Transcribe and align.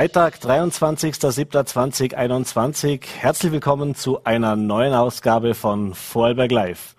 Freitag, 0.00 0.36
23.07.2021. 0.36 3.02
Herzlich 3.18 3.52
willkommen 3.52 3.94
zu 3.94 4.24
einer 4.24 4.56
neuen 4.56 4.94
Ausgabe 4.94 5.52
von 5.52 5.92
Vorarlberg 5.92 6.50
Live. 6.50 6.96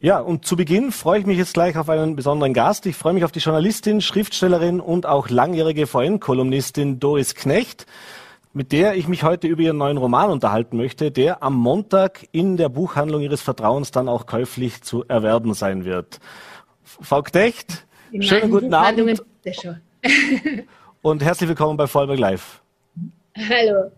Ja, 0.00 0.18
und 0.18 0.44
zu 0.44 0.54
Beginn 0.54 0.92
freue 0.92 1.20
ich 1.20 1.24
mich 1.24 1.38
jetzt 1.38 1.54
gleich 1.54 1.78
auf 1.78 1.88
einen 1.88 2.14
besonderen 2.14 2.52
Gast. 2.52 2.84
Ich 2.84 2.94
freue 2.94 3.14
mich 3.14 3.24
auf 3.24 3.32
die 3.32 3.38
Journalistin, 3.38 4.02
Schriftstellerin 4.02 4.80
und 4.80 5.06
auch 5.06 5.30
langjährige 5.30 5.86
VN-Kolumnistin 5.86 7.00
Doris 7.00 7.34
Knecht, 7.34 7.86
mit 8.52 8.70
der 8.70 8.96
ich 8.96 9.08
mich 9.08 9.22
heute 9.22 9.46
über 9.46 9.62
ihren 9.62 9.78
neuen 9.78 9.96
Roman 9.96 10.28
unterhalten 10.28 10.76
möchte, 10.76 11.10
der 11.10 11.42
am 11.42 11.54
Montag 11.54 12.28
in 12.32 12.58
der 12.58 12.68
Buchhandlung 12.68 13.22
Ihres 13.22 13.40
Vertrauens 13.40 13.92
dann 13.92 14.10
auch 14.10 14.26
käuflich 14.26 14.82
zu 14.82 15.06
erwerben 15.08 15.54
sein 15.54 15.86
wird. 15.86 16.20
Frau 16.84 17.22
Knecht, 17.22 17.86
schönen 18.20 18.50
guten 18.50 18.74
Abend. 18.74 19.22
und 21.06 21.22
herzlich 21.22 21.48
willkommen 21.48 21.76
bei 21.76 21.86
Vollberg 21.86 22.18
Live. 22.18 22.60
Hallo. 23.36 23.92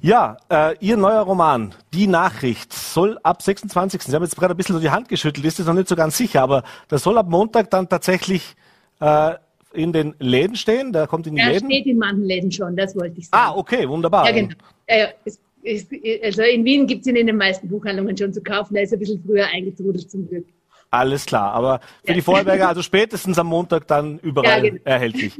Ja, 0.00 0.38
äh, 0.50 0.74
Ihr 0.80 0.96
neuer 0.96 1.20
Roman, 1.20 1.72
Die 1.94 2.08
Nachricht, 2.08 2.72
soll 2.72 3.16
ab 3.22 3.42
26. 3.42 4.02
Sie 4.02 4.12
haben 4.12 4.24
jetzt 4.24 4.34
gerade 4.34 4.54
ein 4.54 4.56
bisschen 4.56 4.74
so 4.74 4.80
die 4.80 4.90
Hand 4.90 5.08
geschüttelt, 5.08 5.46
ist 5.46 5.58
jetzt 5.58 5.68
noch 5.68 5.74
nicht 5.74 5.86
so 5.86 5.94
ganz 5.94 6.16
sicher, 6.16 6.42
aber 6.42 6.64
das 6.88 7.04
soll 7.04 7.16
ab 7.16 7.28
Montag 7.28 7.70
dann 7.70 7.88
tatsächlich 7.88 8.56
äh, 8.98 9.34
in 9.72 9.92
den 9.92 10.16
Läden 10.18 10.56
stehen? 10.56 10.92
Der 10.92 11.06
kommt 11.06 11.28
in 11.28 11.36
die 11.36 11.42
er 11.42 11.52
Läden? 11.52 11.70
Er 11.70 11.76
steht 11.76 11.86
in 11.86 11.98
manchen 11.98 12.24
Läden 12.24 12.50
schon, 12.50 12.74
das 12.74 12.96
wollte 12.96 13.20
ich 13.20 13.28
sagen. 13.28 13.44
Ah, 13.44 13.54
okay, 13.54 13.88
wunderbar. 13.88 14.26
Ja, 14.26 14.32
genau. 14.32 14.54
Äh, 14.86 15.06
es, 15.24 15.38
es, 15.62 15.86
also 16.24 16.42
in 16.42 16.64
Wien 16.64 16.88
gibt 16.88 17.02
es 17.02 17.06
ihn 17.06 17.14
in 17.14 17.28
den 17.28 17.36
meisten 17.36 17.68
Buchhandlungen 17.68 18.16
schon 18.16 18.32
zu 18.32 18.42
kaufen, 18.42 18.74
der 18.74 18.82
ist 18.82 18.92
ein 18.92 18.98
bisschen 18.98 19.22
früher 19.24 19.46
eingetrudelt 19.46 20.10
zum 20.10 20.28
Glück. 20.28 20.46
Alles 20.90 21.24
klar, 21.24 21.52
aber 21.52 21.78
für 22.02 22.08
ja. 22.08 22.14
die 22.14 22.22
Vorarlberger, 22.22 22.66
also 22.66 22.82
spätestens 22.90 23.38
am 23.38 23.46
Montag 23.46 23.86
dann 23.86 24.18
überall 24.18 24.64
ja, 24.64 24.70
genau. 24.70 24.82
erhältlich. 24.82 25.38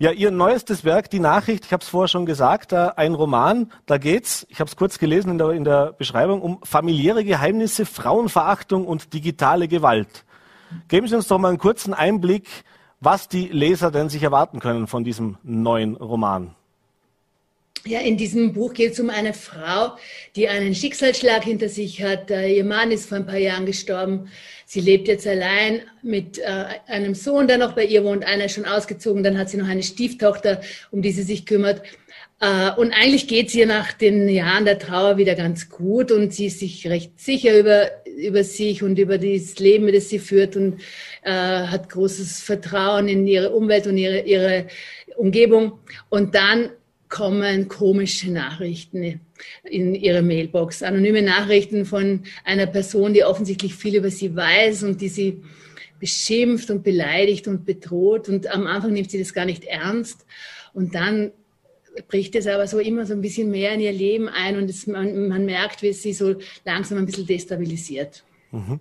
Ja, 0.00 0.12
Ihr 0.12 0.30
neuestes 0.30 0.84
Werk, 0.84 1.10
die 1.10 1.18
Nachricht, 1.18 1.64
ich 1.64 1.72
habe 1.72 1.82
es 1.82 1.88
vorher 1.88 2.06
schon 2.06 2.24
gesagt, 2.24 2.72
äh, 2.72 2.90
ein 2.94 3.14
Roman, 3.14 3.72
da 3.86 3.98
geht's, 3.98 4.46
ich 4.48 4.60
habe 4.60 4.68
es 4.68 4.76
kurz 4.76 5.00
gelesen 5.00 5.32
in 5.32 5.38
der, 5.38 5.50
in 5.50 5.64
der 5.64 5.92
Beschreibung, 5.92 6.40
um 6.40 6.60
familiäre 6.62 7.24
Geheimnisse, 7.24 7.84
Frauenverachtung 7.84 8.86
und 8.86 9.12
digitale 9.12 9.66
Gewalt. 9.66 10.24
Geben 10.86 11.08
Sie 11.08 11.16
uns 11.16 11.26
doch 11.26 11.38
mal 11.38 11.48
einen 11.48 11.58
kurzen 11.58 11.94
Einblick, 11.94 12.46
was 13.00 13.26
die 13.26 13.48
Leser 13.48 13.90
denn 13.90 14.08
sich 14.08 14.22
erwarten 14.22 14.60
können 14.60 14.86
von 14.86 15.02
diesem 15.02 15.36
neuen 15.42 15.96
Roman. 15.96 16.54
Ja, 17.86 18.00
in 18.00 18.16
diesem 18.16 18.52
Buch 18.52 18.74
geht 18.74 18.92
es 18.92 19.00
um 19.00 19.08
eine 19.08 19.32
Frau, 19.32 19.96
die 20.36 20.48
einen 20.48 20.74
Schicksalsschlag 20.74 21.44
hinter 21.44 21.68
sich 21.68 22.02
hat. 22.02 22.30
Äh, 22.30 22.56
ihr 22.56 22.64
Mann 22.64 22.90
ist 22.90 23.08
vor 23.08 23.18
ein 23.18 23.26
paar 23.26 23.38
Jahren 23.38 23.66
gestorben. 23.66 24.28
Sie 24.66 24.80
lebt 24.80 25.08
jetzt 25.08 25.26
allein 25.26 25.82
mit 26.02 26.38
äh, 26.38 26.64
einem 26.86 27.14
Sohn, 27.14 27.46
der 27.46 27.56
noch 27.58 27.72
bei 27.72 27.84
ihr 27.84 28.04
wohnt. 28.04 28.24
Einer 28.24 28.46
ist 28.46 28.54
schon 28.54 28.66
ausgezogen. 28.66 29.22
Dann 29.22 29.38
hat 29.38 29.48
sie 29.48 29.56
noch 29.56 29.68
eine 29.68 29.82
Stieftochter, 29.82 30.60
um 30.90 31.02
die 31.02 31.12
sie 31.12 31.22
sich 31.22 31.46
kümmert. 31.46 31.82
Äh, 32.40 32.72
und 32.72 32.92
eigentlich 32.92 33.28
geht 33.28 33.48
es 33.48 33.54
ihr 33.54 33.66
nach 33.66 33.92
den 33.92 34.28
Jahren 34.28 34.64
der 34.64 34.78
Trauer 34.78 35.16
wieder 35.16 35.34
ganz 35.34 35.68
gut 35.68 36.12
und 36.12 36.32
sie 36.32 36.46
ist 36.46 36.60
sich 36.60 36.86
recht 36.86 37.18
sicher 37.20 37.58
über, 37.58 37.90
über 38.06 38.44
sich 38.44 38.82
und 38.82 38.98
über 38.98 39.18
das 39.18 39.58
Leben, 39.58 39.90
das 39.92 40.08
sie 40.08 40.18
führt 40.18 40.56
und 40.56 40.80
äh, 41.22 41.30
hat 41.30 41.88
großes 41.88 42.40
Vertrauen 42.42 43.08
in 43.08 43.26
ihre 43.26 43.50
Umwelt 43.50 43.86
und 43.86 43.96
ihre, 43.96 44.20
ihre 44.20 44.66
Umgebung. 45.16 45.80
Und 46.10 46.34
dann 46.34 46.70
kommen 47.08 47.68
komische 47.68 48.30
Nachrichten 48.30 49.20
in 49.64 49.94
ihre 49.94 50.22
Mailbox. 50.22 50.82
Anonyme 50.82 51.22
Nachrichten 51.22 51.84
von 51.84 52.22
einer 52.44 52.66
Person, 52.66 53.14
die 53.14 53.24
offensichtlich 53.24 53.74
viel 53.74 53.96
über 53.96 54.10
sie 54.10 54.34
weiß 54.34 54.82
und 54.82 55.00
die 55.00 55.08
sie 55.08 55.42
beschimpft 55.98 56.70
und 56.70 56.82
beleidigt 56.84 57.48
und 57.48 57.64
bedroht. 57.64 58.28
Und 58.28 58.46
am 58.52 58.66
Anfang 58.66 58.92
nimmt 58.92 59.10
sie 59.10 59.18
das 59.18 59.34
gar 59.34 59.44
nicht 59.44 59.64
ernst. 59.64 60.26
Und 60.74 60.94
dann 60.94 61.32
bricht 62.06 62.36
es 62.36 62.46
aber 62.46 62.66
so 62.66 62.78
immer 62.78 63.06
so 63.06 63.14
ein 63.14 63.20
bisschen 63.20 63.50
mehr 63.50 63.72
in 63.72 63.80
ihr 63.80 63.92
Leben 63.92 64.28
ein 64.28 64.56
und 64.56 64.70
es, 64.70 64.86
man, 64.86 65.28
man, 65.28 65.44
merkt, 65.44 65.82
wie 65.82 65.92
sie 65.92 66.12
so 66.12 66.36
langsam 66.64 66.98
ein 66.98 67.06
bisschen 67.06 67.26
destabilisiert. 67.26 68.22
Mhm. 68.52 68.80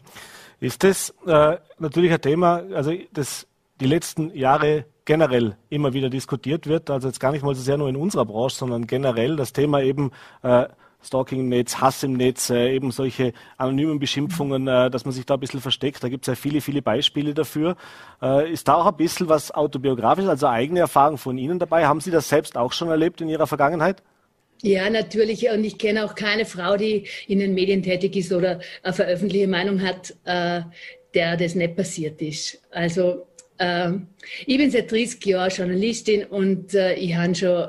Ist 0.60 0.84
das 0.84 1.14
äh, 1.26 1.58
natürlich 1.80 2.12
ein 2.12 2.22
Thema, 2.22 2.64
also 2.74 2.94
das 3.14 3.48
die 3.80 3.86
letzten 3.86 4.36
Jahre 4.36 4.86
generell 5.08 5.56
immer 5.70 5.94
wieder 5.94 6.10
diskutiert 6.10 6.68
wird. 6.68 6.92
Also 6.92 7.08
jetzt 7.08 7.20
gar 7.20 7.32
nicht 7.32 7.44
mal 7.44 7.56
so 7.56 7.62
sehr 7.62 7.78
nur 7.78 7.90
in 7.90 7.96
unserer 7.96 8.26
Branche, 8.26 8.58
sondern 8.58 8.86
generell 8.86 9.38
das 9.38 9.54
Thema 9.54 9.82
eben 9.82 10.12
äh, 10.44 10.66
Stalking 11.02 11.40
im 11.40 11.50
Netz, 11.50 11.78
Hass 11.78 12.04
im 12.04 12.14
Netz, 12.14 12.50
äh, 12.50 12.76
eben 12.76 12.92
solche 12.92 13.32
anonymen 13.56 14.00
Beschimpfungen, 14.00 14.68
äh, 14.68 14.92
dass 14.92 15.06
man 15.06 15.14
sich 15.14 15.26
da 15.26 15.36
ein 15.36 15.40
bisschen 15.40 15.62
versteckt. 15.62 16.04
Da 16.04 16.10
gibt 16.10 16.26
es 16.26 16.28
ja 16.28 16.36
viele, 16.36 16.60
viele 16.60 16.82
Beispiele 16.82 17.34
dafür. 17.34 17.78
Äh, 18.22 18.52
ist 18.52 18.68
da 18.68 18.76
auch 18.76 18.86
ein 18.86 18.98
bisschen 18.98 19.30
was 19.30 19.52
autobiografisch, 19.52 20.26
also 20.26 20.48
eigene 20.48 20.82
Erfahrung 20.82 21.18
von 21.18 21.38
Ihnen 21.38 21.58
dabei? 21.58 21.88
Haben 21.88 22.02
Sie 22.02 22.12
das 22.12 22.28
selbst 22.28 22.58
auch 22.58 22.74
schon 22.74 22.90
erlebt 22.90 23.22
in 23.22 23.30
Ihrer 23.30 23.48
Vergangenheit? 23.48 24.04
Ja, 24.62 24.90
natürlich. 24.90 25.50
Und 25.50 25.64
ich 25.64 25.78
kenne 25.78 26.04
auch 26.04 26.16
keine 26.16 26.46
Frau, 26.46 26.76
die 26.76 27.08
in 27.28 27.40
den 27.40 27.54
Medien 27.54 27.82
tätig 27.82 28.18
ist 28.18 28.34
oder 28.34 28.60
eine 28.84 28.94
veröffentlichte 28.94 29.48
Meinung 29.48 29.82
hat, 29.82 30.16
äh, 30.26 30.64
der 31.14 31.38
das 31.38 31.56
nicht 31.56 31.78
passiert 31.78 32.22
ist. 32.22 32.60
Also 32.72 33.28
ähm, 33.60 34.08
ich 34.46 34.58
bin 34.58 34.72
seit 34.72 34.92
30 34.92 35.26
Jahren 35.26 35.52
Journalistin 35.52 36.26
und 36.26 36.74
äh, 36.74 36.96
ich 36.96 37.16
habe 37.16 37.36
schon, 37.36 37.68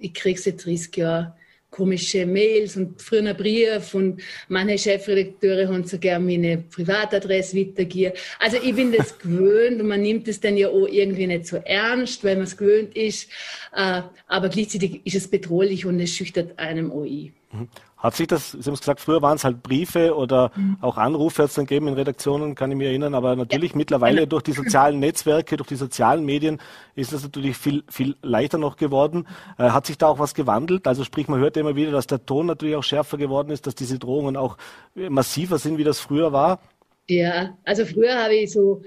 ich 0.00 0.14
kriege 0.14 0.40
seit 0.40 0.64
30 0.64 0.96
Jahren 0.96 1.32
komische 1.70 2.26
Mails 2.26 2.76
und 2.76 3.00
früher 3.00 3.34
Brief 3.34 3.94
und 3.94 4.22
meine 4.48 4.78
Chefredakteure 4.78 5.68
haben 5.68 5.84
sogar 5.84 6.18
meine 6.18 6.58
Privatadresse 6.58 7.56
weitergegeben. 7.56 8.14
Also 8.38 8.56
ich 8.62 8.74
bin 8.74 8.92
das 8.92 9.18
gewöhnt 9.18 9.80
und 9.80 9.88
man 9.88 10.02
nimmt 10.02 10.26
es 10.28 10.40
dann 10.40 10.56
ja 10.56 10.68
auch 10.68 10.86
irgendwie 10.86 11.26
nicht 11.26 11.46
so 11.46 11.58
ernst, 11.58 12.24
weil 12.24 12.36
man 12.36 12.44
es 12.44 12.56
gewöhnt 12.56 12.96
ist. 12.96 13.28
Äh, 13.74 14.02
aber 14.26 14.48
gleichzeitig 14.48 15.02
ist 15.04 15.16
es 15.16 15.28
bedrohlich 15.28 15.84
und 15.84 16.00
es 16.00 16.10
schüchtert 16.10 16.58
einem 16.58 16.90
auch 16.90 17.04
ein. 17.04 17.32
Mhm. 17.52 17.68
Hat 17.96 18.14
sich 18.14 18.28
das, 18.28 18.52
Sie 18.52 18.62
haben 18.62 18.74
es 18.74 18.80
gesagt, 18.80 19.00
früher 19.00 19.22
waren 19.22 19.36
es 19.36 19.44
halt 19.44 19.62
Briefe 19.62 20.14
oder 20.14 20.52
mhm. 20.54 20.76
auch 20.80 20.98
Anrufe 20.98 21.42
hat 21.42 21.50
es 21.50 21.56
dann 21.56 21.66
gegeben 21.66 21.88
in 21.88 21.94
Redaktionen, 21.94 22.54
kann 22.54 22.70
ich 22.70 22.76
mich 22.76 22.86
erinnern, 22.86 23.14
aber 23.14 23.34
natürlich 23.34 23.72
ja. 23.72 23.78
mittlerweile 23.78 24.26
durch 24.26 24.42
die 24.44 24.52
sozialen 24.52 25.00
Netzwerke, 25.00 25.56
durch 25.56 25.68
die 25.68 25.76
sozialen 25.76 26.24
Medien 26.24 26.60
ist 26.94 27.12
das 27.12 27.22
natürlich 27.22 27.56
viel, 27.56 27.82
viel 27.88 28.14
leichter 28.22 28.58
noch 28.58 28.76
geworden. 28.76 29.26
Äh, 29.58 29.70
hat 29.70 29.86
sich 29.86 29.98
da 29.98 30.06
auch 30.06 30.18
was 30.18 30.34
gewandelt? 30.34 30.86
Also 30.86 31.02
sprich, 31.02 31.26
man 31.26 31.40
hört 31.40 31.56
immer 31.56 31.74
wieder, 31.74 31.90
dass 31.90 32.06
der 32.06 32.24
Ton 32.24 32.46
natürlich 32.46 32.76
auch 32.76 32.84
schärfer 32.84 33.16
geworden 33.16 33.50
ist, 33.50 33.66
dass 33.66 33.74
diese 33.74 33.98
Drohungen 33.98 34.36
auch 34.36 34.56
massiver 34.94 35.58
sind, 35.58 35.78
wie 35.78 35.84
das 35.84 35.98
früher 35.98 36.32
war. 36.32 36.60
Ja, 37.08 37.56
also 37.64 37.84
früher 37.84 38.22
habe 38.22 38.34
ich 38.34 38.52
so 38.52 38.82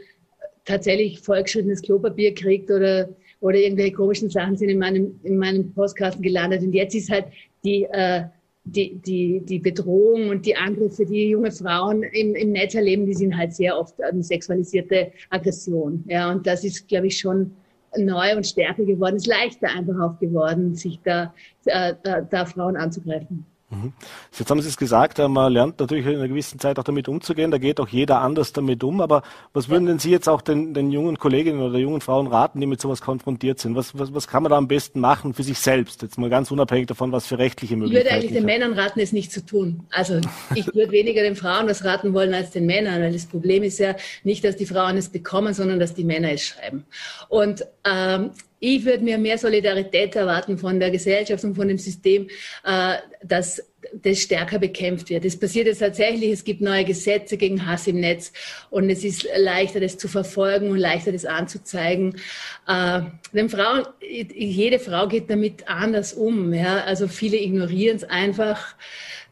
tatsächlich 0.63 1.19
vollgeschriebenes 1.19 1.81
Klopapier 1.81 2.33
gekriegt 2.33 2.69
oder 2.69 3.09
oder 3.41 3.57
irgendwelche 3.57 3.93
komischen 3.93 4.29
Sachen 4.29 4.55
sind 4.55 4.69
in 4.69 4.79
meinem, 4.79 5.19
in 5.23 5.37
meinem 5.37 5.73
Postkasten 5.73 6.21
gelandet. 6.21 6.61
Und 6.61 6.73
jetzt 6.73 6.95
ist 6.95 7.09
halt 7.09 7.25
die, 7.63 7.83
äh, 7.91 8.23
die, 8.63 8.99
die, 8.99 9.41
die 9.43 9.59
Bedrohung 9.59 10.29
und 10.29 10.45
die 10.45 10.55
Angriffe, 10.55 11.05
die 11.05 11.29
junge 11.29 11.51
Frauen 11.51 12.03
im, 12.03 12.35
im 12.35 12.51
Netz 12.51 12.75
erleben, 12.75 13.05
die 13.05 13.13
sind 13.13 13.35
halt 13.35 13.53
sehr 13.53 13.77
oft 13.77 14.01
eine 14.01 14.23
sexualisierte 14.23 15.11
Aggression. 15.29 16.03
Ja, 16.07 16.31
und 16.31 16.45
das 16.45 16.63
ist, 16.63 16.87
glaube 16.87 17.07
ich, 17.07 17.17
schon 17.17 17.55
neu 17.97 18.35
und 18.35 18.45
stärker 18.45 18.85
geworden. 18.85 19.15
Es 19.15 19.23
ist 19.23 19.27
leichter 19.27 19.67
einfach 19.69 19.99
auch 19.99 20.19
geworden, 20.19 20.75
sich 20.75 20.99
da, 21.03 21.33
äh, 21.65 21.95
da, 22.03 22.21
da 22.21 22.45
Frauen 22.45 22.77
anzugreifen. 22.77 23.45
Mhm. 23.71 23.93
Jetzt 24.37 24.51
haben 24.51 24.61
Sie 24.61 24.67
es 24.67 24.75
gesagt, 24.75 25.17
äh, 25.17 25.27
man 25.27 25.51
lernt 25.51 25.79
natürlich 25.79 26.05
in 26.05 26.15
einer 26.15 26.27
gewissen 26.27 26.59
Zeit 26.59 26.77
auch 26.77 26.83
damit 26.83 27.07
umzugehen. 27.07 27.51
Da 27.51 27.57
geht 27.57 27.79
auch 27.79 27.87
jeder 27.87 28.19
anders 28.19 28.51
damit 28.51 28.83
um. 28.83 28.99
Aber 28.99 29.23
was 29.53 29.69
würden 29.69 29.85
denn 29.85 29.97
Sie 29.97 30.11
jetzt 30.11 30.27
auch 30.27 30.41
den, 30.41 30.73
den 30.73 30.91
jungen 30.91 31.17
Kolleginnen 31.17 31.61
oder 31.61 31.77
jungen 31.77 32.01
Frauen 32.01 32.27
raten, 32.27 32.59
die 32.59 32.67
mit 32.67 32.81
sowas 32.81 33.01
konfrontiert 33.01 33.59
sind? 33.59 33.75
Was, 33.75 33.97
was, 33.97 34.13
was 34.13 34.27
kann 34.27 34.43
man 34.43 34.49
da 34.49 34.57
am 34.57 34.67
besten 34.67 34.99
machen 34.99 35.33
für 35.33 35.43
sich 35.43 35.57
selbst? 35.59 36.01
Jetzt 36.01 36.17
mal 36.17 36.29
ganz 36.29 36.51
unabhängig 36.51 36.87
davon, 36.87 37.13
was 37.13 37.25
für 37.25 37.37
rechtliche 37.37 37.77
Möglichkeiten. 37.77 38.07
Ich 38.07 38.13
würde 38.13 38.15
eigentlich 38.15 38.37
den 38.37 38.45
Männern 38.45 38.73
raten, 38.73 38.99
es 38.99 39.13
nicht 39.13 39.31
zu 39.31 39.45
tun. 39.45 39.87
Also 39.91 40.19
ich 40.53 40.67
würde 40.67 40.91
weniger 40.91 41.21
den 41.21 41.37
Frauen 41.37 41.67
was 41.67 41.85
raten 41.85 42.13
wollen 42.13 42.33
als 42.33 42.51
den 42.51 42.65
Männern, 42.65 43.01
weil 43.01 43.13
das 43.13 43.25
Problem 43.25 43.63
ist 43.63 43.79
ja 43.79 43.95
nicht, 44.23 44.43
dass 44.43 44.57
die 44.57 44.65
Frauen 44.65 44.97
es 44.97 45.09
bekommen, 45.09 45.53
sondern 45.53 45.79
dass 45.79 45.93
die 45.93 46.03
Männer 46.03 46.31
es 46.31 46.43
schreiben. 46.43 46.85
Und 47.29 47.65
ähm, 47.85 48.31
ich 48.61 48.85
würde 48.85 49.03
mir 49.03 49.17
mehr 49.17 49.39
Solidarität 49.39 50.15
erwarten 50.15 50.57
von 50.57 50.79
der 50.79 50.91
Gesellschaft 50.91 51.43
und 51.43 51.55
von 51.55 51.67
dem 51.67 51.79
System, 51.79 52.29
äh, 52.63 52.97
dass 53.23 53.61
das 53.91 54.19
stärker 54.19 54.59
bekämpft 54.59 55.09
wird. 55.09 55.25
Es 55.25 55.37
passiert 55.37 55.65
jetzt 55.65 55.79
tatsächlich, 55.79 56.29
es 56.29 56.43
gibt 56.43 56.61
neue 56.61 56.85
Gesetze 56.85 57.37
gegen 57.37 57.65
Hass 57.65 57.87
im 57.87 57.99
Netz 57.99 58.31
und 58.69 58.91
es 58.91 59.03
ist 59.03 59.27
leichter, 59.35 59.79
das 59.79 59.97
zu 59.97 60.07
verfolgen 60.07 60.69
und 60.69 60.77
leichter, 60.77 61.11
das 61.11 61.25
anzuzeigen. 61.25 62.15
Äh, 62.67 63.01
den 63.33 63.49
Frauen, 63.49 63.87
jede 63.99 64.77
Frau 64.77 65.07
geht 65.07 65.31
damit 65.31 65.67
anders 65.67 66.13
um. 66.13 66.53
Ja? 66.53 66.83
Also 66.83 67.07
viele 67.07 67.37
ignorieren 67.37 67.97
es 67.97 68.03
einfach, 68.03 68.75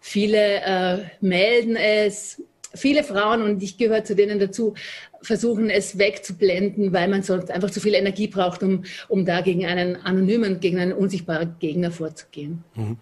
viele 0.01 0.61
äh, 0.61 0.97
melden 1.21 1.75
es, 1.75 2.41
viele 2.73 3.03
Frauen, 3.03 3.43
und 3.43 3.61
ich 3.61 3.77
gehöre 3.77 4.03
zu 4.03 4.15
denen 4.15 4.39
dazu, 4.39 4.73
versuchen 5.21 5.69
es 5.69 5.97
wegzublenden, 5.97 6.93
weil 6.93 7.07
man 7.07 7.23
sonst 7.23 7.51
einfach 7.51 7.69
zu 7.69 7.79
viel 7.79 7.93
Energie 7.93 8.27
braucht, 8.27 8.63
um, 8.63 8.83
um 9.07 9.25
da 9.25 9.41
gegen 9.41 9.65
einen 9.65 9.95
anonymen, 9.97 10.59
gegen 10.59 10.79
einen 10.79 10.93
unsichtbaren 10.93 11.55
Gegner 11.59 11.91
vorzugehen. 11.91 12.63
Mhm. 12.75 12.97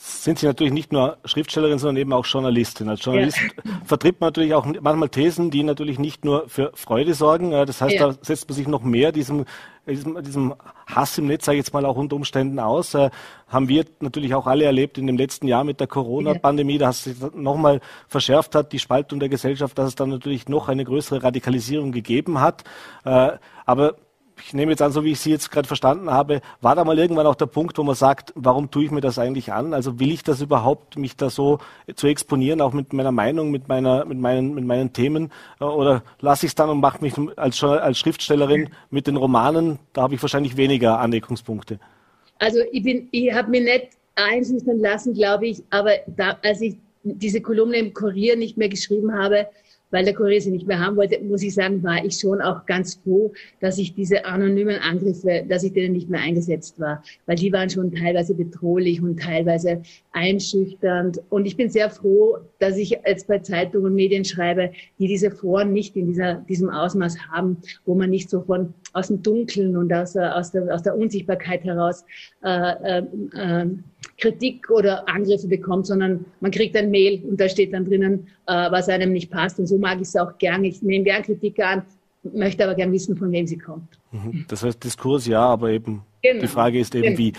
sind 0.00 0.38
Sie 0.38 0.46
natürlich 0.46 0.72
nicht 0.72 0.92
nur 0.92 1.18
Schriftstellerin, 1.24 1.78
sondern 1.78 1.96
eben 1.96 2.12
auch 2.12 2.26
Journalistin. 2.26 2.88
Als 2.88 3.04
Journalist 3.04 3.38
ja. 3.38 3.80
vertritt 3.84 4.20
man 4.20 4.28
natürlich 4.28 4.54
auch 4.54 4.66
manchmal 4.80 5.08
Thesen, 5.08 5.50
die 5.50 5.62
natürlich 5.62 5.98
nicht 5.98 6.24
nur 6.24 6.48
für 6.48 6.72
Freude 6.74 7.14
sorgen. 7.14 7.50
Das 7.50 7.80
heißt, 7.80 7.94
ja. 7.94 8.08
da 8.08 8.18
setzt 8.22 8.48
man 8.48 8.56
sich 8.56 8.68
noch 8.68 8.82
mehr 8.82 9.12
diesem, 9.12 9.44
diesem, 9.88 10.22
diesem 10.22 10.54
Hass 10.86 11.18
im 11.18 11.26
Netz, 11.26 11.44
sage 11.44 11.58
ich 11.58 11.64
jetzt 11.64 11.72
mal, 11.72 11.84
auch 11.84 11.96
unter 11.96 12.16
Umständen 12.16 12.58
aus. 12.58 12.94
Äh, 12.94 13.10
haben 13.48 13.68
wir 13.68 13.84
natürlich 14.00 14.34
auch 14.34 14.46
alle 14.46 14.64
erlebt 14.64 14.98
in 14.98 15.06
dem 15.06 15.16
letzten 15.16 15.48
Jahr 15.48 15.64
mit 15.64 15.80
der 15.80 15.86
Corona-Pandemie, 15.86 16.78
dass 16.78 17.04
sich 17.04 17.16
nochmal 17.34 17.80
verschärft 18.06 18.54
hat, 18.54 18.72
die 18.72 18.78
Spaltung 18.78 19.20
der 19.20 19.28
Gesellschaft, 19.28 19.78
dass 19.78 19.88
es 19.88 19.94
dann 19.94 20.10
natürlich 20.10 20.48
noch 20.48 20.68
eine 20.68 20.84
größere 20.84 21.22
Radikalisierung 21.22 21.92
gegeben 21.92 22.40
hat. 22.40 22.64
Äh, 23.04 23.32
aber 23.64 23.96
ich 24.42 24.54
nehme 24.54 24.72
jetzt 24.72 24.82
an, 24.82 24.92
so 24.92 25.04
wie 25.04 25.12
ich 25.12 25.20
Sie 25.20 25.30
jetzt 25.30 25.50
gerade 25.50 25.66
verstanden 25.66 26.10
habe, 26.10 26.40
war 26.60 26.74
da 26.74 26.84
mal 26.84 26.98
irgendwann 26.98 27.26
auch 27.26 27.34
der 27.34 27.46
Punkt, 27.46 27.78
wo 27.78 27.82
man 27.82 27.94
sagt, 27.94 28.32
warum 28.34 28.70
tue 28.70 28.84
ich 28.84 28.90
mir 28.90 29.00
das 29.00 29.18
eigentlich 29.18 29.52
an? 29.52 29.74
Also 29.74 29.98
will 30.00 30.12
ich 30.12 30.22
das 30.22 30.40
überhaupt, 30.40 30.96
mich 30.96 31.16
da 31.16 31.30
so 31.30 31.58
zu 31.94 32.06
exponieren, 32.06 32.60
auch 32.60 32.72
mit 32.72 32.92
meiner 32.92 33.12
Meinung, 33.12 33.50
mit 33.50 33.68
meiner, 33.68 34.04
mit 34.04 34.18
meinen, 34.18 34.54
mit 34.54 34.64
meinen 34.64 34.92
Themen? 34.92 35.30
Äh, 35.60 35.64
oder 35.64 36.02
lasse 36.20 36.46
ich 36.46 36.50
es 36.50 36.54
dann 36.54 36.70
und 36.70 36.80
mache 36.80 37.02
mich 37.02 37.14
als, 37.36 37.62
als 37.62 37.98
Schriftstellerin 37.98 38.70
mit 38.90 39.06
den 39.06 39.16
Romanen, 39.16 39.78
da 39.92 40.02
habe 40.02 40.14
ich 40.14 40.22
wahrscheinlich 40.22 40.56
weniger 40.56 40.98
Aneckungspunkte. 41.00 41.78
Also 42.38 42.60
ich 42.72 42.82
bin, 42.82 43.08
ich 43.10 43.32
habe 43.32 43.50
mir 43.50 43.62
nicht 43.62 43.88
einschüchtern 44.14 44.78
lassen, 44.78 45.14
glaube 45.14 45.48
ich, 45.48 45.62
aber 45.70 45.92
da, 46.06 46.36
als 46.42 46.60
ich 46.60 46.76
diese 47.02 47.40
Kolumne 47.40 47.76
im 47.76 47.94
Kurier 47.94 48.36
nicht 48.36 48.56
mehr 48.56 48.68
geschrieben 48.68 49.14
habe, 49.14 49.48
weil 49.90 50.04
der 50.04 50.14
Kurier 50.14 50.40
sie 50.40 50.50
nicht 50.50 50.66
mehr 50.66 50.78
haben 50.78 50.96
wollte, 50.96 51.22
muss 51.22 51.42
ich 51.42 51.54
sagen, 51.54 51.82
war 51.82 52.04
ich 52.04 52.18
schon 52.18 52.40
auch 52.40 52.66
ganz 52.66 52.94
froh, 52.94 53.32
dass 53.60 53.78
ich 53.78 53.94
diese 53.94 54.24
anonymen 54.24 54.76
Angriffe, 54.76 55.44
dass 55.48 55.64
ich 55.64 55.72
denen 55.72 55.94
nicht 55.94 56.08
mehr 56.08 56.20
eingesetzt 56.20 56.78
war, 56.78 57.02
weil 57.26 57.36
die 57.36 57.52
waren 57.52 57.70
schon 57.70 57.92
teilweise 57.92 58.34
bedrohlich 58.34 59.02
und 59.02 59.20
teilweise 59.20 59.82
einschüchternd. 60.12 61.20
Und 61.30 61.46
ich 61.46 61.56
bin 61.56 61.70
sehr 61.70 61.90
froh, 61.90 62.38
dass 62.58 62.76
ich 62.76 62.90
jetzt 63.06 63.26
bei 63.28 63.38
Zeitungen 63.38 63.86
und 63.86 63.94
Medien 63.94 64.24
schreibe, 64.24 64.72
die 64.98 65.06
diese 65.06 65.30
Foren 65.30 65.72
nicht 65.72 65.96
in 65.96 66.06
dieser, 66.06 66.34
diesem 66.48 66.70
Ausmaß 66.70 67.18
haben, 67.30 67.58
wo 67.86 67.94
man 67.94 68.10
nicht 68.10 68.30
so 68.30 68.42
von 68.42 68.74
aus 68.92 69.08
dem 69.08 69.22
Dunkeln 69.22 69.76
und 69.76 69.92
aus, 69.92 70.16
aus, 70.16 70.52
der, 70.52 70.74
aus 70.74 70.82
der 70.82 70.96
Unsichtbarkeit 70.96 71.64
heraus 71.64 72.04
äh, 72.42 72.98
äh, 72.98 73.02
äh, 73.34 73.66
Kritik 74.18 74.68
oder 74.70 75.08
Angriffe 75.08 75.46
bekommt, 75.46 75.86
sondern 75.86 76.24
man 76.40 76.50
kriegt 76.50 76.76
ein 76.76 76.90
Mail 76.90 77.22
und 77.24 77.40
da 77.40 77.48
steht 77.48 77.72
dann 77.72 77.84
drinnen, 77.84 78.26
äh, 78.46 78.70
was 78.70 78.88
einem 78.88 79.12
nicht 79.12 79.30
passt. 79.30 79.58
Und 79.58 79.66
so 79.66 79.78
mag 79.78 79.96
ich 79.96 80.08
es 80.08 80.16
auch 80.16 80.36
gern. 80.38 80.64
Ich 80.64 80.82
nehme 80.82 81.04
gern 81.04 81.22
Kritik 81.22 81.60
an, 81.60 81.82
möchte 82.22 82.64
aber 82.64 82.74
gern 82.74 82.92
wissen, 82.92 83.16
von 83.16 83.30
wem 83.30 83.46
sie 83.46 83.58
kommt. 83.58 83.98
Mhm. 84.10 84.44
Das 84.48 84.64
heißt 84.64 84.82
Diskurs 84.82 85.26
ja, 85.26 85.40
aber 85.40 85.70
eben 85.70 86.02
genau. 86.20 86.40
die 86.40 86.48
Frage 86.48 86.80
ist 86.80 86.94
eben 86.94 87.04
genau. 87.04 87.18
wie. 87.18 87.32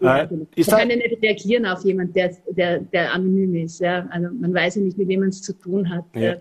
Ja, 0.00 0.22
äh, 0.22 0.26
genau. 0.26 0.46
ist 0.54 0.70
man 0.70 0.80
kann 0.80 0.90
ja 0.90 0.96
nicht 0.96 1.22
reagieren 1.22 1.66
auf 1.66 1.84
jemanden, 1.84 2.12
der, 2.12 2.36
der, 2.50 2.80
der 2.80 3.14
anonym 3.14 3.54
ist. 3.54 3.80
Ja? 3.80 4.06
Also 4.10 4.28
man 4.38 4.52
weiß 4.52 4.76
ja 4.76 4.82
nicht, 4.82 4.98
mit 4.98 5.08
wem 5.08 5.20
man 5.20 5.30
es 5.30 5.40
zu 5.40 5.54
tun 5.54 5.88
hat. 5.88 6.04
Ja. 6.14 6.36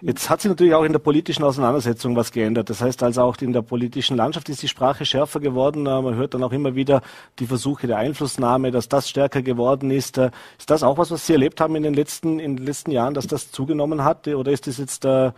Jetzt 0.00 0.28
hat 0.28 0.40
sich 0.40 0.48
natürlich 0.48 0.74
auch 0.74 0.84
in 0.84 0.92
der 0.92 0.98
politischen 0.98 1.42
Auseinandersetzung 1.42 2.16
was 2.16 2.32
geändert. 2.32 2.70
Das 2.70 2.80
heißt 2.80 3.02
also 3.02 3.22
auch 3.22 3.36
in 3.40 3.52
der 3.52 3.62
politischen 3.62 4.16
Landschaft 4.16 4.48
ist 4.48 4.62
die 4.62 4.68
Sprache 4.68 5.04
schärfer 5.04 5.40
geworden. 5.40 5.86
Äh, 5.86 6.02
man 6.02 6.14
hört 6.14 6.34
dann 6.34 6.42
auch 6.42 6.52
immer 6.52 6.74
wieder 6.74 7.02
die 7.38 7.46
Versuche 7.46 7.86
der 7.86 7.98
Einflussnahme, 7.98 8.70
dass 8.70 8.88
das 8.88 9.08
stärker 9.08 9.42
geworden 9.42 9.90
ist. 9.90 10.18
Äh, 10.18 10.30
ist 10.58 10.70
das 10.70 10.82
auch 10.82 10.98
was, 10.98 11.10
was 11.10 11.26
Sie 11.26 11.32
erlebt 11.32 11.60
haben 11.60 11.76
in 11.76 11.82
den 11.82 11.94
letzten, 11.94 12.38
in 12.38 12.56
den 12.56 12.66
letzten 12.66 12.90
Jahren, 12.90 13.14
dass 13.14 13.26
das 13.26 13.50
zugenommen 13.50 14.04
hat? 14.04 14.28
Oder 14.28 14.52
ist 14.52 14.66
das 14.66 14.78
jetzt 14.78 15.04
äh, 15.04 15.32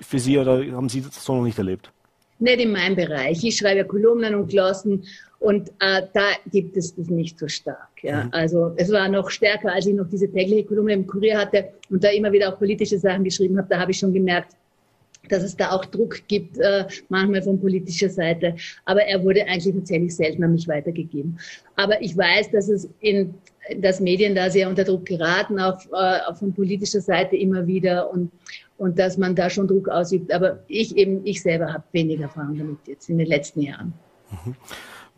für 0.00 0.18
Sie 0.18 0.38
oder 0.38 0.64
haben 0.72 0.88
Sie 0.88 1.00
das 1.00 1.24
so 1.24 1.36
noch 1.36 1.44
nicht 1.44 1.58
erlebt? 1.58 1.90
Nicht 2.38 2.60
in 2.60 2.72
meinem 2.72 2.94
Bereich. 2.94 3.42
Ich 3.42 3.56
schreibe 3.56 3.84
Kolumnen 3.84 4.34
und 4.34 4.48
Glossen 4.48 5.04
und 5.40 5.68
äh, 5.78 6.02
da 6.12 6.30
gibt 6.50 6.76
es 6.76 6.96
das 6.96 7.08
nicht 7.08 7.38
so 7.38 7.46
stark. 7.46 8.02
Ja. 8.02 8.24
Mhm. 8.24 8.30
Also 8.32 8.72
es 8.76 8.90
war 8.90 9.08
noch 9.08 9.30
stärker, 9.30 9.72
als 9.72 9.86
ich 9.86 9.94
noch 9.94 10.08
diese 10.08 10.30
tägliche 10.30 10.64
Kolumne 10.64 10.94
im 10.94 11.06
Kurier 11.06 11.38
hatte 11.38 11.68
und 11.90 12.02
da 12.02 12.08
immer 12.08 12.32
wieder 12.32 12.52
auch 12.52 12.58
politische 12.58 12.98
Sachen 12.98 13.24
geschrieben 13.24 13.56
habe. 13.56 13.68
Da 13.68 13.78
habe 13.78 13.92
ich 13.92 13.98
schon 13.98 14.12
gemerkt, 14.12 14.56
dass 15.28 15.42
es 15.42 15.56
da 15.56 15.70
auch 15.70 15.84
Druck 15.84 16.26
gibt, 16.26 16.58
äh, 16.58 16.86
manchmal 17.08 17.42
von 17.42 17.60
politischer 17.60 18.08
Seite. 18.08 18.56
Aber 18.84 19.02
er 19.02 19.22
wurde 19.22 19.46
eigentlich 19.46 19.74
tatsächlich 19.74 20.16
selten 20.16 20.42
an 20.42 20.52
mich 20.52 20.66
weitergegeben. 20.66 21.38
Aber 21.76 22.00
ich 22.02 22.16
weiß, 22.16 22.50
dass 22.50 22.68
es 22.68 22.88
in 23.00 23.34
dass 23.76 24.00
Medien 24.00 24.34
da 24.34 24.48
sehr 24.50 24.68
unter 24.68 24.84
Druck 24.84 25.04
geraten, 25.06 25.60
auf, 25.60 25.86
äh, 25.92 26.34
von 26.34 26.54
politischer 26.54 27.00
Seite 27.00 27.36
immer 27.36 27.66
wieder 27.66 28.10
und, 28.10 28.30
und 28.78 28.98
dass 28.98 29.18
man 29.18 29.34
da 29.34 29.50
schon 29.50 29.68
Druck 29.68 29.88
ausübt. 29.88 30.32
Aber 30.32 30.60
ich 30.68 30.96
eben, 30.96 31.20
ich 31.26 31.42
selber 31.42 31.72
habe 31.72 31.84
weniger 31.92 32.24
Erfahrung 32.24 32.56
damit 32.56 32.78
jetzt 32.86 33.10
in 33.10 33.18
den 33.18 33.26
letzten 33.26 33.60
Jahren. 33.60 33.92
Mhm. 34.30 34.56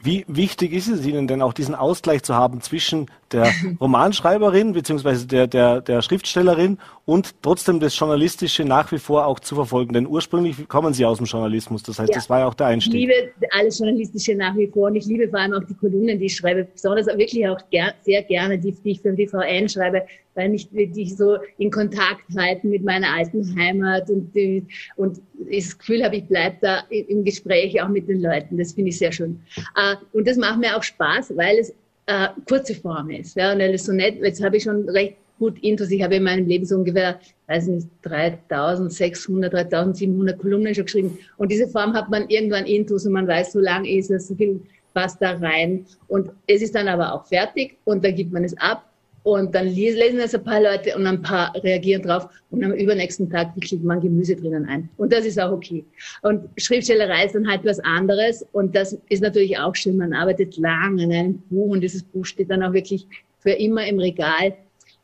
Wie 0.03 0.25
wichtig 0.29 0.73
ist 0.73 0.89
es 0.89 1.05
Ihnen 1.05 1.29
denn 1.29 1.43
auch 1.43 1.53
diesen 1.53 1.75
Ausgleich 1.75 2.23
zu 2.23 2.35
haben 2.35 2.63
zwischen 2.63 3.11
der 3.33 3.53
Romanschreiberin 3.81 4.73
beziehungsweise 4.73 5.27
der, 5.27 5.47
der, 5.47 5.81
der 5.81 6.03
Schriftstellerin 6.03 6.79
und 7.05 7.35
trotzdem 7.43 7.81
das 7.81 7.99
Journalistische 7.99 8.65
nach 8.65 8.91
wie 8.93 8.99
vor 8.99 9.27
auch 9.27 9.41
zu 9.41 9.55
verfolgen? 9.55 9.93
Denn 9.95 10.07
ursprünglich 10.07 10.69
kommen 10.69 10.93
Sie 10.95 11.05
aus 11.05 11.19
dem 11.19 11.27
Journalismus, 11.27 11.83
das 11.83 11.99
heißt, 11.99 12.11
ja. 12.11 12.15
das 12.15 12.31
war 12.31 12.41
ja 12.41 12.47
auch 12.47 12.55
der 12.55 12.69
Einstieg. 12.69 12.95
Ich 12.95 13.01
liebe 13.01 13.33
alles 13.51 13.79
Journalistische 13.79 14.35
nach 14.35 14.57
wie 14.57 14.67
vor 14.67 14.89
und 14.89 14.97
ich 14.97 15.07
liebe 15.07 15.29
vor 15.29 15.41
allem 15.41 15.55
auch 15.55 15.65
die 15.65 15.75
Kolumnen, 15.75 16.19
die 16.19 16.27
ich 16.27 16.37
schreibe, 16.37 16.65
besonders 16.65 17.09
auch 17.09 17.19
wirklich 17.19 17.47
auch 17.49 17.59
ger 17.71 17.95
sehr 18.03 18.23
gerne, 18.23 18.59
die, 18.59 18.73
die 18.73 18.91
ich 18.91 19.01
für 19.01 19.13
den 19.13 19.29
VN 19.29 19.69
schreibe, 19.69 20.03
weil 20.35 20.49
mich 20.49 20.69
die 20.71 21.11
so 21.11 21.37
in 21.59 21.71
Kontakt 21.71 22.25
halten 22.37 22.71
mit 22.71 22.85
meiner 22.85 23.13
alten 23.13 23.59
Heimat 23.59 24.09
und, 24.11 24.35
die, 24.35 24.67
und 24.97 25.21
das 25.51 25.77
Gefühl 25.79 26.05
habe, 26.05 26.17
ich 26.17 26.27
bleibe 26.27 26.57
da 26.61 26.81
im 26.91 27.25
Gespräch 27.25 27.81
auch 27.83 27.89
mit 27.89 28.09
den 28.09 28.23
Leuten. 28.23 28.57
Das 28.57 28.73
finde 28.73 28.91
ich 28.91 28.99
sehr 28.99 29.13
schön. 29.13 29.41
Äh, 29.77 29.97
und 30.13 30.27
das 30.27 30.37
macht 30.37 30.61
mir 30.61 30.77
auch 30.77 30.83
Spaß, 30.83 31.37
weil 31.37 31.59
es 31.59 31.75
äh, 32.11 32.29
kurze 32.49 32.75
Form 32.75 33.11
ist. 33.11 33.37
Ja, 33.37 33.53
und 33.53 33.61
weil 33.61 33.75
es 33.75 33.85
so 33.85 33.93
nett, 33.93 34.17
jetzt 34.21 34.43
habe 34.43 34.57
ich 34.57 34.65
schon 34.65 34.89
recht 34.89 35.17
gut 35.39 35.59
Intus. 35.63 35.91
Ich 35.91 36.03
habe 36.03 36.17
in 36.17 36.25
meinem 36.25 36.47
Leben 36.47 36.67
so 36.67 36.77
ungefähr, 36.77 37.19
weiß 37.47 37.69
nicht, 37.69 37.89
3600, 38.03 39.53
3700 39.53 40.39
Kolumnen 40.39 40.75
schon 40.75 40.85
geschrieben. 40.85 41.19
Und 41.39 41.51
diese 41.51 41.69
Form 41.69 41.95
hat 41.95 42.11
man 42.11 42.29
irgendwann 42.29 42.67
Intus 42.67 43.07
und 43.07 43.13
man 43.13 43.29
weiß, 43.29 43.53
so 43.53 43.61
lang 43.61 43.85
ist 43.85 44.11
es, 44.11 44.29
so 44.29 44.35
viel 44.35 44.61
passt 44.93 45.23
da 45.23 45.37
rein. 45.37 45.87
Und 46.09 46.31
es 46.47 46.63
ist 46.63 46.75
dann 46.75 46.89
aber 46.89 47.15
auch 47.15 47.27
fertig 47.27 47.79
und 47.85 48.05
dann 48.05 48.15
gibt 48.15 48.33
man 48.33 48.45
es 48.45 48.57
ab 48.59 48.90
und 49.23 49.55
dann 49.55 49.69
lesen 49.69 50.19
es 50.19 50.35
ein 50.35 50.43
paar 50.43 50.63
Leute 50.63 50.97
und 50.97 51.07
ein 51.07 51.21
paar 51.21 51.55
reagieren 51.63 52.03
drauf 52.03 52.29
und 52.51 52.65
am 52.65 52.73
übernächsten 52.73 53.29
Tag 53.29 53.53
kriegt 53.61 53.85
man 53.85 54.01
Gemüse 54.01 54.35
drinnen 54.35 54.67
ein. 54.67 54.89
Und 54.97 55.13
das 55.13 55.27
ist 55.27 55.39
auch 55.39 55.53
okay. 55.53 55.85
Und 56.23 56.49
Schriftstellerei 56.57 57.27
ist 57.27 57.35
dann 57.35 57.49
halt 57.49 57.65
was 57.65 57.81
anderes 57.81 58.47
und 58.53 58.75
das 58.75 58.99
ist 59.09 59.23
natürlich 59.23 59.59
auch 59.59 59.75
schön. 59.77 59.99
Man 59.99 60.15
arbeitet 60.15 60.57
lang 60.57 60.99
an 60.99 61.13
einem 61.13 61.39
Buch 61.51 61.71
und 61.71 61.83
dieses 61.83 62.03
Buch 62.03 62.25
steht 62.25 62.51
dann 62.51 62.63
auch 62.63 62.73
wirklich 62.73 63.07
für 63.41 63.51
immer 63.51 63.87
im 63.87 63.99
Regal. 63.99 64.55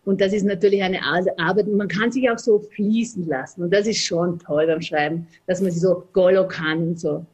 Und 0.07 0.21
das 0.21 0.33
ist 0.33 0.45
natürlich 0.45 0.83
eine 0.83 1.01
Arbeit 1.03 1.67
und 1.67 1.77
man 1.77 1.89
kann 1.89 2.13
sich 2.13 2.31
auch 2.31 2.39
so 2.39 2.61
fließen 2.61 3.27
lassen. 3.27 3.65
Und 3.65 3.75
das 3.75 3.87
ist 3.87 4.05
schon 4.05 4.39
toll 4.39 4.67
beim 4.67 4.81
Schreiben, 4.81 5.27
dass 5.47 5.61
man 5.61 5.73
sich 5.73 5.81
so 5.81 6.05
golo 6.13 6.47
kann 6.47 6.79
und 6.89 7.01
so 7.01 7.27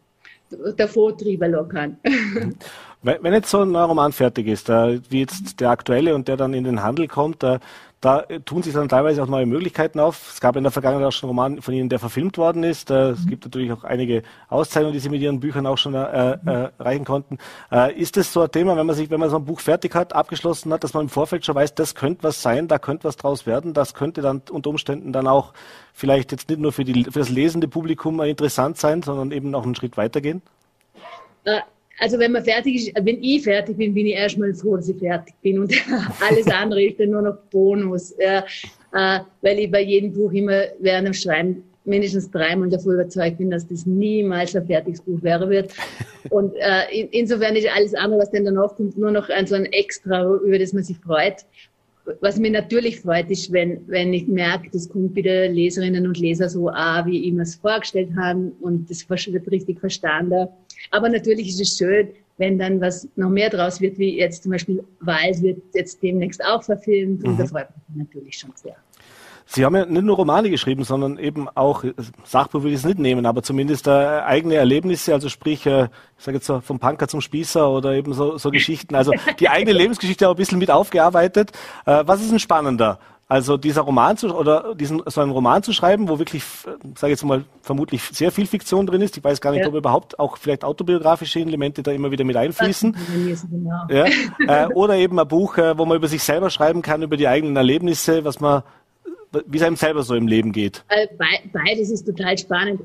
der 0.79 0.89
Vortrieber 0.89 1.69
kann. 1.69 1.97
Wenn 3.03 3.33
jetzt 3.33 3.51
so 3.51 3.63
ein 3.63 3.75
Roman 3.75 4.13
fertig 4.13 4.47
ist, 4.47 4.69
wie 4.69 5.21
jetzt 5.21 5.61
der 5.61 5.71
aktuelle 5.71 6.15
und 6.15 6.29
der 6.29 6.37
dann 6.37 6.55
in 6.55 6.63
den 6.63 6.85
Handel 6.85 7.09
kommt, 7.09 7.43
da, 7.43 7.59
da 8.01 8.23
tun 8.45 8.63
sich 8.63 8.75
dann 8.75 8.89
teilweise 8.89 9.23
auch 9.23 9.27
neue 9.27 9.47
Möglichkeiten 9.47 9.99
auf. 9.99 10.33
Es 10.33 10.41
gab 10.41 10.55
in 10.55 10.63
der 10.63 10.71
Vergangenheit 10.71 11.09
auch 11.09 11.13
schon 11.13 11.29
einen 11.29 11.39
Roman 11.39 11.63
von 11.63 11.75
Ihnen, 11.75 11.89
der 11.89 11.99
verfilmt 11.99 12.39
worden 12.39 12.63
ist. 12.63 12.91
Es 12.91 13.27
gibt 13.27 13.45
natürlich 13.45 13.73
auch 13.73 13.83
einige 13.83 14.23
Auszeichnungen, 14.49 14.93
die 14.93 15.01
Sie 15.01 15.09
mit 15.09 15.21
Ihren 15.21 15.41
Büchern 15.41 15.67
auch 15.67 15.79
schon 15.79 15.95
äh, 15.95 16.33
äh, 16.33 16.71
erreichen 16.79 17.05
konnten. 17.05 17.39
Äh, 17.73 17.93
ist 17.95 18.17
das 18.17 18.33
so 18.33 18.43
ein 18.43 18.51
Thema, 18.53 18.77
wenn 18.77 18.87
man 18.87 18.95
sich, 18.95 19.11
wenn 19.11 19.19
man 19.19 19.31
so 19.31 19.37
ein 19.37 19.45
Buch 19.45 19.61
fertig 19.61 19.95
hat, 19.97 20.15
abgeschlossen 20.15 20.73
hat, 20.73 20.85
dass 20.85 20.95
man 20.95 21.05
im 21.05 21.09
Vorfeld 21.09 21.45
schon 21.45 21.57
weiß, 21.57 21.75
das 21.75 21.97
könnte 21.97 22.23
was 22.23 22.41
sein, 22.41 22.69
da 22.69 22.79
könnte 22.79 23.05
was 23.05 23.17
draus 23.17 23.47
werden, 23.47 23.73
das 23.73 23.95
könnte 23.95 24.23
dann 24.23 24.43
unter 24.51 24.71
Umständen 24.71 25.13
dann 25.13 25.27
auch 25.27 25.55
vielleicht 25.93 26.31
jetzt 26.31 26.49
nicht 26.49 26.61
nur 26.61 26.73
für, 26.73 26.85
die, 26.85 27.05
für 27.05 27.19
das 27.19 27.29
lesende 27.29 27.67
Publikum 27.67 28.21
interessant 28.21 28.79
sein, 28.79 29.03
sondern 29.03 29.33
eben 29.33 29.51
noch 29.51 29.65
einen 29.65 29.75
Schritt 29.75 29.97
weitergehen? 29.97 30.43
Also 32.03 32.19
wenn 32.19 32.33
man 32.33 32.43
fertig 32.43 32.75
ist, 32.75 32.93
wenn 33.01 33.23
ich 33.23 33.45
fertig 33.45 33.77
bin, 33.77 33.95
bin 33.95 34.07
ich 34.09 34.15
erstmal 34.15 34.53
froh, 34.55 34.75
dass 34.75 34.89
ich 34.89 34.99
fertig 34.99 35.37
bin 35.41 35.61
und 35.61 35.73
alles 36.29 36.49
andere 36.49 36.83
ist 36.83 36.99
dann 36.99 37.11
nur 37.11 37.23
noch 37.23 37.37
Bonus, 37.53 38.13
ja, 38.19 38.45
äh, 38.93 39.21
weil 39.41 39.61
ich 39.61 39.71
bei 39.71 39.83
jedem 39.83 40.13
Buch 40.13 40.33
immer 40.33 40.65
während 40.81 41.07
dem 41.07 41.15
Schreiben 41.15 41.63
mindestens 41.85 42.29
dreimal 42.29 42.69
davon 42.71 42.95
überzeugt 42.95 43.39
bin, 43.39 43.51
dass 43.51 43.69
das 43.69 43.87
niemals 43.87 44.57
ein 44.57 44.67
fertiges 44.67 45.01
Buch 45.01 45.23
werden 45.23 45.49
wird. 45.49 45.73
Und 46.31 46.55
äh, 46.57 46.91
in, 46.93 47.09
insofern 47.11 47.55
ist 47.55 47.69
alles 47.73 47.95
andere, 47.95 48.23
was 48.23 48.33
dann 48.33 48.47
danach 48.47 48.75
kommt, 48.75 48.99
nur 48.99 49.13
noch 49.13 49.29
ein 49.29 49.47
so 49.47 49.55
ein 49.55 49.67
Extra, 49.67 50.25
über 50.45 50.59
das 50.59 50.73
man 50.73 50.83
sich 50.83 50.99
freut. 50.99 51.45
Was 52.21 52.37
mir 52.37 52.51
natürlich 52.51 52.99
freut, 52.99 53.31
ist, 53.31 53.53
wenn, 53.53 53.87
wenn 53.87 54.13
ich 54.13 54.27
merke, 54.27 54.69
das 54.73 54.89
kommt 54.89 55.15
wieder 55.15 55.49
Leserinnen 55.49 56.05
und 56.05 56.19
Leser 56.19 56.49
so 56.49 56.69
ah, 56.69 57.07
wie 57.07 57.29
ich 57.29 57.33
mir 57.33 57.43
es 57.43 57.55
vorgestellt 57.55 58.09
habe 58.17 58.51
und 58.61 58.91
das 58.91 59.09
wird 59.09 59.49
richtig 59.53 59.79
verstanden. 59.79 60.49
Aber 60.93 61.09
natürlich 61.09 61.49
ist 61.49 61.61
es 61.61 61.77
schön, 61.77 62.11
wenn 62.39 62.59
dann 62.59 62.81
was 62.81 63.09
noch 63.17 63.31
mehr 63.31 63.51
draus 63.51 63.81
wird, 63.81 63.99
wie 63.99 64.19
jetzt 64.19 64.45
zum 64.45 64.53
Beispiel 64.53 64.85
Wald 65.01 65.43
wird 65.43 65.63
jetzt 65.75 66.03
demnächst 66.03 66.45
auch 66.45 66.63
verfilmt 66.63 67.25
und 67.25 67.35
mhm. 67.35 67.39
da 67.39 67.47
freut 67.47 67.69
mich 67.89 68.07
natürlich 68.07 68.39
schon 68.39 68.53
sehr. 68.55 68.77
Sie 69.45 69.65
haben 69.65 69.75
ja 69.75 69.85
nicht 69.85 70.05
nur 70.05 70.17
Romane 70.17 70.51
geschrieben, 70.51 70.85
sondern 70.85 71.19
eben 71.19 71.49
auch, 71.49 71.85
Sachbuch 72.25 72.63
will 72.63 72.71
ich 72.71 72.79
es 72.79 72.85
nicht 72.85 72.99
nehmen, 72.99 73.27
aber 73.27 73.43
zumindest 73.43 73.87
äh, 73.87 73.91
eigene 73.91 74.55
Erlebnisse, 74.55 75.13
also 75.13 75.29
sprich, 75.29 75.67
äh, 75.67 75.89
ich 76.17 76.25
sage 76.25 76.39
jetzt 76.39 76.47
so 76.47 76.61
vom 76.61 76.79
Punker 76.79 77.09
zum 77.09 77.21
Spießer 77.21 77.69
oder 77.69 77.93
eben 77.93 78.15
so, 78.15 78.39
so 78.39 78.51
Geschichten, 78.51 78.95
also 78.95 79.13
die 79.41 79.49
eigene 79.49 79.73
Lebensgeschichte 79.79 80.29
auch 80.29 80.35
ein 80.35 80.37
bisschen 80.37 80.59
mit 80.59 80.71
aufgearbeitet. 80.71 81.53
Äh, 81.87 82.05
was 82.07 82.23
ist 82.23 82.31
denn 82.31 82.39
spannender? 82.39 82.99
Also 83.33 83.57
dieser 83.57 83.81
Roman 83.81 84.19
zu, 84.19 84.37
oder 84.37 84.75
diesen 84.75 85.03
so 85.07 85.23
einen 85.23 85.31
Roman 85.31 85.63
zu 85.63 85.73
schreiben, 85.73 86.07
wo 86.11 86.19
wirklich, 86.19 86.43
sage 86.95 87.13
jetzt 87.13 87.25
mal, 87.25 87.47
vermutlich 87.63 88.03
sehr 88.03 88.31
viel 88.31 88.45
Fiktion 88.45 88.87
drin 88.87 89.01
ist. 89.01 89.17
Ich 89.17 89.25
weiß 89.25 89.41
gar 89.41 89.53
nicht, 89.53 89.63
ja. 89.63 89.69
ob 89.69 89.75
überhaupt 89.75 90.19
auch 90.19 90.37
vielleicht 90.37 90.65
autobiografische 90.65 91.41
Elemente 91.41 91.83
da 91.83 91.93
immer 91.93 92.11
wieder 92.11 92.25
mit 92.25 92.37
einfließen. 92.37 92.95
Genau. 93.51 93.87
Ja. 93.89 94.05
Äh, 94.47 94.67
oder 94.75 94.97
eben 94.97 95.19
ein 95.19 95.29
Buch, 95.29 95.57
äh, 95.57 95.79
wo 95.79 95.87
man 95.87 95.97
über 95.97 96.09
sich 96.09 96.23
selber 96.23 96.51
schreiben 96.51 96.83
kann, 96.83 97.03
über 97.03 97.17
die 97.17 97.27
eigenen 97.27 97.57
Erlebnisse, 97.57 98.25
was 98.25 98.41
man, 98.41 98.65
wie 99.47 99.57
es 99.57 99.63
einem 99.63 99.77
selber 99.77 100.03
so 100.03 100.15
im 100.15 100.27
Leben 100.27 100.53
geht. 100.53 100.85
Äh, 100.89 101.07
beides 101.53 101.91
ist 101.91 102.05
total 102.05 102.37
spannend. 102.37 102.83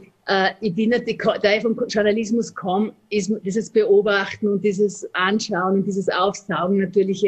Ich 0.62 0.75
bin 0.75 0.92
natürlich, 0.92 1.22
da 1.42 1.51
ich 1.54 1.62
vom 1.62 1.77
Journalismus 1.88 2.54
komme, 2.54 2.94
ist 3.10 3.32
dieses 3.44 3.70
Beobachten 3.70 4.48
und 4.48 4.63
dieses 4.63 5.08
Anschauen 5.13 5.75
und 5.75 5.88
dieses 5.88 6.10
Aufsaugen 6.10 6.80
natürlich 6.80 7.25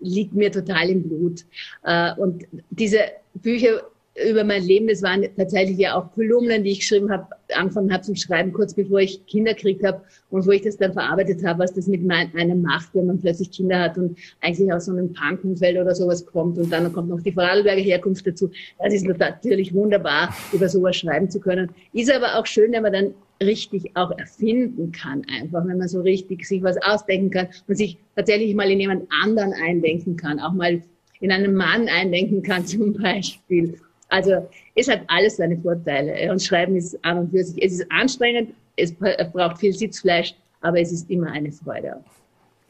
liegt 0.00 0.34
mir 0.34 0.50
total 0.52 0.90
im 0.90 1.02
Blut. 1.02 1.44
Äh, 1.84 2.14
und 2.16 2.46
diese 2.70 3.00
Bücher 3.34 3.82
über 4.30 4.44
mein 4.44 4.62
Leben, 4.62 4.88
das 4.88 5.02
waren 5.02 5.24
tatsächlich 5.36 5.78
ja 5.78 5.94
auch 5.94 6.10
Kolumnen, 6.12 6.64
die 6.64 6.70
ich 6.70 6.80
geschrieben 6.80 7.10
habe, 7.10 7.26
angefangen 7.54 7.92
habe 7.92 8.02
zum 8.02 8.16
Schreiben, 8.16 8.52
kurz 8.52 8.72
bevor 8.72 9.00
ich 9.00 9.24
Kinder 9.26 9.52
gekriegt 9.52 9.84
habe 9.84 10.00
und 10.30 10.46
wo 10.46 10.50
ich 10.52 10.62
das 10.62 10.76
dann 10.76 10.92
verarbeitet 10.94 11.44
habe, 11.44 11.58
was 11.58 11.74
das 11.74 11.86
mit 11.86 12.00
einem 12.10 12.62
macht, 12.62 12.88
wenn 12.94 13.06
man 13.06 13.20
plötzlich 13.20 13.50
Kinder 13.50 13.78
hat 13.78 13.98
und 13.98 14.18
eigentlich 14.40 14.72
aus 14.72 14.86
so 14.86 14.92
einem 14.92 15.12
Punkumfeld 15.12 15.78
oder 15.78 15.94
sowas 15.94 16.24
kommt 16.24 16.58
und 16.58 16.72
dann 16.72 16.90
kommt 16.92 17.10
noch 17.10 17.20
die 17.20 17.32
Vorarlberger 17.32 17.82
Herkunft 17.82 18.26
dazu. 18.26 18.50
Das 18.78 18.94
ist 18.94 19.06
natürlich 19.06 19.74
wunderbar, 19.74 20.34
über 20.52 20.68
sowas 20.68 20.96
schreiben 20.96 21.30
zu 21.30 21.38
können. 21.38 21.70
Ist 21.92 22.10
aber 22.10 22.38
auch 22.38 22.46
schön, 22.46 22.72
wenn 22.72 22.82
man 22.82 22.92
dann 22.92 23.14
richtig 23.42 23.96
auch 23.96 24.10
erfinden 24.18 24.92
kann, 24.92 25.24
einfach, 25.28 25.66
wenn 25.66 25.78
man 25.78 25.88
so 25.88 26.00
richtig 26.00 26.46
sich 26.46 26.62
was 26.62 26.76
ausdenken 26.82 27.30
kann 27.30 27.48
und 27.66 27.76
sich 27.76 27.98
tatsächlich 28.14 28.54
mal 28.54 28.70
in 28.70 28.80
jemand 28.80 29.08
anderen 29.22 29.52
eindenken 29.52 30.16
kann, 30.16 30.40
auch 30.40 30.52
mal 30.52 30.82
in 31.20 31.32
einen 31.32 31.54
Mann 31.54 31.88
eindenken 31.88 32.42
kann 32.42 32.66
zum 32.66 32.94
Beispiel. 32.94 33.78
Also 34.08 34.48
es 34.74 34.88
hat 34.88 35.02
alles 35.08 35.36
seine 35.36 35.58
Vorteile 35.58 36.30
und 36.30 36.42
Schreiben 36.42 36.76
ist 36.76 37.04
an 37.04 37.18
und 37.18 37.30
für 37.30 37.42
sich, 37.42 37.62
es 37.62 37.72
ist 37.72 37.90
anstrengend, 37.90 38.54
es 38.76 38.94
braucht 38.94 39.58
viel 39.58 39.72
Sitzfleisch, 39.72 40.34
aber 40.60 40.80
es 40.80 40.92
ist 40.92 41.10
immer 41.10 41.30
eine 41.32 41.50
Freude. 41.50 42.04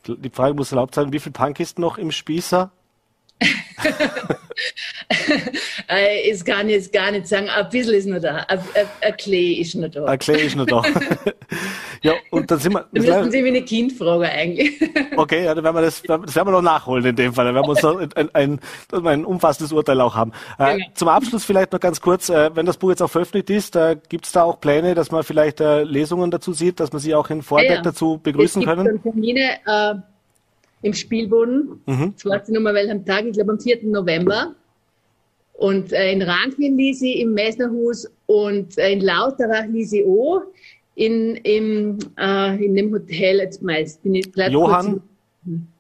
Die 0.07 0.31
Frage 0.31 0.55
muss 0.55 0.71
erlaubt 0.71 0.95
sein, 0.95 1.13
wie 1.13 1.19
viel 1.19 1.33
Punk 1.33 1.59
ist 1.61 1.79
noch 1.79 1.99
im 1.99 2.13
Spießer? 2.13 2.71
äh, 5.88 6.31
ist 6.31 6.45
gar 6.45 6.62
nicht, 6.62 6.93
gar 6.93 7.11
nicht 7.11 7.26
sagen, 7.26 7.49
ein 7.49 7.69
bisschen 7.69 7.95
ist 7.95 8.07
noch 8.07 8.21
da, 8.21 8.45
ein, 8.49 8.61
ein 9.00 9.16
Klee 9.16 9.55
ist 9.55 9.75
noch 9.75 9.88
da. 9.88 10.05
Ein 10.05 10.19
Klee 10.19 10.47
ist 10.47 10.57
noch 10.57 10.66
da. 10.66 10.83
ja, 12.02 12.14
und 12.31 12.50
dann 12.50 12.59
sind 12.59 12.73
wir. 12.75 12.87
Dann 12.93 13.02
müssten 13.02 13.31
Sie 13.31 13.43
mich 13.43 13.50
eine 13.50 13.62
Kindfrage 13.62 14.28
eigentlich. 14.28 14.81
okay, 15.16 15.45
ja, 15.45 15.55
dann 15.55 15.64
werden 15.64 15.76
wir 15.76 15.83
das, 15.83 16.02
das 16.02 16.35
werden 16.35 16.49
wir 16.49 16.52
noch 16.52 16.62
nachholen 16.62 17.05
in 17.05 17.16
dem 17.16 17.33
Fall. 17.33 17.45
Dann 17.45 17.55
werden 17.55 17.66
wir 17.66 17.71
uns 17.71 17.85
ein, 18.16 18.28
ein, 18.35 18.61
ein, 18.93 19.07
ein 19.07 19.25
umfassendes 19.25 19.73
Urteil 19.73 20.00
auch 20.00 20.14
haben. 20.14 20.33
Äh, 20.59 20.76
genau. 20.76 20.87
Zum 20.95 21.09
Abschluss 21.09 21.45
vielleicht 21.45 21.73
noch 21.73 21.81
ganz 21.81 22.00
kurz, 22.00 22.28
äh, 22.28 22.50
wenn 22.55 22.66
das 22.66 22.76
Buch 22.76 22.90
jetzt 22.90 23.02
auch 23.02 23.11
veröffentlicht 23.11 23.50
ist, 23.50 23.76
äh, 23.76 23.97
gibt 24.09 24.26
es 24.26 24.33
da 24.33 24.43
auch 24.43 24.61
Pläne, 24.61 24.95
dass 24.95 25.11
man 25.11 25.23
vielleicht 25.23 25.61
äh, 25.61 25.83
Lesungen 25.83 26.31
dazu 26.31 26.52
sieht, 26.52 26.81
dass 26.81 26.93
man 26.93 27.00
sie 27.00 27.14
auch 27.14 27.31
in 27.31 27.43
Vordeck 27.43 27.69
ja, 27.69 27.76
ja. 27.76 27.83
dazu 27.83 28.19
begrüßen 28.23 28.62
es 28.62 28.66
gibt 28.66 28.78
können? 28.78 29.02
Termine, 29.02 29.59
äh, 29.66 29.95
im 30.83 30.95
Spielboden. 30.95 31.81
Mhm. 31.87 32.14
Das 32.14 32.25
war 32.25 32.43
nur 32.49 32.62
mal 32.62 32.75
welchem 32.75 33.05
Tag, 33.05 33.25
ich 33.25 33.33
glaube 33.33 33.52
am 33.52 33.61
4. 33.61 33.78
November. 33.85 34.55
Und 35.57 35.93
äh, 35.93 36.13
in 36.13 36.23
Rankin 36.23 36.77
ließ 36.77 37.01
sie 37.01 37.21
im 37.21 37.33
Messnerhus 37.33 38.11
und 38.27 38.77
äh, 38.77 38.93
in 38.93 39.01
Lauterach 39.01 39.67
ließ 39.67 39.91
sie 39.91 40.05
auch. 40.05 40.43
In, 40.95 41.37
im, 41.37 41.99
äh, 42.19 42.65
in 42.65 42.75
dem 42.75 42.93
Hotel, 42.93 43.39
jetzt 43.39 43.63
meist 43.63 44.03
bin 44.03 44.15
ich 44.15 44.33
gleich 44.33 44.53
Johann? 44.53 45.03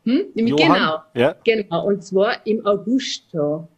Hm? 0.04 0.24
Johann? 0.34 0.56
Genau, 0.56 0.98
ja. 1.14 1.34
genau. 1.44 1.86
Und 1.86 2.04
zwar 2.04 2.46
im 2.46 2.64
Augusto. 2.64 3.68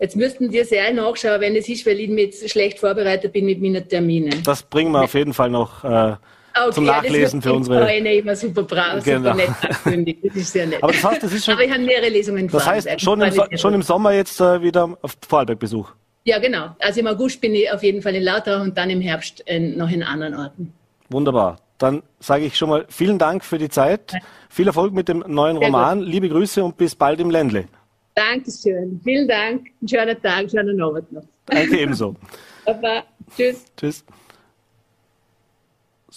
Jetzt 0.00 0.16
müssten 0.16 0.50
Sie 0.50 0.62
sehr 0.64 0.92
nachschauen, 0.92 1.40
wenn 1.40 1.56
es 1.56 1.68
ist, 1.68 1.86
weil 1.86 2.00
ich 2.00 2.10
jetzt 2.10 2.50
schlecht 2.50 2.78
vorbereitet 2.78 3.32
bin 3.32 3.46
mit 3.46 3.62
meinen 3.62 3.88
Terminen. 3.88 4.42
Das 4.44 4.62
bringen 4.62 4.92
wir 4.92 5.02
auf 5.02 5.14
jeden 5.14 5.32
Fall 5.32 5.48
noch 5.48 5.84
äh, 5.84 6.16
okay, 6.64 6.74
zum 6.74 6.84
Nachlesen 6.84 7.42
für 7.42 7.52
unsere. 7.52 7.96
immer 7.96 8.36
super 8.36 8.62
brav, 8.62 9.04
genau. 9.04 9.32
super 9.32 9.34
nett. 9.34 10.16
Das 10.22 10.36
ist 10.36 10.52
sehr 10.52 10.66
nett. 10.66 10.82
Aber 10.82 10.92
das 10.92 11.04
heißt, 11.04 11.22
das 11.22 11.32
ist 11.32 11.44
schon. 11.44 11.54
Aber 11.54 11.64
ich 11.64 11.70
habe 11.70 11.82
mehrere 11.82 12.08
Lesungen 12.08 12.48
Das 12.48 12.66
heißt, 12.66 13.00
schon 13.00 13.20
im, 13.20 13.58
schon 13.58 13.74
im 13.74 13.82
Sommer 13.82 14.12
jetzt 14.12 14.40
äh, 14.40 14.62
wieder 14.62 14.96
auf 15.02 15.16
Vorarlberg-Besuch. 15.26 15.92
Ja, 16.24 16.40
genau. 16.40 16.74
Also 16.80 17.00
im 17.00 17.06
August 17.06 17.40
bin 17.40 17.54
ich 17.54 17.70
auf 17.70 17.82
jeden 17.82 18.02
Fall 18.02 18.14
in 18.16 18.22
Lauterach 18.22 18.62
und 18.62 18.76
dann 18.76 18.90
im 18.90 19.00
Herbst 19.00 19.40
in, 19.46 19.78
noch 19.78 19.90
in 19.90 20.02
anderen 20.02 20.34
Orten. 20.34 20.72
Wunderbar. 21.08 21.58
Dann 21.78 22.02
sage 22.18 22.46
ich 22.46 22.56
schon 22.56 22.68
mal 22.68 22.84
vielen 22.88 23.18
Dank 23.18 23.44
für 23.44 23.58
die 23.58 23.68
Zeit. 23.68 24.12
Ja. 24.12 24.18
Viel 24.48 24.66
Erfolg 24.66 24.92
mit 24.92 25.08
dem 25.08 25.22
neuen 25.26 25.58
Sehr 25.58 25.66
Roman. 25.66 26.00
Gut. 26.00 26.08
Liebe 26.08 26.28
Grüße 26.28 26.64
und 26.64 26.76
bis 26.76 26.94
bald 26.94 27.20
im 27.20 27.30
Ländle. 27.30 27.66
Dankeschön. 28.14 29.00
Vielen 29.04 29.28
Dank. 29.28 29.66
Einen 29.80 29.88
schönen 29.88 30.22
Tag, 30.22 30.50
schönen 30.50 30.80
Abend 30.80 31.12
noch. 31.12 31.22
Danke 31.46 31.78
ebenso. 31.78 32.16
Baba. 32.64 33.04
Tschüss. 33.36 33.64
Tschüss. 33.76 34.04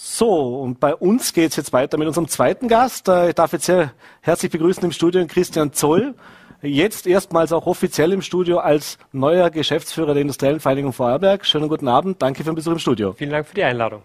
So, 0.01 0.61
und 0.61 0.79
bei 0.79 0.95
uns 0.95 1.33
geht 1.33 1.51
es 1.51 1.57
jetzt 1.57 1.73
weiter 1.73 1.97
mit 1.97 2.07
unserem 2.07 2.29
zweiten 2.29 2.69
Gast. 2.69 3.09
Äh, 3.09 3.29
ich 3.29 3.35
darf 3.35 3.51
jetzt 3.51 3.65
sehr 3.65 3.91
herzlich 4.21 4.49
begrüßen 4.49 4.81
im 4.85 4.93
Studio 4.93 5.25
Christian 5.27 5.73
Zoll. 5.73 6.15
Jetzt 6.61 7.05
erstmals 7.05 7.51
auch 7.51 7.67
offiziell 7.67 8.13
im 8.13 8.21
Studio 8.21 8.59
als 8.59 8.97
neuer 9.11 9.49
Geschäftsführer 9.49 10.13
der 10.13 10.21
Industriellen 10.21 10.61
Vereinigung 10.61 10.93
Vorarlberg. 10.93 11.45
Schönen 11.45 11.67
guten 11.67 11.89
Abend. 11.89 12.21
Danke 12.21 12.45
für 12.45 12.51
den 12.51 12.55
Besuch 12.55 12.71
im 12.71 12.79
Studio. 12.79 13.11
Vielen 13.11 13.31
Dank 13.31 13.45
für 13.45 13.55
die 13.55 13.63
Einladung. 13.63 14.01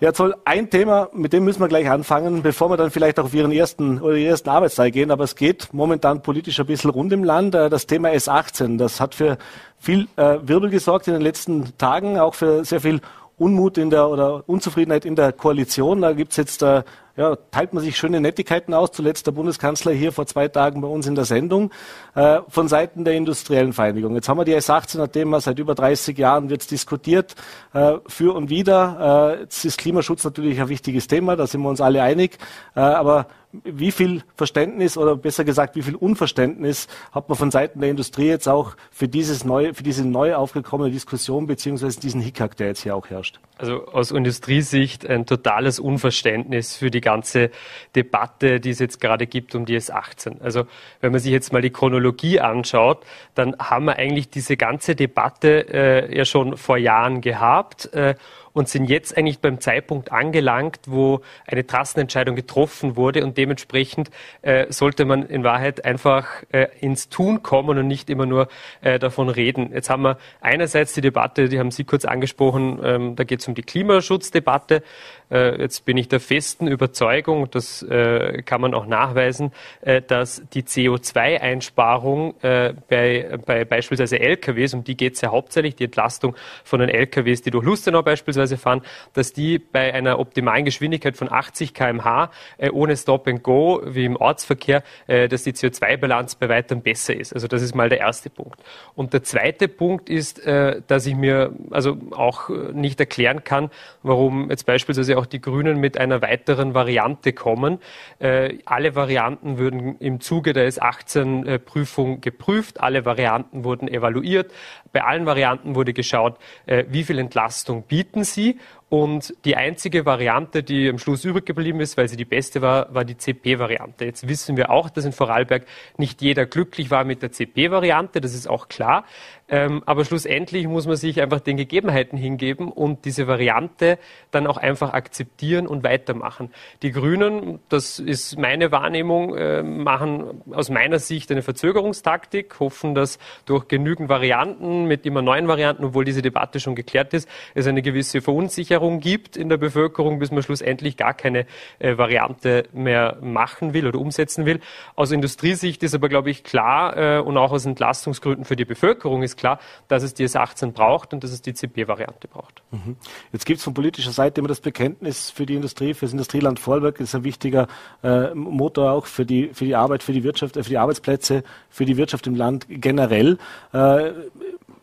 Ja, 0.00 0.12
Zoll, 0.12 0.34
ein 0.44 0.68
Thema, 0.68 1.08
mit 1.14 1.32
dem 1.32 1.44
müssen 1.44 1.60
wir 1.60 1.68
gleich 1.68 1.88
anfangen, 1.88 2.42
bevor 2.42 2.68
wir 2.68 2.76
dann 2.76 2.90
vielleicht 2.90 3.18
auch 3.18 3.24
auf 3.24 3.34
Ihren 3.34 3.52
ersten 3.52 4.02
oder 4.02 4.16
Ihren 4.16 4.30
ersten 4.32 4.50
Arbeitstag 4.50 4.92
gehen. 4.92 5.10
Aber 5.10 5.24
es 5.24 5.34
geht 5.34 5.72
momentan 5.72 6.20
politisch 6.20 6.60
ein 6.60 6.66
bisschen 6.66 6.90
rund 6.90 7.10
im 7.14 7.24
Land. 7.24 7.54
Äh, 7.54 7.70
das 7.70 7.86
Thema 7.86 8.10
S18, 8.10 8.76
das 8.76 9.00
hat 9.00 9.14
für 9.14 9.38
viel 9.78 10.08
äh, 10.16 10.36
Wirbel 10.42 10.68
gesorgt 10.68 11.08
in 11.08 11.14
den 11.14 11.22
letzten 11.22 11.76
Tagen, 11.78 12.18
auch 12.18 12.34
für 12.34 12.66
sehr 12.66 12.82
viel 12.82 13.00
Unmut 13.40 13.78
in 13.78 13.88
der 13.88 14.08
oder 14.08 14.44
Unzufriedenheit 14.46 15.06
in 15.06 15.16
der 15.16 15.32
Koalition. 15.32 16.02
Da 16.02 16.12
gibt's 16.12 16.36
jetzt, 16.36 16.62
äh, 16.62 16.82
ja, 17.16 17.36
teilt 17.50 17.72
man 17.72 17.82
sich 17.82 17.96
schöne 17.96 18.20
Nettigkeiten 18.20 18.74
aus. 18.74 18.92
Zuletzt 18.92 19.26
der 19.26 19.32
Bundeskanzler 19.32 19.92
hier 19.92 20.12
vor 20.12 20.26
zwei 20.26 20.48
Tagen 20.48 20.82
bei 20.82 20.88
uns 20.88 21.06
in 21.06 21.14
der 21.14 21.24
Sendung 21.24 21.70
äh, 22.14 22.40
von 22.48 22.68
Seiten 22.68 23.04
der 23.04 23.14
industriellen 23.14 23.72
Vereinigung. 23.72 24.14
Jetzt 24.14 24.28
haben 24.28 24.36
wir 24.36 24.44
die 24.44 24.54
S18, 24.54 24.98
nachdem 24.98 25.30
wir 25.30 25.40
seit 25.40 25.58
über 25.58 25.74
30 25.74 26.18
Jahren 26.18 26.50
wird 26.50 26.70
diskutiert, 26.70 27.34
äh, 27.72 27.94
für 28.06 28.34
und 28.34 28.50
wieder. 28.50 29.36
Äh, 29.38 29.40
jetzt 29.42 29.64
ist 29.64 29.78
Klimaschutz 29.78 30.22
natürlich 30.22 30.60
ein 30.60 30.68
wichtiges 30.68 31.06
Thema, 31.06 31.34
da 31.34 31.46
sind 31.46 31.62
wir 31.62 31.70
uns 31.70 31.80
alle 31.80 32.02
einig. 32.02 32.36
Äh, 32.76 32.80
aber 32.80 33.26
wie 33.52 33.90
viel 33.90 34.22
Verständnis 34.36 34.96
oder 34.96 35.16
besser 35.16 35.44
gesagt, 35.44 35.74
wie 35.74 35.82
viel 35.82 35.96
Unverständnis 35.96 36.86
hat 37.10 37.28
man 37.28 37.36
von 37.36 37.50
Seiten 37.50 37.80
der 37.80 37.90
Industrie 37.90 38.28
jetzt 38.28 38.48
auch 38.48 38.76
für 38.92 39.08
dieses 39.08 39.44
neue, 39.44 39.74
für 39.74 39.82
diese 39.82 40.06
neu 40.06 40.36
aufgekommene 40.36 40.90
Diskussion 40.90 41.46
beziehungsweise 41.46 41.98
diesen 41.98 42.20
Hickhack, 42.20 42.56
der 42.56 42.68
jetzt 42.68 42.82
hier 42.82 42.94
auch 42.94 43.10
herrscht? 43.10 43.40
Also 43.58 43.86
aus 43.88 44.12
Industriesicht 44.12 45.04
ein 45.04 45.26
totales 45.26 45.80
Unverständnis 45.80 46.76
für 46.76 46.90
die 46.90 47.00
ganze 47.00 47.50
Debatte, 47.96 48.60
die 48.60 48.70
es 48.70 48.78
jetzt 48.78 49.00
gerade 49.00 49.26
gibt 49.26 49.54
um 49.56 49.66
die 49.66 49.76
S18. 49.76 50.40
Also 50.40 50.64
wenn 51.00 51.10
man 51.10 51.20
sich 51.20 51.32
jetzt 51.32 51.52
mal 51.52 51.60
die 51.60 51.70
Chronologie 51.70 52.38
anschaut, 52.38 53.04
dann 53.34 53.56
haben 53.58 53.86
wir 53.86 53.96
eigentlich 53.96 54.30
diese 54.30 54.56
ganze 54.56 54.94
Debatte 54.94 55.66
äh, 55.72 56.16
ja 56.16 56.24
schon 56.24 56.56
vor 56.56 56.78
Jahren 56.78 57.20
gehabt. 57.20 57.92
Äh, 57.94 58.14
und 58.52 58.68
sind 58.68 58.86
jetzt 58.86 59.16
eigentlich 59.16 59.40
beim 59.40 59.60
Zeitpunkt 59.60 60.12
angelangt, 60.12 60.80
wo 60.86 61.20
eine 61.46 61.66
Trassenentscheidung 61.66 62.36
getroffen 62.36 62.96
wurde 62.96 63.24
und 63.24 63.36
dementsprechend 63.38 64.10
äh, 64.42 64.66
sollte 64.70 65.04
man 65.04 65.26
in 65.26 65.44
Wahrheit 65.44 65.84
einfach 65.84 66.26
äh, 66.52 66.68
ins 66.80 67.08
Tun 67.08 67.42
kommen 67.42 67.78
und 67.78 67.86
nicht 67.86 68.10
immer 68.10 68.26
nur 68.26 68.48
äh, 68.80 68.98
davon 68.98 69.28
reden. 69.28 69.70
Jetzt 69.72 69.90
haben 69.90 70.02
wir 70.02 70.18
einerseits 70.40 70.94
die 70.94 71.00
Debatte, 71.00 71.48
die 71.48 71.58
haben 71.58 71.70
Sie 71.70 71.84
kurz 71.84 72.04
angesprochen, 72.04 72.80
ähm, 72.82 73.16
da 73.16 73.24
geht 73.24 73.40
es 73.40 73.48
um 73.48 73.54
die 73.54 73.62
Klimaschutzdebatte. 73.62 74.82
Äh, 75.30 75.60
jetzt 75.60 75.84
bin 75.84 75.96
ich 75.96 76.08
der 76.08 76.20
festen 76.20 76.66
Überzeugung, 76.66 77.50
das 77.50 77.82
äh, 77.82 78.42
kann 78.42 78.60
man 78.60 78.74
auch 78.74 78.86
nachweisen, 78.86 79.52
äh, 79.80 80.02
dass 80.02 80.42
die 80.52 80.62
CO2-Einsparung 80.62 82.34
bei, 82.40 83.38
bei 83.46 83.64
beispielsweise 83.64 84.18
LKWs, 84.18 84.74
um 84.74 84.84
die 84.84 84.96
geht 84.96 85.14
es 85.14 85.20
ja 85.20 85.30
hauptsächlich, 85.30 85.76
die 85.76 85.84
Entlastung 85.84 86.36
von 86.64 86.80
den 86.80 86.88
LKWs, 86.88 87.42
die 87.42 87.50
durch 87.50 87.64
Lustenau 87.64 88.02
beispielsweise 88.02 88.20
beispielsweise 88.30 88.56
fahren, 88.56 88.82
dass 89.12 89.32
die 89.32 89.58
bei 89.58 89.92
einer 89.92 90.18
optimalen 90.18 90.64
Geschwindigkeit 90.64 91.16
von 91.16 91.30
80 91.30 91.74
km/h 91.74 92.30
äh, 92.58 92.70
ohne 92.70 92.96
Stop 92.96 93.26
and 93.26 93.42
Go 93.42 93.80
wie 93.84 94.04
im 94.04 94.16
Ortsverkehr, 94.16 94.82
äh, 95.06 95.28
dass 95.28 95.42
die 95.42 95.52
CO2-Bilanz 95.52 96.36
bei 96.36 96.48
weitem 96.48 96.82
besser 96.82 97.14
ist. 97.14 97.32
Also 97.32 97.48
das 97.48 97.62
ist 97.62 97.74
mal 97.74 97.88
der 97.88 97.98
erste 97.98 98.30
Punkt. 98.30 98.62
Und 98.94 99.12
der 99.12 99.22
zweite 99.22 99.68
Punkt 99.68 100.08
ist, 100.08 100.44
äh, 100.46 100.82
dass 100.86 101.06
ich 101.06 101.14
mir 101.14 101.52
also 101.70 101.96
auch 102.12 102.50
äh, 102.50 102.72
nicht 102.72 103.00
erklären 103.00 103.44
kann, 103.44 103.70
warum 104.02 104.50
jetzt 104.50 104.66
beispielsweise 104.66 105.16
auch 105.20 105.26
die 105.26 105.40
Grünen 105.40 105.78
mit 105.78 105.98
einer 105.98 106.22
weiteren 106.22 106.74
Variante 106.74 107.32
kommen. 107.32 107.78
Äh, 108.18 108.58
alle 108.64 108.94
Varianten 108.94 109.58
würden 109.58 109.96
im 109.98 110.20
Zuge 110.20 110.52
der 110.52 110.68
S18-Prüfung 110.68 112.20
geprüft, 112.20 112.80
alle 112.80 113.04
Varianten 113.04 113.64
wurden 113.64 113.86
evaluiert. 113.86 114.52
Bei 114.92 115.04
allen 115.04 115.26
Varianten 115.26 115.74
wurde 115.74 115.92
geschaut, 115.92 116.38
äh, 116.66 116.84
wie 116.88 117.04
viel 117.04 117.18
Entlastung 117.18 117.82
bieten 117.82 118.24
sie 118.24 118.58
und 118.90 119.34
die 119.44 119.56
einzige 119.56 120.04
Variante, 120.04 120.64
die 120.64 120.88
am 120.88 120.98
Schluss 120.98 121.24
übrig 121.24 121.46
geblieben 121.46 121.80
ist, 121.80 121.96
weil 121.96 122.08
sie 122.08 122.16
die 122.16 122.24
beste 122.24 122.60
war, 122.60 122.92
war 122.92 123.04
die 123.04 123.16
CP-Variante. 123.16 124.04
Jetzt 124.04 124.26
wissen 124.26 124.56
wir 124.56 124.70
auch, 124.70 124.90
dass 124.90 125.04
in 125.04 125.12
Vorarlberg 125.12 125.64
nicht 125.96 126.20
jeder 126.22 126.44
glücklich 126.44 126.90
war 126.90 127.04
mit 127.04 127.22
der 127.22 127.30
CP-Variante, 127.30 128.20
das 128.20 128.34
ist 128.34 128.50
auch 128.50 128.66
klar. 128.66 129.04
Ähm, 129.50 129.82
aber 129.84 130.04
schlussendlich 130.04 130.66
muss 130.68 130.86
man 130.86 130.96
sich 130.96 131.20
einfach 131.20 131.40
den 131.40 131.56
Gegebenheiten 131.56 132.16
hingeben 132.16 132.70
und 132.70 133.04
diese 133.04 133.26
Variante 133.26 133.98
dann 134.30 134.46
auch 134.46 134.56
einfach 134.56 134.92
akzeptieren 134.92 135.66
und 135.66 135.82
weitermachen. 135.82 136.50
Die 136.82 136.92
Grünen, 136.92 137.58
das 137.68 137.98
ist 137.98 138.38
meine 138.38 138.70
Wahrnehmung, 138.70 139.36
äh, 139.36 139.62
machen 139.64 140.42
aus 140.52 140.70
meiner 140.70 141.00
Sicht 141.00 141.32
eine 141.32 141.42
Verzögerungstaktik, 141.42 142.60
hoffen, 142.60 142.94
dass 142.94 143.18
durch 143.44 143.66
genügend 143.66 144.08
Varianten 144.08 144.84
mit 144.84 145.04
immer 145.04 145.20
neuen 145.20 145.48
Varianten, 145.48 145.84
obwohl 145.84 146.04
diese 146.04 146.22
Debatte 146.22 146.60
schon 146.60 146.76
geklärt 146.76 147.12
ist, 147.12 147.28
es 147.54 147.66
eine 147.66 147.82
gewisse 147.82 148.20
Verunsicherung 148.20 149.00
gibt 149.00 149.36
in 149.36 149.48
der 149.48 149.56
Bevölkerung, 149.56 150.20
bis 150.20 150.30
man 150.30 150.44
schlussendlich 150.44 150.96
gar 150.96 151.14
keine 151.14 151.46
äh, 151.80 151.98
Variante 151.98 152.68
mehr 152.72 153.16
machen 153.20 153.74
will 153.74 153.86
oder 153.88 153.98
umsetzen 153.98 154.46
will. 154.46 154.60
Aus 154.94 155.10
Industriesicht 155.10 155.82
ist 155.82 155.94
aber, 155.94 156.08
glaube 156.08 156.30
ich, 156.30 156.44
klar 156.44 156.96
äh, 156.96 157.18
und 157.18 157.36
auch 157.36 157.50
aus 157.50 157.66
Entlastungsgründen 157.66 158.44
für 158.44 158.54
die 158.54 158.64
Bevölkerung 158.64 159.24
ist 159.24 159.39
klar, 159.40 159.58
dass 159.88 160.02
es 160.02 160.14
die 160.14 160.26
S18 160.26 160.72
braucht 160.72 161.12
und 161.12 161.24
dass 161.24 161.32
es 161.32 161.42
die 161.42 161.54
CP-Variante 161.54 162.28
braucht. 162.28 162.62
Mhm. 162.70 162.96
Jetzt 163.32 163.46
gibt 163.46 163.58
es 163.58 163.64
von 163.64 163.74
politischer 163.74 164.12
Seite 164.12 164.40
immer 164.40 164.48
das 164.48 164.60
Bekenntnis 164.60 165.30
für 165.30 165.46
die 165.46 165.54
Industrie, 165.54 165.94
für 165.94 166.06
das 166.06 166.12
Industrieland 166.12 166.60
Vorarlberg 166.60 167.00
ist 167.00 167.14
ein 167.14 167.24
wichtiger 167.24 167.66
äh, 168.02 168.34
Motor 168.34 168.92
auch 168.92 169.06
für 169.06 169.26
die, 169.26 169.50
für 169.52 169.64
die 169.64 169.74
Arbeit, 169.74 170.02
für 170.02 170.12
die 170.12 170.22
Wirtschaft, 170.22 170.56
äh, 170.56 170.62
für 170.62 170.70
die 170.70 170.78
Arbeitsplätze, 170.78 171.42
für 171.68 171.84
die 171.84 171.96
Wirtschaft 171.96 172.26
im 172.26 172.34
Land 172.34 172.66
generell. 172.68 173.38
Äh, 173.72 174.12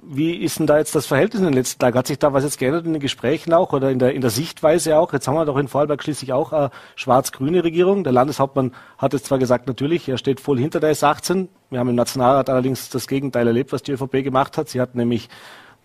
wie 0.09 0.35
ist 0.35 0.59
denn 0.59 0.67
da 0.67 0.77
jetzt 0.77 0.95
das 0.95 1.05
Verhältnis 1.05 1.41
in 1.41 1.47
den 1.47 1.53
letzten 1.53 1.79
Tagen? 1.79 1.97
Hat 1.97 2.07
sich 2.07 2.19
da 2.19 2.31
was 2.33 2.43
jetzt 2.43 2.57
geändert 2.57 2.85
in 2.85 2.93
den 2.93 3.01
Gesprächen 3.01 3.53
auch 3.53 3.73
oder 3.73 3.91
in 3.91 3.99
der, 3.99 4.13
in 4.13 4.21
der 4.21 4.29
Sichtweise 4.29 4.97
auch? 4.97 5.11
Jetzt 5.11 5.27
haben 5.27 5.35
wir 5.35 5.45
doch 5.45 5.57
in 5.57 5.67
Vorarlberg 5.67 6.01
schließlich 6.01 6.33
auch 6.33 6.53
eine 6.53 6.71
schwarz-grüne 6.95 7.63
Regierung. 7.63 8.03
Der 8.03 8.13
Landeshauptmann 8.13 8.73
hat 8.97 9.13
es 9.13 9.23
zwar 9.23 9.37
gesagt, 9.37 9.67
natürlich, 9.67 10.07
er 10.07 10.17
steht 10.17 10.39
voll 10.39 10.59
hinter 10.59 10.79
der 10.79 10.93
S18. 10.95 11.47
Wir 11.69 11.79
haben 11.79 11.89
im 11.89 11.95
Nationalrat 11.95 12.49
allerdings 12.49 12.89
das 12.89 13.07
Gegenteil 13.07 13.47
erlebt, 13.47 13.73
was 13.73 13.83
die 13.83 13.91
ÖVP 13.91 14.23
gemacht 14.23 14.57
hat. 14.57 14.69
Sie 14.69 14.79
hat 14.79 14.95
nämlich 14.95 15.29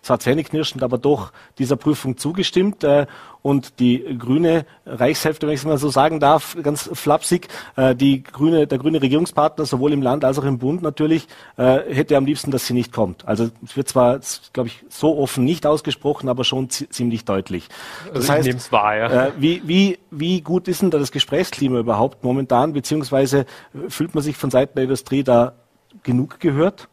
zwar 0.03 0.19
zähneknirschend, 0.19 0.83
aber 0.83 0.99
doch 0.99 1.31
dieser 1.57 1.75
Prüfung 1.75 2.17
zugestimmt. 2.17 2.83
Äh, 2.83 3.07
und 3.41 3.79
die 3.79 4.17
grüne 4.17 4.65
Reichshälfte, 4.85 5.47
wenn 5.47 5.53
ich 5.53 5.59
es 5.59 5.65
mal 5.65 5.77
so 5.77 5.89
sagen 5.89 6.21
darf, 6.21 6.55
ganz 6.63 6.89
flapsig, 6.93 7.49
äh, 7.75 7.93
die 7.93 8.23
grüne, 8.23 8.67
der 8.67 8.77
grüne 8.77 9.01
Regierungspartner, 9.01 9.65
sowohl 9.65 9.91
im 9.91 10.01
Land 10.01 10.23
als 10.23 10.39
auch 10.39 10.45
im 10.45 10.59
Bund 10.59 10.81
natürlich, 10.81 11.27
äh, 11.57 11.79
hätte 11.93 12.15
am 12.15 12.25
liebsten, 12.25 12.51
dass 12.51 12.65
sie 12.67 12.73
nicht 12.73 12.93
kommt. 12.93 13.27
Also 13.27 13.49
es 13.65 13.75
wird 13.75 13.89
zwar, 13.89 14.21
glaube 14.53 14.69
ich, 14.69 14.85
so 14.87 15.17
offen 15.17 15.43
nicht 15.43 15.65
ausgesprochen, 15.65 16.29
aber 16.29 16.45
schon 16.45 16.69
ziemlich 16.69 17.25
deutlich. 17.25 17.67
Das 18.13 18.29
also 18.29 18.49
heißt, 18.49 18.71
wahr, 18.71 18.95
ja. 18.95 19.31
wie, 19.37 19.61
wie, 19.65 19.99
wie 20.09 20.39
gut 20.39 20.69
ist 20.69 20.81
denn 20.81 20.89
da 20.89 20.97
das 20.97 21.11
Gesprächsklima 21.11 21.79
überhaupt 21.79 22.23
momentan, 22.23 22.71
beziehungsweise 22.71 23.45
fühlt 23.89 24.15
man 24.15 24.23
sich 24.23 24.37
von 24.37 24.51
Seiten 24.51 24.75
der 24.75 24.85
Industrie 24.85 25.23
da 25.23 25.53
genug 26.03 26.39
gehört? 26.39 26.87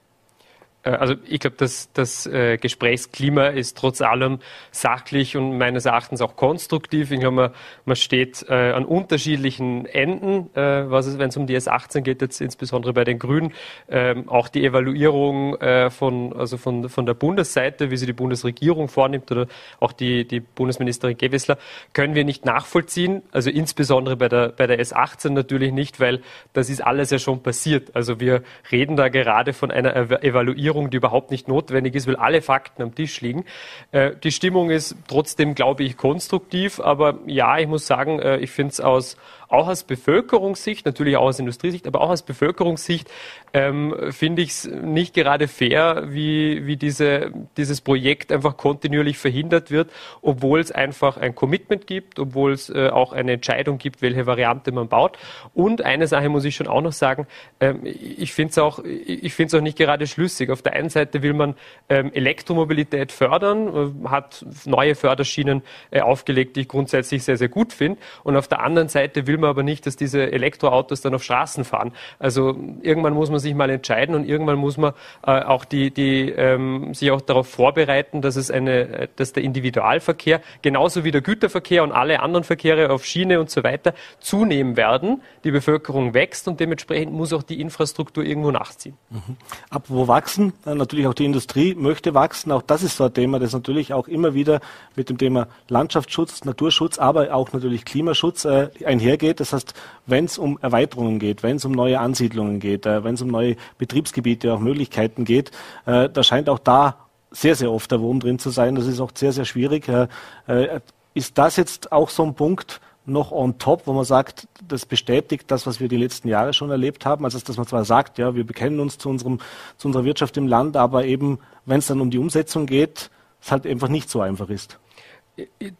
Äh, 0.82 0.90
also 0.90 1.14
ich 1.26 1.40
glaube, 1.40 1.56
dass 1.56 1.92
das 1.92 2.26
äh, 2.26 2.56
Gesprächsklima 2.56 3.48
ist 3.48 3.76
trotz 3.76 4.00
allem 4.00 4.38
sachlich 4.70 5.36
und 5.36 5.58
meines 5.58 5.86
Erachtens 5.86 6.20
auch 6.20 6.36
konstruktiv. 6.36 7.10
Ich 7.10 7.20
glaube, 7.20 7.36
man, 7.36 7.50
man 7.84 7.96
steht 7.96 8.46
äh, 8.48 8.72
an 8.72 8.84
unterschiedlichen 8.84 9.86
Enden, 9.86 10.50
was 10.54 11.06
es, 11.06 11.18
wenn 11.18 11.28
es 11.28 11.36
um 11.36 11.46
die 11.46 11.56
S18 11.56 12.00
geht, 12.00 12.22
jetzt 12.22 12.40
insbesondere 12.40 12.92
bei 12.92 13.04
den 13.04 13.18
Grünen. 13.18 13.52
Ähm, 13.88 14.28
auch 14.28 14.48
die 14.48 14.64
Evaluierung 14.64 15.56
von, 15.90 16.32
also 16.36 16.56
von, 16.56 16.88
von 16.88 17.06
der 17.06 17.14
Bundesseite, 17.14 17.90
wie 17.90 17.96
sie 17.96 18.06
die 18.06 18.12
Bundesregierung 18.12 18.88
vornimmt 18.88 19.30
oder 19.30 19.46
auch 19.78 19.92
die, 19.92 20.26
die 20.26 20.40
Bundesministerin 20.40 21.16
Gewessler, 21.16 21.58
können 21.92 22.14
wir 22.14 22.24
nicht 22.24 22.44
nachvollziehen. 22.44 23.22
Also 23.32 23.50
insbesondere 23.50 24.16
bei 24.16 24.28
der, 24.28 24.48
bei 24.48 24.66
der 24.66 24.80
S18 24.80 25.30
natürlich 25.30 25.72
nicht, 25.72 26.00
weil 26.00 26.20
das 26.52 26.70
ist 26.70 26.84
alles 26.84 27.10
ja 27.10 27.18
schon 27.18 27.42
passiert. 27.42 27.94
Also 27.94 28.20
wir 28.20 28.42
reden 28.70 28.96
da 28.96 29.08
gerade 29.08 29.52
von 29.52 29.70
einer 29.70 29.94
Evaluierung 30.22 30.69
Regierung, 30.70 30.90
die 30.90 30.96
überhaupt 30.96 31.30
nicht 31.30 31.48
notwendig 31.48 31.94
ist, 31.94 32.06
weil 32.06 32.16
alle 32.16 32.42
Fakten 32.42 32.82
am 32.82 32.94
Tisch 32.94 33.20
liegen. 33.20 33.44
Äh, 33.90 34.12
die 34.22 34.30
Stimmung 34.30 34.70
ist 34.70 34.96
trotzdem, 35.08 35.54
glaube 35.54 35.82
ich, 35.82 35.96
konstruktiv, 35.96 36.80
aber 36.80 37.18
ja, 37.26 37.58
ich 37.58 37.66
muss 37.66 37.86
sagen, 37.86 38.20
äh, 38.20 38.38
ich 38.38 38.50
finde 38.50 38.72
es 38.72 38.80
aus 38.80 39.16
auch 39.50 39.68
aus 39.68 39.84
Bevölkerungssicht, 39.84 40.86
natürlich 40.86 41.16
auch 41.16 41.26
aus 41.26 41.38
Industriesicht, 41.38 41.86
aber 41.86 42.00
auch 42.00 42.10
aus 42.10 42.22
Bevölkerungssicht 42.22 43.10
ähm, 43.52 43.94
finde 44.10 44.42
ich 44.42 44.50
es 44.50 44.64
nicht 44.66 45.14
gerade 45.14 45.48
fair, 45.48 46.04
wie, 46.08 46.66
wie 46.66 46.76
diese, 46.76 47.32
dieses 47.56 47.80
Projekt 47.80 48.30
einfach 48.30 48.56
kontinuierlich 48.56 49.18
verhindert 49.18 49.70
wird, 49.70 49.90
obwohl 50.22 50.60
es 50.60 50.70
einfach 50.70 51.16
ein 51.16 51.34
Commitment 51.34 51.86
gibt, 51.86 52.18
obwohl 52.18 52.52
es 52.52 52.70
äh, 52.70 52.88
auch 52.90 53.12
eine 53.12 53.32
Entscheidung 53.32 53.78
gibt, 53.78 54.02
welche 54.02 54.26
Variante 54.26 54.70
man 54.70 54.88
baut. 54.88 55.18
Und 55.52 55.82
eine 55.82 56.06
Sache 56.06 56.28
muss 56.28 56.44
ich 56.44 56.54
schon 56.54 56.68
auch 56.68 56.80
noch 56.80 56.92
sagen, 56.92 57.26
ähm, 57.58 57.80
ich 57.84 58.32
finde 58.32 58.50
es 58.52 58.58
auch, 58.58 58.78
auch 58.78 59.60
nicht 59.60 59.78
gerade 59.78 60.06
schlüssig. 60.06 60.50
Auf 60.50 60.62
der 60.62 60.74
einen 60.74 60.90
Seite 60.90 61.22
will 61.22 61.34
man 61.34 61.56
ähm, 61.88 62.12
Elektromobilität 62.12 63.10
fördern, 63.10 64.04
äh, 64.04 64.08
hat 64.08 64.44
neue 64.64 64.94
Förderschienen 64.94 65.62
äh, 65.90 66.00
aufgelegt, 66.00 66.54
die 66.54 66.62
ich 66.62 66.68
grundsätzlich 66.68 67.24
sehr, 67.24 67.36
sehr 67.36 67.48
gut 67.48 67.72
finde. 67.72 67.98
Und 68.22 68.36
auf 68.36 68.46
der 68.46 68.60
anderen 68.60 68.88
Seite 68.88 69.26
will 69.26 69.39
man 69.40 69.50
aber 69.50 69.62
nicht, 69.62 69.86
dass 69.86 69.96
diese 69.96 70.30
Elektroautos 70.30 71.00
dann 71.00 71.14
auf 71.14 71.22
Straßen 71.22 71.64
fahren. 71.64 71.92
Also 72.18 72.56
irgendwann 72.82 73.14
muss 73.14 73.30
man 73.30 73.40
sich 73.40 73.54
mal 73.54 73.70
entscheiden 73.70 74.14
und 74.14 74.24
irgendwann 74.24 74.56
muss 74.56 74.76
man 74.76 74.92
äh, 75.26 75.42
auch 75.42 75.64
die, 75.64 75.90
die 75.90 76.30
ähm, 76.30 76.94
sich 76.94 77.10
auch 77.10 77.20
darauf 77.20 77.48
vorbereiten, 77.48 78.22
dass 78.22 78.36
es 78.36 78.50
eine, 78.50 79.08
dass 79.16 79.32
der 79.32 79.42
Individualverkehr 79.42 80.40
genauso 80.62 81.04
wie 81.04 81.10
der 81.10 81.20
Güterverkehr 81.20 81.82
und 81.82 81.92
alle 81.92 82.20
anderen 82.20 82.44
Verkehre 82.44 82.90
auf 82.90 83.04
Schiene 83.04 83.40
und 83.40 83.50
so 83.50 83.62
weiter 83.62 83.94
zunehmen 84.18 84.76
werden. 84.76 85.22
Die 85.44 85.50
Bevölkerung 85.50 86.14
wächst 86.14 86.48
und 86.48 86.60
dementsprechend 86.60 87.12
muss 87.12 87.32
auch 87.32 87.42
die 87.42 87.60
Infrastruktur 87.60 88.24
irgendwo 88.24 88.50
nachziehen. 88.50 88.96
Mhm. 89.10 89.36
Ab 89.70 89.84
wo 89.88 90.08
wachsen? 90.08 90.52
Äh, 90.66 90.74
natürlich 90.74 91.06
auch 91.06 91.14
die 91.14 91.24
Industrie 91.24 91.74
möchte 91.74 92.14
wachsen. 92.14 92.52
Auch 92.52 92.62
das 92.62 92.82
ist 92.82 92.96
so 92.96 93.04
ein 93.04 93.14
Thema, 93.14 93.38
das 93.38 93.52
natürlich 93.52 93.92
auch 93.92 94.08
immer 94.08 94.34
wieder 94.34 94.60
mit 94.96 95.08
dem 95.08 95.18
Thema 95.18 95.48
Landschaftsschutz, 95.68 96.44
Naturschutz, 96.44 96.98
aber 96.98 97.34
auch 97.34 97.52
natürlich 97.52 97.84
Klimaschutz 97.84 98.44
äh, 98.44 98.68
einhergeht 98.84 99.29
geht. 99.30 99.40
Das 99.40 99.52
heißt, 99.52 99.74
wenn 100.06 100.24
es 100.24 100.38
um 100.38 100.58
Erweiterungen 100.60 101.18
geht, 101.18 101.42
wenn 101.42 101.56
es 101.56 101.64
um 101.64 101.72
neue 101.72 101.98
Ansiedlungen 102.00 102.60
geht, 102.60 102.86
äh, 102.86 103.04
wenn 103.04 103.14
es 103.14 103.22
um 103.22 103.28
neue 103.28 103.56
Betriebsgebiete, 103.78 104.52
auch 104.52 104.60
Möglichkeiten 104.60 105.24
geht, 105.24 105.50
äh, 105.86 106.08
da 106.08 106.22
scheint 106.22 106.48
auch 106.48 106.58
da 106.58 106.96
sehr, 107.30 107.54
sehr 107.54 107.70
oft 107.70 107.90
der 107.90 108.00
Wurm 108.00 108.20
drin 108.20 108.38
zu 108.38 108.50
sein. 108.50 108.74
Das 108.74 108.86
ist 108.86 109.00
auch 109.00 109.12
sehr, 109.14 109.32
sehr 109.32 109.44
schwierig. 109.44 109.88
Äh, 109.88 110.08
äh, 110.46 110.80
ist 111.14 111.38
das 111.38 111.56
jetzt 111.56 111.92
auch 111.92 112.10
so 112.10 112.24
ein 112.24 112.34
Punkt, 112.34 112.80
noch 113.06 113.32
on 113.32 113.58
top, 113.58 113.86
wo 113.86 113.92
man 113.92 114.04
sagt, 114.04 114.46
das 114.66 114.86
bestätigt 114.86 115.50
das, 115.50 115.66
was 115.66 115.80
wir 115.80 115.88
die 115.88 115.96
letzten 115.96 116.28
Jahre 116.28 116.52
schon 116.52 116.70
erlebt 116.70 117.06
haben. 117.06 117.24
Also, 117.24 117.38
dass 117.40 117.56
man 117.56 117.66
zwar 117.66 117.84
sagt, 117.84 118.18
ja, 118.18 118.34
wir 118.34 118.44
bekennen 118.44 118.78
uns 118.78 118.98
zu, 118.98 119.08
unserem, 119.08 119.38
zu 119.78 119.88
unserer 119.88 120.04
Wirtschaft 120.04 120.36
im 120.36 120.46
Land, 120.46 120.76
aber 120.76 121.04
eben, 121.04 121.38
wenn 121.64 121.78
es 121.78 121.86
dann 121.86 122.00
um 122.00 122.10
die 122.10 122.18
Umsetzung 122.18 122.66
geht, 122.66 123.10
es 123.42 123.50
halt 123.50 123.66
einfach 123.66 123.88
nicht 123.88 124.10
so 124.10 124.20
einfach 124.20 124.50
ist 124.50 124.79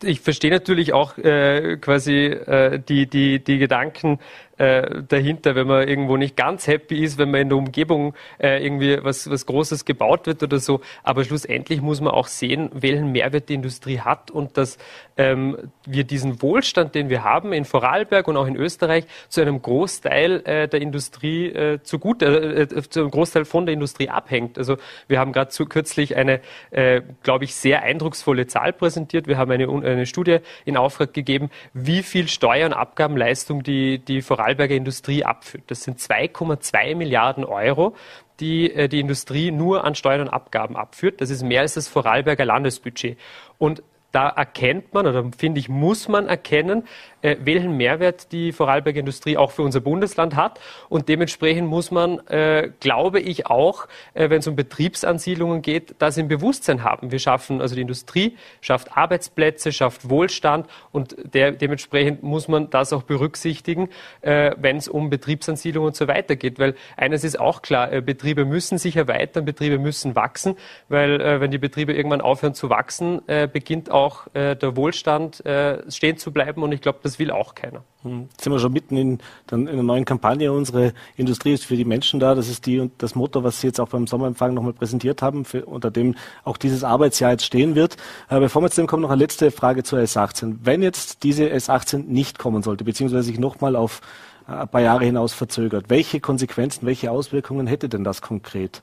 ich 0.02 0.20
verstehe 0.20 0.50
natürlich 0.50 0.92
auch 0.92 1.18
äh, 1.18 1.76
quasi 1.80 2.26
äh, 2.26 2.78
die, 2.78 3.06
die, 3.06 3.42
die 3.42 3.58
Gedanken 3.58 4.18
äh, 4.60 5.02
dahinter, 5.08 5.54
wenn 5.54 5.66
man 5.66 5.88
irgendwo 5.88 6.18
nicht 6.18 6.36
ganz 6.36 6.66
happy 6.66 7.02
ist, 7.02 7.16
wenn 7.16 7.30
man 7.30 7.40
in 7.40 7.48
der 7.48 7.56
Umgebung 7.56 8.14
äh, 8.38 8.62
irgendwie 8.62 8.98
was, 9.02 9.30
was 9.30 9.46
Großes 9.46 9.86
gebaut 9.86 10.26
wird 10.26 10.42
oder 10.42 10.58
so. 10.58 10.82
Aber 11.02 11.24
schlussendlich 11.24 11.80
muss 11.80 12.02
man 12.02 12.12
auch 12.12 12.26
sehen, 12.26 12.68
welchen 12.74 13.10
Mehrwert 13.10 13.48
die 13.48 13.54
Industrie 13.54 14.00
hat 14.00 14.30
und 14.30 14.58
dass 14.58 14.76
ähm, 15.16 15.56
wir 15.86 16.04
diesen 16.04 16.42
Wohlstand, 16.42 16.94
den 16.94 17.08
wir 17.08 17.24
haben 17.24 17.54
in 17.54 17.64
Vorarlberg 17.64 18.28
und 18.28 18.36
auch 18.36 18.46
in 18.46 18.56
Österreich, 18.56 19.06
zu 19.28 19.40
einem 19.40 19.62
Großteil 19.62 20.42
äh, 20.44 20.68
der 20.68 20.82
Industrie 20.82 21.46
äh, 21.46 21.82
zugute, 21.82 22.26
äh, 22.26 22.62
äh, 22.62 22.88
zu 22.88 23.00
einem 23.00 23.10
Großteil 23.10 23.46
von 23.46 23.64
der 23.64 23.72
Industrie 23.72 24.10
abhängt. 24.10 24.58
Also 24.58 24.76
wir 25.08 25.18
haben 25.18 25.32
gerade 25.32 25.50
zu 25.50 25.64
kürzlich 25.64 26.16
eine, 26.16 26.40
äh, 26.70 27.00
glaube 27.22 27.44
ich, 27.44 27.54
sehr 27.54 27.82
eindrucksvolle 27.82 28.46
Zahl 28.46 28.74
präsentiert. 28.74 29.26
Wir 29.26 29.38
haben 29.38 29.50
eine, 29.50 29.68
eine 29.68 30.04
Studie 30.04 30.38
in 30.66 30.76
Auftrag 30.76 31.14
gegeben, 31.14 31.48
wie 31.72 32.02
viel 32.02 32.28
Steuer- 32.28 32.66
und 32.66 32.74
Abgabenleistung 32.74 33.62
die, 33.62 33.98
die 33.98 34.20
Vorarlberg 34.20 34.49
Vorarlberger 34.50 34.74
Industrie 34.74 35.24
abführt. 35.24 35.64
Das 35.68 35.82
sind 35.82 36.00
2,2 36.00 36.96
Milliarden 36.96 37.44
Euro, 37.44 37.94
die 38.40 38.72
äh, 38.72 38.88
die 38.88 39.00
Industrie 39.00 39.50
nur 39.50 39.84
an 39.84 39.94
Steuern 39.94 40.22
und 40.22 40.28
Abgaben 40.28 40.76
abführt. 40.76 41.20
Das 41.20 41.30
ist 41.30 41.42
mehr 41.42 41.60
als 41.60 41.74
das 41.74 41.88
Vorarlberger 41.88 42.44
Landesbudget. 42.44 43.18
Und 43.58 43.82
da 44.12 44.28
erkennt 44.28 44.92
man 44.92 45.06
oder 45.06 45.24
finde 45.36 45.60
ich, 45.60 45.68
muss 45.68 46.08
man 46.08 46.26
erkennen, 46.26 46.84
äh, 47.22 47.36
welchen 47.40 47.76
Mehrwert 47.76 48.32
die 48.32 48.52
Vorarlberger 48.52 49.00
Industrie 49.00 49.36
auch 49.36 49.50
für 49.50 49.62
unser 49.62 49.80
Bundesland 49.80 50.36
hat. 50.36 50.58
Und 50.88 51.08
dementsprechend 51.08 51.68
muss 51.68 51.90
man, 51.90 52.18
äh, 52.28 52.70
glaube 52.80 53.20
ich, 53.20 53.46
auch, 53.46 53.86
äh, 54.14 54.30
wenn 54.30 54.38
es 54.38 54.46
um 54.46 54.56
Betriebsansiedlungen 54.56 55.62
geht, 55.62 55.94
das 55.98 56.16
im 56.16 56.28
Bewusstsein 56.28 56.82
haben. 56.82 57.12
Wir 57.12 57.18
schaffen, 57.18 57.60
also 57.60 57.74
die 57.74 57.82
Industrie 57.82 58.36
schafft 58.60 58.96
Arbeitsplätze, 58.96 59.72
schafft 59.72 60.08
Wohlstand 60.08 60.66
und 60.92 61.16
der, 61.34 61.52
dementsprechend 61.52 62.22
muss 62.22 62.48
man 62.48 62.70
das 62.70 62.92
auch 62.92 63.02
berücksichtigen, 63.02 63.90
äh, 64.22 64.52
wenn 64.58 64.76
es 64.76 64.88
um 64.88 65.10
Betriebsansiedlungen 65.10 65.88
und 65.88 65.96
so 65.96 66.08
weiter 66.08 66.36
geht. 66.36 66.58
Weil 66.58 66.74
eines 66.96 67.22
ist 67.24 67.38
auch 67.38 67.62
klar, 67.62 67.92
äh, 67.92 68.00
Betriebe 68.00 68.44
müssen 68.44 68.78
sich 68.78 68.96
erweitern, 68.96 69.44
Betriebe 69.44 69.78
müssen 69.78 70.16
wachsen, 70.16 70.56
weil 70.88 71.20
äh, 71.20 71.40
wenn 71.40 71.50
die 71.50 71.58
Betriebe 71.58 71.92
irgendwann 71.92 72.20
aufhören 72.20 72.54
zu 72.54 72.70
wachsen, 72.70 73.20
beginnt 73.52 73.90
auch 73.90 73.99
der 74.34 74.76
Wohlstand 74.76 75.42
stehen 75.88 76.16
zu 76.16 76.32
bleiben. 76.32 76.62
Und 76.62 76.72
ich 76.72 76.80
glaube, 76.80 77.00
das 77.02 77.18
will 77.18 77.30
auch 77.30 77.54
keiner. 77.54 77.82
Hm. 78.02 78.28
Jetzt 78.30 78.44
sind 78.44 78.52
wir 78.52 78.58
schon 78.58 78.72
mitten 78.72 78.96
in, 78.96 79.18
in 79.50 79.68
einer 79.68 79.82
neuen 79.82 80.04
Kampagne. 80.04 80.52
Unsere 80.52 80.94
Industrie 81.16 81.52
ist 81.52 81.66
für 81.66 81.76
die 81.76 81.84
Menschen 81.84 82.18
da. 82.18 82.34
Das 82.34 82.48
ist 82.48 82.64
die, 82.66 82.90
das 82.98 83.14
Motto, 83.14 83.44
was 83.44 83.60
Sie 83.60 83.66
jetzt 83.66 83.80
auch 83.80 83.88
beim 83.88 84.06
Sommerempfang 84.06 84.54
nochmal 84.54 84.72
präsentiert 84.72 85.20
haben, 85.20 85.44
für, 85.44 85.66
unter 85.66 85.90
dem 85.90 86.14
auch 86.44 86.56
dieses 86.56 86.82
Arbeitsjahr 86.82 87.32
jetzt 87.32 87.44
stehen 87.44 87.74
wird. 87.74 87.96
Äh, 88.28 88.40
bevor 88.40 88.62
wir 88.62 88.70
zu 88.70 88.80
dem 88.80 88.86
kommen, 88.86 89.02
noch 89.02 89.10
eine 89.10 89.20
letzte 89.20 89.50
Frage 89.50 89.82
zur 89.82 89.98
S18. 89.98 90.58
Wenn 90.62 90.82
jetzt 90.82 91.22
diese 91.22 91.44
S18 91.44 92.06
nicht 92.06 92.38
kommen 92.38 92.62
sollte, 92.62 92.84
beziehungsweise 92.84 93.24
sich 93.24 93.38
nochmal 93.38 93.76
auf 93.76 94.00
äh, 94.48 94.52
ein 94.52 94.68
paar 94.68 94.80
Jahre 94.80 95.04
hinaus 95.04 95.34
verzögert, 95.34 95.86
welche 95.88 96.20
Konsequenzen, 96.20 96.86
welche 96.86 97.10
Auswirkungen 97.10 97.66
hätte 97.66 97.88
denn 97.88 98.04
das 98.04 98.22
konkret? 98.22 98.82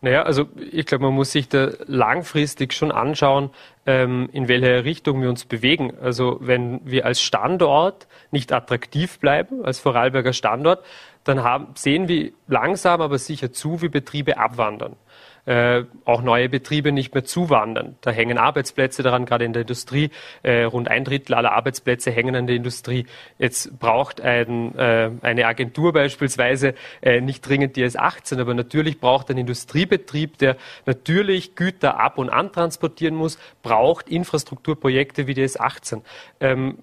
Naja, 0.00 0.22
also 0.22 0.48
ich 0.70 0.86
glaube, 0.86 1.04
man 1.04 1.14
muss 1.14 1.32
sich 1.32 1.48
da 1.48 1.70
langfristig 1.86 2.72
schon 2.72 2.92
anschauen, 2.92 3.50
ähm, 3.84 4.28
in 4.32 4.46
welche 4.46 4.84
Richtung 4.84 5.20
wir 5.20 5.28
uns 5.28 5.44
bewegen. 5.44 5.92
Also 6.00 6.38
wenn 6.40 6.80
wir 6.84 7.04
als 7.04 7.20
Standort 7.20 8.06
nicht 8.30 8.52
attraktiv 8.52 9.18
bleiben, 9.18 9.64
als 9.64 9.80
Vorarlberger 9.80 10.32
Standort, 10.32 10.84
dann 11.24 11.42
haben, 11.42 11.68
sehen 11.74 12.06
wir 12.06 12.30
langsam 12.46 13.00
aber 13.00 13.18
sicher 13.18 13.52
zu, 13.52 13.82
wie 13.82 13.88
Betriebe 13.88 14.38
abwandern 14.38 14.96
äh, 15.48 15.84
auch 16.04 16.20
neue 16.20 16.50
Betriebe 16.50 16.92
nicht 16.92 17.14
mehr 17.14 17.24
zuwandern. 17.24 17.96
Da 18.02 18.10
hängen 18.10 18.36
Arbeitsplätze 18.36 19.02
daran, 19.02 19.24
gerade 19.24 19.46
in 19.46 19.54
der 19.54 19.62
Industrie. 19.62 20.10
Äh, 20.42 20.64
rund 20.64 20.88
ein 20.88 21.04
Drittel 21.04 21.34
aller 21.34 21.52
Arbeitsplätze 21.52 22.10
hängen 22.10 22.36
an 22.36 22.46
der 22.46 22.56
Industrie. 22.56 23.06
Jetzt 23.38 23.78
braucht 23.78 24.20
ein, 24.20 24.76
äh, 24.76 25.10
eine 25.22 25.46
Agentur 25.46 25.94
beispielsweise 25.94 26.74
äh, 27.00 27.22
nicht 27.22 27.48
dringend 27.48 27.76
die 27.76 27.84
S18, 27.84 28.38
aber 28.38 28.52
natürlich 28.52 29.00
braucht 29.00 29.30
ein 29.30 29.38
Industriebetrieb, 29.38 30.36
der 30.36 30.58
natürlich 30.84 31.54
Güter 31.54 31.98
ab 31.98 32.18
und 32.18 32.28
an 32.28 32.52
transportieren 32.52 33.14
muss, 33.14 33.38
braucht 33.62 34.10
Infrastrukturprojekte 34.10 35.26
wie 35.26 35.34
die 35.34 35.44
S18. 35.44 36.02
Ähm, 36.40 36.78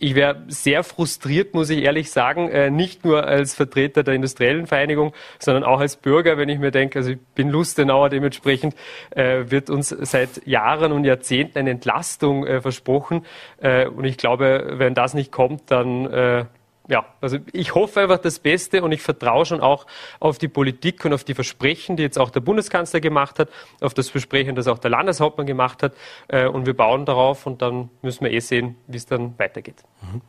ich 0.00 0.14
wäre 0.14 0.42
sehr 0.48 0.82
frustriert, 0.82 1.54
muss 1.54 1.68
ich 1.68 1.82
ehrlich 1.82 2.10
sagen, 2.10 2.48
äh, 2.48 2.70
nicht 2.70 3.04
nur 3.04 3.24
als 3.24 3.54
Vertreter 3.54 4.02
der 4.02 4.14
industriellen 4.14 4.66
Vereinigung, 4.66 5.12
sondern 5.38 5.62
auch 5.62 5.78
als 5.78 5.96
Bürger, 5.96 6.38
wenn 6.38 6.48
ich 6.48 6.58
mir 6.58 6.70
denke, 6.70 6.98
also 6.98 7.10
ich 7.10 7.18
bin 7.34 7.50
Lustenauer, 7.50 8.08
dementsprechend 8.08 8.74
äh, 9.10 9.50
wird 9.50 9.68
uns 9.68 9.90
seit 9.90 10.46
Jahren 10.46 10.92
und 10.92 11.04
Jahrzehnten 11.04 11.58
eine 11.58 11.70
Entlastung 11.70 12.46
äh, 12.46 12.60
versprochen. 12.60 13.26
und 13.60 14.04
ich 14.04 14.16
glaube, 14.16 14.74
wenn 14.78 14.94
das 14.94 15.12
nicht 15.12 15.30
kommt, 15.30 15.70
dann 15.70 16.48
ja, 16.90 17.06
also 17.20 17.38
ich 17.52 17.74
hoffe 17.74 18.00
einfach 18.00 18.18
das 18.18 18.40
Beste 18.40 18.82
und 18.82 18.90
ich 18.90 19.00
vertraue 19.00 19.46
schon 19.46 19.60
auch 19.60 19.86
auf 20.18 20.38
die 20.38 20.48
Politik 20.48 21.04
und 21.04 21.12
auf 21.12 21.22
die 21.22 21.34
Versprechen, 21.34 21.96
die 21.96 22.02
jetzt 22.02 22.18
auch 22.18 22.30
der 22.30 22.40
Bundeskanzler 22.40 23.00
gemacht 23.00 23.38
hat, 23.38 23.48
auf 23.80 23.94
das 23.94 24.10
Versprechen, 24.10 24.56
das 24.56 24.66
auch 24.66 24.78
der 24.78 24.90
Landeshauptmann 24.90 25.46
gemacht 25.46 25.84
hat. 25.84 25.94
Äh, 26.26 26.48
und 26.48 26.66
wir 26.66 26.74
bauen 26.74 27.06
darauf 27.06 27.46
und 27.46 27.62
dann 27.62 27.90
müssen 28.02 28.24
wir 28.24 28.32
eh 28.32 28.40
sehen, 28.40 28.76
wie 28.88 28.96
es 28.96 29.06
dann 29.06 29.38
weitergeht. 29.38 29.84
Mhm. 30.02 30.20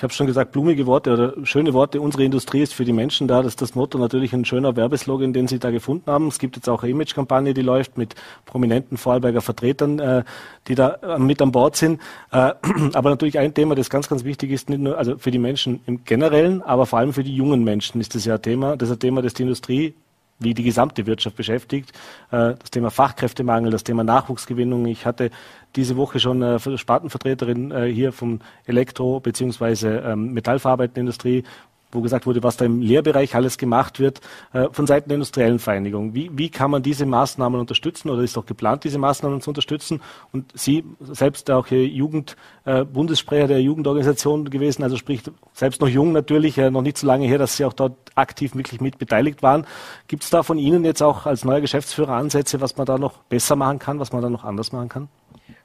Ich 0.00 0.02
habe 0.02 0.14
schon 0.14 0.26
gesagt, 0.26 0.52
blumige 0.52 0.86
Worte 0.86 1.12
oder 1.12 1.34
schöne 1.44 1.74
Worte. 1.74 2.00
Unsere 2.00 2.24
Industrie 2.24 2.62
ist 2.62 2.72
für 2.72 2.86
die 2.86 2.92
Menschen 2.94 3.28
da. 3.28 3.42
Das 3.42 3.52
ist 3.52 3.60
das 3.60 3.74
Motto 3.74 3.98
natürlich 3.98 4.32
ein 4.32 4.46
schöner 4.46 4.74
Werbeslogan, 4.74 5.34
den 5.34 5.46
Sie 5.46 5.58
da 5.58 5.70
gefunden 5.70 6.10
haben. 6.10 6.28
Es 6.28 6.38
gibt 6.38 6.56
jetzt 6.56 6.70
auch 6.70 6.82
eine 6.82 6.92
Image-Kampagne, 6.92 7.52
die 7.52 7.60
läuft 7.60 7.98
mit 7.98 8.14
prominenten 8.46 8.96
Vorarlberger 8.96 9.42
Vertretern, 9.42 9.98
äh, 9.98 10.24
die 10.68 10.74
da 10.74 10.92
äh, 11.02 11.18
mit 11.18 11.42
an 11.42 11.52
Bord 11.52 11.76
sind. 11.76 12.00
aber 12.30 13.10
natürlich 13.10 13.38
ein 13.38 13.52
Thema, 13.52 13.74
das 13.74 13.90
ganz, 13.90 14.08
ganz 14.08 14.24
wichtig 14.24 14.52
ist, 14.52 14.70
nicht 14.70 14.80
nur 14.80 14.96
also 14.96 15.18
für 15.18 15.30
die 15.30 15.38
Menschen 15.38 15.80
im 15.84 16.02
generellen, 16.02 16.62
aber 16.62 16.86
vor 16.86 16.98
allem 16.98 17.12
für 17.12 17.22
die 17.22 17.36
jungen 17.36 17.62
Menschen 17.62 18.00
ist 18.00 18.14
das 18.14 18.24
ja 18.24 18.36
ein 18.36 18.42
Thema. 18.42 18.78
Das 18.78 18.88
ist 18.88 18.96
ein 18.96 19.00
Thema, 19.00 19.20
das 19.20 19.34
die 19.34 19.42
Industrie 19.42 19.92
wie 20.40 20.54
die 20.54 20.64
gesamte 20.64 21.06
Wirtschaft 21.06 21.36
beschäftigt. 21.36 21.92
Äh, 22.32 22.54
das 22.58 22.70
Thema 22.70 22.90
Fachkräftemangel, 22.90 23.70
das 23.70 23.84
Thema 23.84 24.02
Nachwuchsgewinnung. 24.02 24.86
Ich 24.86 25.06
hatte 25.06 25.30
diese 25.76 25.96
Woche 25.96 26.18
schon 26.18 26.42
eine 26.42 26.58
Spartenvertreterin 26.58 27.70
äh, 27.70 27.86
hier 27.86 28.12
vom 28.12 28.40
Elektro- 28.66 29.20
bzw. 29.20 29.98
Ähm, 29.98 30.32
Metallverarbeitenden 30.32 31.02
Industrie, 31.02 31.44
wo 31.92 32.00
gesagt 32.00 32.26
wurde, 32.26 32.42
was 32.42 32.56
da 32.56 32.64
im 32.64 32.80
Lehrbereich 32.80 33.34
alles 33.34 33.58
gemacht 33.58 34.00
wird, 34.00 34.20
äh, 34.52 34.68
von 34.72 34.86
Seiten 34.86 35.08
der 35.08 35.16
industriellen 35.16 35.58
Vereinigung. 35.58 36.14
Wie, 36.14 36.30
wie 36.32 36.50
kann 36.50 36.70
man 36.70 36.82
diese 36.82 37.06
Maßnahmen 37.06 37.58
unterstützen 37.58 38.10
oder 38.10 38.22
ist 38.22 38.36
auch 38.38 38.46
geplant, 38.46 38.84
diese 38.84 38.98
Maßnahmen 38.98 39.40
zu 39.40 39.50
unterstützen? 39.50 40.00
Und 40.32 40.52
Sie 40.54 40.84
selbst 41.00 41.50
auch 41.50 41.66
Jugend, 41.68 42.36
äh, 42.64 42.84
Bundessprecher 42.84 43.48
der 43.48 43.62
Jugendorganisation 43.62 44.50
gewesen, 44.50 44.82
also 44.82 44.96
sprich 44.96 45.22
selbst 45.52 45.80
noch 45.80 45.88
jung 45.88 46.12
natürlich, 46.12 46.58
äh, 46.58 46.70
noch 46.70 46.82
nicht 46.82 46.98
so 46.98 47.06
lange 47.06 47.26
her, 47.26 47.38
dass 47.38 47.56
Sie 47.56 47.64
auch 47.64 47.72
dort 47.72 47.94
aktiv 48.14 48.54
wirklich 48.54 48.80
mit 48.80 48.98
beteiligt 48.98 49.42
waren. 49.42 49.66
Gibt 50.08 50.24
es 50.24 50.30
da 50.30 50.42
von 50.42 50.58
Ihnen 50.58 50.84
jetzt 50.84 51.02
auch 51.02 51.26
als 51.26 51.44
neuer 51.44 51.60
Geschäftsführer 51.60 52.14
Ansätze, 52.14 52.60
was 52.60 52.76
man 52.76 52.86
da 52.86 52.98
noch 52.98 53.18
besser 53.24 53.56
machen 53.56 53.78
kann, 53.78 53.98
was 53.98 54.12
man 54.12 54.22
da 54.22 54.30
noch 54.30 54.44
anders 54.44 54.72
machen 54.72 54.88
kann? 54.88 55.08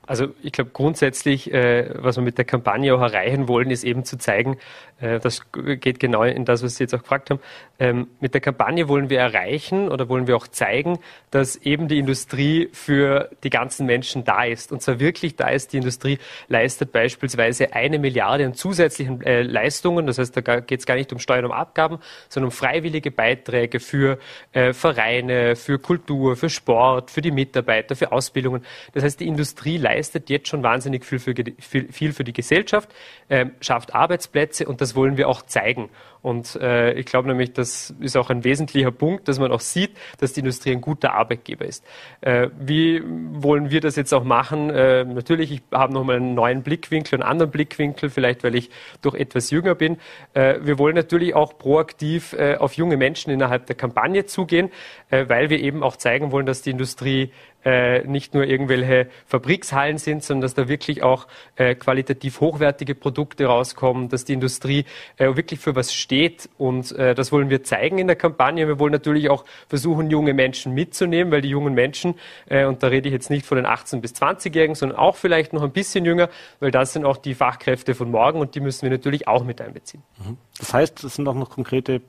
Also 0.07 0.27
ich 0.43 0.51
glaube 0.51 0.71
grundsätzlich, 0.71 1.51
äh, 1.51 1.89
was 1.95 2.17
wir 2.17 2.23
mit 2.23 2.37
der 2.37 2.45
Kampagne 2.45 2.93
auch 2.93 3.01
erreichen 3.01 3.47
wollen, 3.47 3.71
ist 3.71 3.83
eben 3.83 4.05
zu 4.05 4.17
zeigen, 4.17 4.57
äh, 5.01 5.19
das 5.19 5.41
geht 5.51 5.99
genau 5.99 6.23
in 6.23 6.45
das, 6.45 6.63
was 6.63 6.75
Sie 6.75 6.83
jetzt 6.83 6.93
auch 6.93 7.01
gefragt 7.01 7.29
haben. 7.29 7.39
Ähm, 7.79 8.07
mit 8.19 8.33
der 8.33 8.41
Kampagne 8.41 8.87
wollen 8.87 9.09
wir 9.09 9.19
erreichen 9.19 9.89
oder 9.89 10.07
wollen 10.07 10.27
wir 10.27 10.37
auch 10.37 10.47
zeigen, 10.47 10.99
dass 11.31 11.55
eben 11.57 11.87
die 11.87 11.97
Industrie 11.97 12.69
für 12.71 13.29
die 13.43 13.49
ganzen 13.49 13.85
Menschen 13.85 14.23
da 14.23 14.43
ist. 14.43 14.71
Und 14.71 14.81
zwar 14.81 14.99
wirklich 14.99 15.35
da 15.35 15.49
ist. 15.49 15.73
Die 15.73 15.77
Industrie 15.77 16.19
leistet 16.47 16.91
beispielsweise 16.91 17.73
eine 17.73 17.99
Milliarde 17.99 18.45
an 18.45 18.53
zusätzlichen 18.53 19.21
äh, 19.21 19.41
Leistungen. 19.41 20.05
Das 20.05 20.19
heißt, 20.19 20.37
da 20.37 20.59
geht 20.59 20.79
es 20.79 20.85
gar 20.85 20.95
nicht 20.95 21.11
um 21.11 21.19
Steuern 21.19 21.45
und 21.45 21.51
Abgaben, 21.51 21.99
sondern 22.29 22.49
um 22.49 22.51
freiwillige 22.51 23.11
Beiträge 23.11 23.79
für 23.79 24.19
äh, 24.53 24.71
Vereine, 24.71 25.55
für 25.55 25.79
Kultur, 25.79 26.35
für 26.35 26.49
Sport, 26.49 27.11
für 27.11 27.21
die 27.21 27.31
Mitarbeiter, 27.31 27.95
für 27.95 28.11
Ausbildungen. 28.11 28.63
Das 28.93 29.03
heißt, 29.03 29.19
die 29.19 29.27
Industrie 29.27 29.77
leistet 29.77 29.94
jetzt 30.29 30.47
schon 30.47 30.63
wahnsinnig 30.63 31.05
viel 31.05 31.19
für, 31.19 31.33
viel 31.59 32.13
für 32.13 32.23
die 32.23 32.33
Gesellschaft, 32.33 32.89
äh, 33.29 33.47
schafft 33.61 33.93
Arbeitsplätze 33.93 34.67
und 34.67 34.81
das 34.81 34.95
wollen 34.95 35.17
wir 35.17 35.27
auch 35.27 35.41
zeigen. 35.43 35.89
Und 36.25 36.55
äh, 36.55 36.93
ich 36.93 37.05
glaube 37.05 37.27
nämlich, 37.27 37.53
das 37.53 37.93
ist 37.99 38.17
auch 38.17 38.31
ein 38.31 38.43
wesentlicher 38.43 38.89
Punkt, 38.89 39.27
dass 39.27 39.37
man 39.37 39.51
auch 39.51 39.59
sieht, 39.59 39.91
dass 40.17 40.33
die 40.33 40.39
Industrie 40.39 40.71
ein 40.71 40.81
guter 40.81 41.13
Arbeitgeber 41.13 41.65
ist. 41.65 41.85
Äh, 42.21 42.49
wie 42.59 43.03
wollen 43.05 43.69
wir 43.69 43.79
das 43.79 43.95
jetzt 43.95 44.11
auch 44.11 44.23
machen? 44.23 44.71
Äh, 44.71 45.05
natürlich, 45.05 45.51
ich 45.51 45.61
habe 45.71 45.93
nochmal 45.93 46.15
einen 46.15 46.33
neuen 46.33 46.63
Blickwinkel, 46.63 47.21
einen 47.21 47.29
anderen 47.29 47.51
Blickwinkel, 47.51 48.09
vielleicht 48.09 48.43
weil 48.43 48.55
ich 48.55 48.71
doch 49.03 49.13
etwas 49.13 49.51
jünger 49.51 49.75
bin. 49.75 49.97
Äh, 50.33 50.55
wir 50.63 50.79
wollen 50.79 50.95
natürlich 50.95 51.35
auch 51.35 51.59
proaktiv 51.59 52.33
äh, 52.33 52.55
auf 52.55 52.73
junge 52.73 52.97
Menschen 52.97 53.31
innerhalb 53.31 53.67
der 53.67 53.75
Kampagne 53.75 54.25
zugehen, 54.25 54.71
äh, 55.11 55.25
weil 55.29 55.51
wir 55.51 55.59
eben 55.59 55.83
auch 55.83 55.95
zeigen 55.95 56.31
wollen, 56.31 56.47
dass 56.47 56.63
die 56.63 56.71
Industrie 56.71 57.31
nicht 58.05 58.35
nur 58.35 58.43
irgendwelche 58.43 59.07
Fabrikshallen 59.25 59.97
sind, 59.97 60.23
sondern 60.23 60.41
dass 60.41 60.53
da 60.53 60.67
wirklich 60.67 61.01
auch 61.01 61.25
qualitativ 61.79 62.39
hochwertige 62.39 62.93
Produkte 62.93 63.47
rauskommen, 63.47 64.07
dass 64.07 64.23
die 64.23 64.33
Industrie 64.33 64.85
wirklich 65.17 65.59
für 65.59 65.75
was 65.75 65.91
steht. 65.91 66.14
Und 66.57 66.91
äh, 66.93 67.15
das 67.15 67.31
wollen 67.31 67.49
wir 67.49 67.63
zeigen 67.63 67.97
in 67.97 68.07
der 68.07 68.15
Kampagne. 68.15 68.67
Wir 68.67 68.79
wollen 68.79 68.91
natürlich 68.91 69.29
auch 69.29 69.45
versuchen, 69.67 70.09
junge 70.09 70.33
Menschen 70.33 70.73
mitzunehmen, 70.73 71.31
weil 71.31 71.41
die 71.41 71.49
jungen 71.49 71.73
Menschen, 71.73 72.15
äh, 72.49 72.65
und 72.65 72.83
da 72.83 72.87
rede 72.87 73.07
ich 73.09 73.13
jetzt 73.13 73.29
nicht 73.29 73.45
von 73.45 73.57
den 73.57 73.65
18- 73.65 74.01
bis 74.01 74.13
20-Jährigen, 74.13 74.75
sondern 74.75 74.97
auch 74.97 75.15
vielleicht 75.15 75.53
noch 75.53 75.63
ein 75.63 75.71
bisschen 75.71 76.05
jünger, 76.05 76.29
weil 76.59 76.71
das 76.71 76.93
sind 76.93 77.05
auch 77.05 77.17
die 77.17 77.33
Fachkräfte 77.33 77.95
von 77.95 78.11
morgen 78.11 78.39
und 78.39 78.55
die 78.55 78.59
müssen 78.59 78.83
wir 78.83 78.91
natürlich 78.91 79.27
auch 79.27 79.43
mit 79.43 79.61
einbeziehen. 79.61 80.03
Mhm. 80.19 80.37
Das 80.57 80.73
heißt, 80.73 81.03
es 81.03 81.15
sind 81.15 81.27
auch 81.27 81.35
noch 81.35 81.49
konkrete 81.49 81.95
äh, 81.95 82.01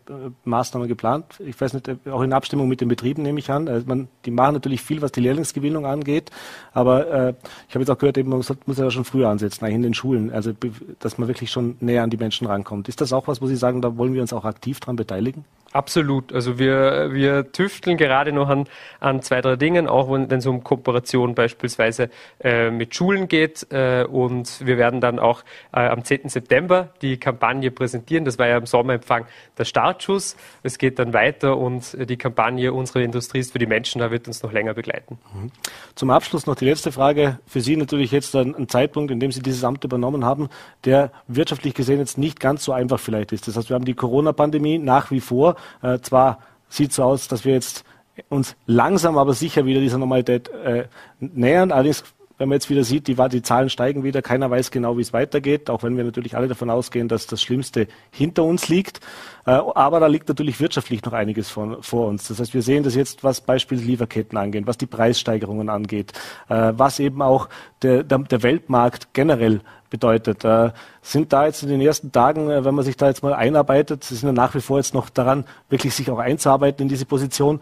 Maßnahmen 0.44 0.87
geplant. 0.87 1.24
Ich 1.40 1.61
weiß 1.61 1.72
nicht, 1.72 1.90
auch 2.06 2.22
in 2.22 2.32
Abstimmung 2.32 2.68
mit 2.68 2.80
den 2.80 2.88
Betrieben 2.88 3.22
nehme 3.22 3.40
ich 3.40 3.50
an. 3.50 3.68
Also 3.68 3.87
man, 3.88 4.06
die 4.24 4.30
machen 4.30 4.54
natürlich 4.54 4.82
viel, 4.82 5.02
was 5.02 5.11
die 5.11 5.20
Lehrlingsgewinnung 5.20 5.85
angeht. 5.85 6.30
Aber 6.72 7.09
äh, 7.09 7.35
ich 7.68 7.74
habe 7.74 7.80
jetzt 7.80 7.90
auch 7.90 7.98
gehört, 7.98 8.18
eben, 8.18 8.28
man 8.28 8.38
muss, 8.38 8.52
muss 8.66 8.78
ja 8.78 8.88
schon 8.90 9.04
früher 9.04 9.28
ansetzen, 9.28 9.64
eigentlich 9.64 9.76
in 9.76 9.82
den 9.82 9.94
Schulen. 9.94 10.32
Also 10.32 10.52
dass 11.00 11.18
man 11.18 11.26
wirklich 11.26 11.50
schon 11.50 11.76
näher 11.80 12.04
an 12.04 12.11
die 12.11 12.16
Menschen 12.16 12.46
rankommt. 12.46 12.88
Ist 12.88 13.00
das 13.00 13.12
auch 13.12 13.26
was, 13.26 13.42
wo 13.42 13.46
Sie 13.46 13.56
sagen, 13.56 13.82
da 13.82 13.96
wollen 13.96 14.14
wir 14.14 14.22
uns 14.22 14.32
auch 14.32 14.44
aktiv 14.44 14.78
dran 14.78 14.94
beteiligen? 14.94 15.44
Absolut. 15.76 16.32
Also 16.32 16.58
wir, 16.58 17.12
wir 17.12 17.52
tüfteln 17.52 17.98
gerade 17.98 18.32
noch 18.32 18.48
an, 18.48 18.66
an 18.98 19.20
zwei, 19.20 19.42
drei 19.42 19.56
Dingen, 19.56 19.88
auch 19.88 20.10
wenn 20.10 20.32
es 20.32 20.46
um 20.46 20.64
Kooperation 20.64 21.34
beispielsweise 21.34 22.08
äh, 22.42 22.70
mit 22.70 22.94
Schulen 22.94 23.28
geht. 23.28 23.66
Äh, 23.70 24.04
und 24.04 24.66
wir 24.66 24.78
werden 24.78 25.02
dann 25.02 25.18
auch 25.18 25.42
äh, 25.74 25.80
am 25.80 26.02
10. 26.02 26.30
September 26.30 26.88
die 27.02 27.18
Kampagne 27.18 27.70
präsentieren. 27.70 28.24
Das 28.24 28.38
war 28.38 28.46
ja 28.46 28.56
im 28.56 28.64
Sommerempfang 28.64 29.26
der 29.58 29.66
Startschuss. 29.66 30.36
Es 30.62 30.78
geht 30.78 30.98
dann 30.98 31.12
weiter 31.12 31.58
und 31.58 31.94
die 32.08 32.16
Kampagne 32.16 32.72
Unsere 32.72 33.02
Industrie 33.02 33.40
ist 33.40 33.52
für 33.52 33.58
die 33.58 33.66
Menschen, 33.66 33.98
da 33.98 34.10
wird 34.10 34.28
uns 34.28 34.42
noch 34.42 34.52
länger 34.52 34.72
begleiten. 34.72 35.18
Mhm. 35.34 35.50
Zum 35.94 36.08
Abschluss 36.08 36.46
noch 36.46 36.54
die 36.54 36.64
letzte 36.64 36.90
Frage. 36.90 37.38
Für 37.46 37.60
Sie 37.60 37.76
natürlich 37.76 38.12
jetzt 38.12 38.34
ein, 38.34 38.54
ein 38.54 38.68
Zeitpunkt, 38.68 39.10
in 39.10 39.20
dem 39.20 39.30
Sie 39.30 39.42
dieses 39.42 39.62
Amt 39.62 39.84
übernommen 39.84 40.24
haben, 40.24 40.48
der 40.86 41.12
wirtschaftlich 41.28 41.74
gesehen 41.74 41.98
jetzt 41.98 42.16
nicht 42.16 42.40
ganz 42.40 42.64
so 42.64 42.72
einfach 42.72 42.98
vielleicht 42.98 43.32
ist. 43.32 43.46
Das 43.46 43.58
heißt, 43.58 43.68
wir 43.68 43.74
haben 43.74 43.84
die 43.84 43.94
Corona-Pandemie 43.94 44.78
nach 44.78 45.10
wie 45.10 45.20
vor. 45.20 45.56
Äh, 45.83 45.98
zwar 46.00 46.38
sieht 46.68 46.92
so 46.92 47.05
aus, 47.05 47.29
dass 47.29 47.44
wir 47.44 47.55
jetzt 47.55 47.85
uns 48.29 48.57
langsam 48.66 49.18
aber 49.18 49.35
sicher 49.35 49.66
wieder 49.66 49.81
dieser 49.81 49.98
Normalität 49.98 50.48
äh, 50.48 50.85
nähern. 51.20 51.72
Allerdings, 51.72 52.05
wenn 52.38 52.49
man 52.49 52.57
jetzt 52.57 52.68
wieder 52.68 52.85
sieht, 52.85 53.07
die, 53.09 53.14
die 53.14 53.42
Zahlen 53.42 53.70
steigen 53.70 54.05
wieder, 54.05 54.20
keiner 54.20 54.51
weiß 54.51 54.70
genau, 54.70 54.96
wie 54.99 55.03
es 55.03 55.12
weitergeht, 55.12 55.70
auch 55.70 55.83
wenn 55.83 55.96
wir 55.96 56.05
natürlich 56.05 56.37
alle 56.37 56.49
davon 56.49 56.68
ausgehen, 56.68 57.09
dass 57.09 57.27
das 57.27 57.42
Schlimmste 57.42 57.88
hinter 58.11 58.44
uns 58.44 58.68
liegt. 58.68 59.01
Äh, 59.46 59.53
aber 59.53 60.01
da 60.01 60.07
liegt 60.07 60.29
natürlich 60.29 60.61
wirtschaftlich 60.61 61.03
noch 61.05 61.12
einiges 61.12 61.49
von, 61.49 61.83
vor 61.83 62.09
uns. 62.09 62.29
Das 62.29 62.38
heißt, 62.38 62.53
wir 62.53 62.62
sehen 62.62 62.83
das 62.83 62.94
jetzt, 62.94 63.25
was 63.25 63.40
beispielsweise 63.40 63.90
Lieferketten 63.90 64.37
angeht, 64.37 64.66
was 64.66 64.77
die 64.77 64.87
Preissteigerungen 64.87 65.70
angeht, 65.70 66.12
äh, 66.49 66.72
was 66.77 66.99
eben 66.99 67.22
auch 67.22 67.49
der, 67.83 68.03
der, 68.03 68.42
Weltmarkt 68.42 69.14
generell 69.14 69.61
bedeutet. 69.88 70.44
Äh, 70.44 70.72
sind 71.01 71.33
da 71.33 71.46
jetzt 71.46 71.62
in 71.62 71.68
den 71.68 71.81
ersten 71.81 72.12
Tagen, 72.12 72.49
wenn 72.49 72.75
man 72.75 72.85
sich 72.85 72.96
da 72.96 73.07
jetzt 73.07 73.22
mal 73.22 73.33
einarbeitet, 73.33 74.05
Sie 74.05 74.16
sind 74.16 74.29
ja 74.29 74.33
nach 74.33 74.55
wie 74.55 74.61
vor 74.61 74.79
jetzt 74.79 74.92
noch 74.92 75.09
daran, 75.09 75.44
wirklich 75.70 75.94
sich 75.94 76.11
auch 76.11 76.18
einzuarbeiten 76.18 76.83
in 76.83 76.88
diese 76.88 77.07
Position, 77.07 77.61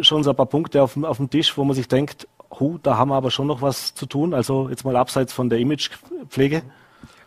schon 0.00 0.22
so 0.22 0.30
ein 0.30 0.36
paar 0.36 0.44
Punkte 0.44 0.82
auf, 0.82 1.02
auf 1.02 1.16
dem 1.16 1.30
Tisch, 1.30 1.56
wo 1.56 1.64
man 1.64 1.74
sich 1.74 1.88
denkt, 1.88 2.28
hu, 2.60 2.78
da 2.82 2.96
haben 2.96 3.10
wir 3.10 3.16
aber 3.16 3.30
schon 3.30 3.46
noch 3.46 3.62
was 3.62 3.94
zu 3.94 4.06
tun, 4.06 4.34
also 4.34 4.68
jetzt 4.68 4.84
mal 4.84 4.96
abseits 4.96 5.32
von 5.32 5.50
der 5.50 5.58
Imagepflege? 5.58 6.62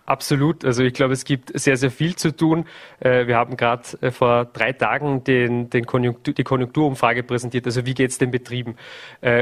Absolut. 0.06 0.64
Also 0.64 0.84
ich 0.84 0.94
glaube, 0.94 1.14
es 1.14 1.26
gibt 1.26 1.52
sehr, 1.60 1.76
sehr 1.76 1.92
viel 1.92 2.16
zu 2.16 2.34
tun. 2.34 2.66
Äh, 3.02 3.28
wir 3.28 3.36
haben 3.36 3.58
gerade 3.58 3.84
vor 4.14 4.46
drei 4.46 4.72
Tagen 4.72 5.26
den, 5.26 5.70
den 5.70 5.86
Konjunktur, 5.86 6.34
die 6.34 6.46
Konjunkturumfrage 6.46 7.24
präsentiert. 7.24 7.66
Also 7.66 7.86
wie 7.86 7.94
geht 7.94 8.12
es 8.12 8.18
den 8.18 8.32
Betrieben? 8.32 8.78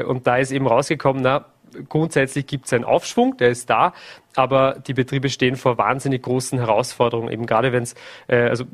Und 0.07 0.25
da 0.25 0.37
ist 0.37 0.51
eben 0.51 0.65
rausgekommen, 0.65 1.21
na, 1.21 1.45
grundsätzlich 1.89 2.47
gibt 2.47 2.65
es 2.65 2.73
einen 2.73 2.83
Aufschwung, 2.83 3.37
der 3.37 3.49
ist 3.49 3.69
da, 3.69 3.93
aber 4.35 4.77
die 4.85 4.93
Betriebe 4.93 5.29
stehen 5.29 5.55
vor 5.55 5.77
wahnsinnig 5.77 6.23
großen 6.23 6.59
Herausforderungen. 6.59 7.31
Eben 7.31 7.45
gerade 7.45 7.71
wenn 7.71 7.83
es, 7.83 7.95
äh, 8.27 8.49
also 8.49 8.65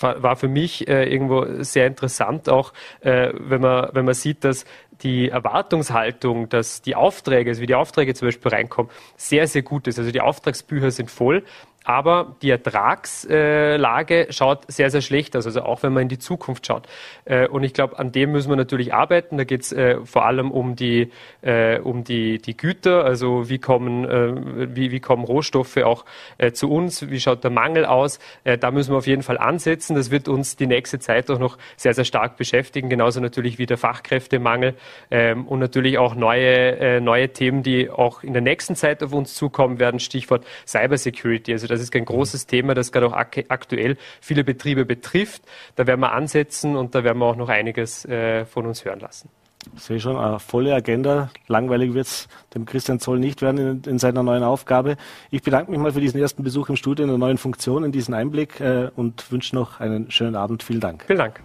war 0.00 0.36
für 0.36 0.48
mich 0.48 0.88
äh, 0.88 1.10
irgendwo 1.12 1.62
sehr 1.62 1.86
interessant 1.86 2.48
auch, 2.48 2.72
äh, 3.00 3.32
wenn 3.34 3.60
man 3.60 3.90
wenn 3.92 4.04
man 4.04 4.14
sieht, 4.14 4.44
dass 4.44 4.64
die 5.02 5.28
Erwartungshaltung, 5.28 6.48
dass 6.48 6.82
die 6.82 6.94
Aufträge, 6.94 7.50
also 7.50 7.62
wie 7.62 7.66
die 7.66 7.74
Aufträge 7.74 8.14
zum 8.14 8.28
Beispiel 8.28 8.50
reinkommen, 8.50 8.90
sehr 9.16 9.46
sehr 9.46 9.62
gut 9.62 9.86
ist. 9.86 9.98
Also 9.98 10.10
die 10.10 10.20
Auftragsbücher 10.20 10.90
sind 10.90 11.10
voll, 11.10 11.44
aber 11.90 12.36
die 12.40 12.50
Ertragslage 12.50 14.28
schaut 14.30 14.60
sehr, 14.70 14.90
sehr 14.90 15.00
schlecht 15.00 15.36
aus, 15.36 15.46
also 15.46 15.62
auch 15.62 15.82
wenn 15.82 15.92
man 15.92 16.04
in 16.04 16.08
die 16.08 16.20
Zukunft 16.20 16.64
schaut. 16.64 16.86
Äh, 17.24 17.48
und 17.48 17.64
ich 17.64 17.74
glaube, 17.74 17.98
an 17.98 18.12
dem 18.12 18.30
müssen 18.30 18.48
wir 18.48 18.54
natürlich 18.54 18.94
arbeiten. 18.94 19.38
Da 19.38 19.42
geht 19.42 19.62
es 19.62 19.72
äh, 19.72 19.96
vor 20.04 20.24
allem 20.24 20.52
um 20.52 20.76
die, 20.76 21.10
äh, 21.42 21.80
um 21.80 22.04
die, 22.04 22.38
die 22.38 22.56
Güter, 22.56 23.04
also 23.04 23.48
wie 23.50 23.58
kommen, 23.58 23.90
wie, 24.76 24.92
wie 24.92 25.00
kommen 25.00 25.24
Rohstoffe 25.24 25.78
auch 25.78 26.04
zu 26.52 26.70
uns, 26.70 27.10
wie 27.10 27.18
schaut 27.18 27.42
der 27.42 27.50
Mangel 27.50 27.84
aus. 27.84 28.18
Da 28.44 28.70
müssen 28.70 28.92
wir 28.92 28.98
auf 28.98 29.06
jeden 29.06 29.22
Fall 29.22 29.38
ansetzen. 29.38 29.96
Das 29.96 30.10
wird 30.10 30.28
uns 30.28 30.56
die 30.56 30.66
nächste 30.66 30.98
Zeit 30.98 31.30
auch 31.30 31.38
noch 31.38 31.58
sehr, 31.76 31.94
sehr 31.94 32.04
stark 32.04 32.36
beschäftigen, 32.36 32.88
genauso 32.88 33.20
natürlich 33.20 33.58
wie 33.58 33.66
der 33.66 33.78
Fachkräftemangel 33.78 34.74
ähm, 35.10 35.46
und 35.46 35.58
natürlich 35.58 35.98
auch 35.98 36.14
neue, 36.14 37.00
neue 37.00 37.30
Themen, 37.30 37.62
die 37.62 37.90
auch 37.90 38.22
in 38.22 38.32
der 38.32 38.42
nächsten 38.42 38.76
Zeit 38.76 39.02
auf 39.02 39.12
uns 39.12 39.34
zukommen 39.34 39.78
werden, 39.78 40.00
Stichwort 40.00 40.44
Cybersecurity. 40.66 41.52
Also 41.52 41.66
das 41.66 41.79
ist 41.80 41.94
ein 41.94 42.04
großes 42.04 42.46
Thema, 42.46 42.74
das 42.74 42.92
gerade 42.92 43.06
auch 43.06 43.12
ak 43.12 43.44
aktuell 43.48 43.96
viele 44.20 44.44
Betriebe 44.44 44.84
betrifft. 44.84 45.42
Da 45.76 45.86
werden 45.86 46.00
wir 46.00 46.12
ansetzen 46.12 46.76
und 46.76 46.94
da 46.94 47.04
werden 47.04 47.18
wir 47.18 47.26
auch 47.26 47.36
noch 47.36 47.48
einiges 47.48 48.04
äh, 48.04 48.44
von 48.44 48.66
uns 48.66 48.84
hören 48.84 49.00
lassen. 49.00 49.28
Ich 49.76 49.82
sehe 49.82 50.00
schon, 50.00 50.16
eine 50.16 50.38
volle 50.38 50.74
Agenda. 50.74 51.30
Langweilig 51.46 51.92
wird 51.92 52.06
es 52.06 52.28
dem 52.54 52.64
Christian 52.64 52.98
Zoll 52.98 53.18
nicht 53.18 53.42
werden 53.42 53.82
in, 53.84 53.92
in, 53.92 53.98
seiner 53.98 54.22
neuen 54.22 54.42
Aufgabe. 54.42 54.96
Ich 55.30 55.42
bedanke 55.42 55.70
mich 55.70 55.80
mal 55.80 55.92
für 55.92 56.00
diesen 56.00 56.20
ersten 56.20 56.42
Besuch 56.42 56.70
im 56.70 56.76
Studio 56.76 57.04
in 57.04 57.10
der 57.10 57.18
neuen 57.18 57.38
Funktion, 57.38 57.84
in 57.84 57.92
diesen 57.92 58.14
Einblick 58.14 58.60
äh, 58.60 58.90
und 58.96 59.30
wünsche 59.30 59.54
noch 59.54 59.80
einen 59.80 60.10
schönen 60.10 60.34
Abend. 60.34 60.62
Vielen 60.62 60.80
Dank. 60.80 61.04
Vielen 61.06 61.18
Dank. 61.18 61.40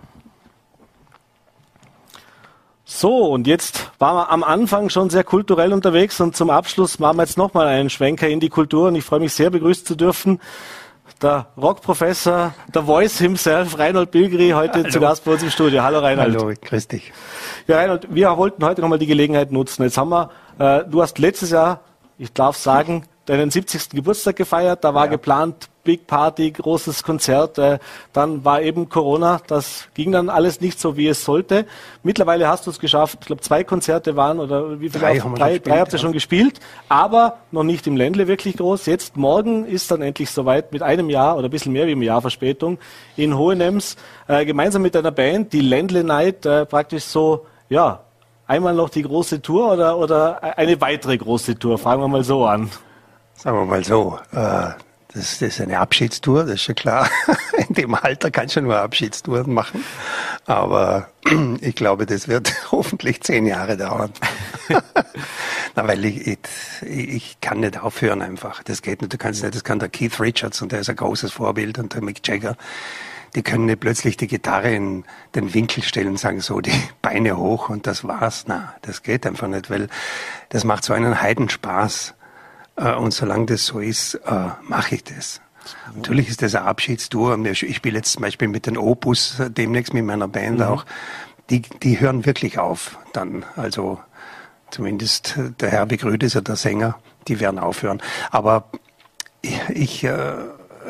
So, 2.87 3.31
und 3.31 3.47
jetzt 3.47 3.91
waren 3.97 4.15
wir 4.15 4.29
am 4.29 4.43
Anfang 4.43 4.89
schon 4.89 5.09
sehr 5.09 5.23
kulturell 5.23 5.73
unterwegs 5.73 6.21
und 6.21 6.35
zum 6.35 6.51
Abschluss 6.51 6.99
machen 6.99 7.17
wir 7.17 7.23
jetzt 7.23 7.35
nochmal 7.35 7.65
einen 7.65 7.89
Schwenker 7.89 8.27
in 8.27 8.39
die 8.39 8.49
Kultur 8.49 8.89
und 8.89 8.95
ich 8.95 9.03
freue 9.03 9.19
mich 9.21 9.33
sehr 9.33 9.49
begrüßt 9.49 9.87
zu 9.87 9.95
dürfen. 9.95 10.39
Der 11.19 11.47
Rockprofessor, 11.57 12.53
der 12.71 12.83
Voice 12.83 13.17
himself, 13.17 13.79
Reinhold 13.79 14.11
Bilgeri, 14.11 14.51
heute 14.51 14.79
Hallo. 14.79 14.89
zu 14.89 14.99
Gast 14.99 15.25
bei 15.25 15.31
uns 15.31 15.41
im 15.41 15.49
Studio. 15.49 15.81
Hallo 15.81 15.97
Reinhold. 15.97 16.37
Hallo, 16.37 16.53
grüß 16.61 16.87
dich. 16.87 17.11
Ja, 17.65 17.77
Reinhold, 17.77 18.13
wir 18.13 18.37
wollten 18.37 18.63
heute 18.63 18.81
nochmal 18.81 18.99
die 18.99 19.07
Gelegenheit 19.07 19.51
nutzen. 19.51 19.81
Jetzt 19.81 19.97
haben 19.97 20.09
wir, 20.09 20.29
äh, 20.59 20.83
du 20.87 21.01
hast 21.01 21.17
letztes 21.17 21.49
Jahr, 21.49 21.81
ich 22.19 22.33
darf 22.33 22.55
sagen, 22.55 23.07
deinen 23.25 23.51
70. 23.51 23.89
Geburtstag 23.89 24.35
gefeiert. 24.35 24.83
Da 24.83 24.93
war 24.93 25.05
ja. 25.05 25.11
geplant 25.11 25.69
Big 25.85 26.07
Party, 26.07 26.51
großes 26.51 27.03
Konzert. 27.03 27.57
Äh, 27.57 27.79
dann 28.11 28.43
war 28.43 28.61
eben 28.61 28.89
Corona. 28.89 29.39
Das 29.47 29.87
ging 29.93 30.11
dann 30.11 30.29
alles 30.29 30.59
nicht 30.59 30.79
so, 30.79 30.97
wie 30.97 31.07
es 31.07 31.23
sollte. 31.23 31.65
Mittlerweile 32.03 32.47
hast 32.47 32.65
du 32.65 32.71
es 32.71 32.79
geschafft. 32.79 33.19
Ich 33.21 33.27
glaube, 33.27 33.41
zwei 33.41 33.63
Konzerte 33.63 34.15
waren 34.15 34.39
oder 34.39 34.81
wie 34.81 34.89
viele? 34.89 35.03
Drei, 35.03 35.19
haben 35.19 35.35
drei, 35.35 35.59
drei 35.59 35.79
habt 35.79 35.93
ihr 35.93 35.99
schon 35.99 36.11
gespielt, 36.11 36.59
aber 36.89 37.37
noch 37.51 37.63
nicht 37.63 37.87
im 37.87 37.95
Ländle 37.95 38.27
wirklich 38.27 38.57
groß. 38.57 38.87
Jetzt 38.87 39.15
morgen 39.15 39.65
ist 39.65 39.91
dann 39.91 40.01
endlich 40.01 40.31
soweit 40.31 40.73
mit 40.73 40.81
einem 40.81 41.09
Jahr 41.09 41.37
oder 41.37 41.47
ein 41.47 41.51
bisschen 41.51 41.71
mehr 41.71 41.87
wie 41.87 41.91
einem 41.91 42.01
Jahr 42.01 42.21
Verspätung 42.21 42.79
in 43.15 43.37
Hohenems 43.37 43.95
äh, 44.27 44.43
gemeinsam 44.45 44.81
mit 44.81 44.95
deiner 44.95 45.11
Band 45.11 45.53
die 45.53 45.61
Ländle 45.61 46.03
Night 46.03 46.45
äh, 46.45 46.65
praktisch 46.65 47.03
so 47.03 47.45
ja 47.69 48.01
einmal 48.47 48.73
noch 48.73 48.89
die 48.89 49.03
große 49.03 49.41
Tour 49.41 49.71
oder 49.73 49.97
oder 49.97 50.57
eine 50.57 50.79
weitere 50.81 51.17
große 51.17 51.59
Tour. 51.59 51.77
Fangen 51.77 52.01
wir 52.01 52.07
mal 52.07 52.23
so 52.23 52.45
an. 52.45 52.69
Sagen 53.37 53.57
wir 53.57 53.65
mal 53.65 53.83
so, 53.83 54.19
äh, 54.31 54.71
das, 55.15 55.39
das 55.39 55.41
ist 55.41 55.61
eine 55.61 55.79
Abschiedstour, 55.79 56.43
das 56.43 56.55
ist 56.55 56.63
schon 56.63 56.75
klar. 56.75 57.09
In 57.69 57.73
dem 57.73 57.95
Alter 57.95 58.31
kannst 58.31 58.55
du 58.55 58.61
nur 58.61 58.77
Abschiedstouren 58.77 59.53
machen. 59.53 59.83
Aber 60.45 61.09
ich 61.61 61.75
glaube, 61.75 62.05
das 62.05 62.27
wird 62.27 62.53
hoffentlich 62.71 63.21
zehn 63.21 63.45
Jahre 63.45 63.77
dauern. 63.77 64.11
Na, 65.75 65.87
weil 65.87 66.03
ich, 66.05 66.27
ich, 66.27 66.37
ich 66.81 67.37
kann 67.41 67.61
nicht 67.61 67.79
aufhören 67.79 68.21
einfach. 68.21 68.63
Das 68.63 68.81
geht 68.81 69.01
nicht. 69.01 69.13
Du 69.13 69.17
kannst 69.17 69.41
nicht, 69.43 69.55
das 69.55 69.63
kann 69.63 69.79
der 69.79 69.89
Keith 69.89 70.19
Richards 70.19 70.61
und 70.61 70.71
der 70.71 70.79
ist 70.79 70.89
ein 70.89 70.95
großes 70.95 71.31
Vorbild 71.31 71.77
und 71.77 71.93
der 71.93 72.01
Mick 72.01 72.25
Jagger. 72.27 72.55
Die 73.35 73.43
können 73.43 73.65
nicht 73.65 73.81
plötzlich 73.81 74.15
die 74.17 74.27
Gitarre 74.27 74.73
in 74.73 75.03
den 75.33 75.53
Winkel 75.53 75.83
stellen, 75.83 76.15
sagen 76.15 76.39
so 76.39 76.61
die 76.61 76.71
Beine 77.01 77.37
hoch 77.37 77.69
und 77.69 77.85
das 77.85 78.05
war's. 78.05 78.45
Na, 78.47 78.75
das 78.81 79.03
geht 79.03 79.25
einfach 79.25 79.47
nicht, 79.47 79.69
weil 79.69 79.87
das 80.49 80.63
macht 80.63 80.85
so 80.85 80.93
einen 80.93 81.21
Heidenspaß. 81.21 82.09
Äh, 82.09 82.24
und 82.75 83.13
solange 83.13 83.45
das 83.47 83.65
so 83.65 83.79
ist, 83.79 84.15
äh, 84.25 84.49
mache 84.67 84.95
ich 84.95 85.03
das. 85.03 85.41
Natürlich 85.95 86.29
ist 86.29 86.41
das 86.41 86.55
eine 86.55 86.65
Abschiedstour. 86.65 87.37
Ich 87.45 87.75
spiele 87.75 87.97
jetzt 87.97 88.13
zum 88.13 88.21
Beispiel 88.21 88.47
mit 88.47 88.65
den 88.65 88.77
Opus 88.77 89.39
äh, 89.39 89.49
demnächst 89.49 89.93
mit 89.93 90.05
meiner 90.05 90.27
Band 90.27 90.59
mhm. 90.59 90.65
auch. 90.65 90.85
Die, 91.49 91.61
die 91.61 91.99
hören 91.99 92.25
wirklich 92.25 92.59
auf 92.59 92.97
dann. 93.13 93.45
Also 93.55 93.99
zumindest 94.71 95.37
der 95.59 95.69
Herr 95.71 95.85
Begrüt 95.85 96.23
ist 96.23 96.33
ja 96.33 96.41
der 96.41 96.55
Sänger. 96.55 96.99
Die 97.27 97.39
werden 97.39 97.59
aufhören. 97.59 98.01
Aber 98.31 98.69
ich, 99.41 99.59
ich 99.69 100.03
äh, 100.03 100.33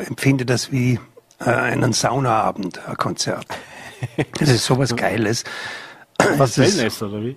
empfinde 0.08 0.46
das 0.46 0.72
wie 0.72 1.00
äh, 1.40 1.50
einen 1.50 1.94
Saunaabend, 1.94 2.86
ein 2.88 2.98
Konzert. 2.98 3.46
Das 4.38 4.50
ist 4.50 4.66
sowas 4.66 4.96
Geiles. 4.96 5.46
Was 6.38 6.60
Wellness, 6.60 7.02
oder 7.02 7.22
wie? 7.22 7.36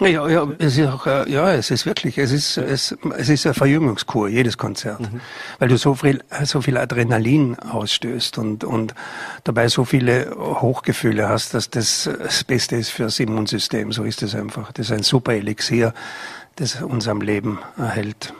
Ja, 0.00 0.28
ja, 0.28 0.46
es 0.58 0.76
ist 0.76 0.88
auch, 0.88 1.06
äh, 1.06 1.30
ja, 1.30 1.52
es 1.52 1.70
ist 1.70 1.86
wirklich, 1.86 2.18
es 2.18 2.30
ist, 2.30 2.58
es, 2.58 2.94
es 3.16 3.28
ist 3.30 3.46
eine 3.46 3.54
Verjüngungskur, 3.54 4.28
jedes 4.28 4.58
Konzert. 4.58 5.00
Mhm. 5.00 5.20
Weil 5.58 5.68
du 5.68 5.78
so 5.78 5.94
viel, 5.94 6.22
so 6.44 6.60
viel 6.60 6.76
Adrenalin 6.76 7.58
ausstößt 7.58 8.36
und, 8.36 8.62
und 8.64 8.94
dabei 9.44 9.68
so 9.68 9.84
viele 9.84 10.34
Hochgefühle 10.36 11.28
hast, 11.28 11.54
dass 11.54 11.70
das 11.70 12.10
das 12.18 12.44
Beste 12.44 12.76
ist 12.76 12.90
fürs 12.90 13.18
Immunsystem. 13.20 13.90
So 13.92 14.04
ist 14.04 14.22
es 14.22 14.34
einfach. 14.34 14.70
Das 14.72 14.86
ist 14.86 14.92
ein 14.92 15.02
super 15.02 15.32
Elixier, 15.32 15.94
das 16.56 16.82
uns 16.82 17.08
am 17.08 17.22
Leben 17.22 17.58
erhält. 17.78 18.34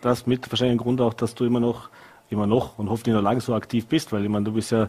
Das 0.00 0.26
mit 0.26 0.50
wahrscheinlich 0.50 0.76
ein 0.76 0.82
Grund 0.82 1.00
auch, 1.02 1.12
dass 1.12 1.34
du 1.34 1.44
immer 1.44 1.60
noch, 1.60 1.90
immer 2.30 2.46
noch 2.46 2.78
und 2.78 2.88
hoffentlich 2.88 3.14
noch 3.14 3.22
lange 3.22 3.40
so 3.42 3.54
aktiv 3.54 3.86
bist, 3.86 4.12
weil 4.12 4.22
ich 4.22 4.30
meine, 4.30 4.44
du 4.46 4.52
bist 4.52 4.70
ja 4.70 4.88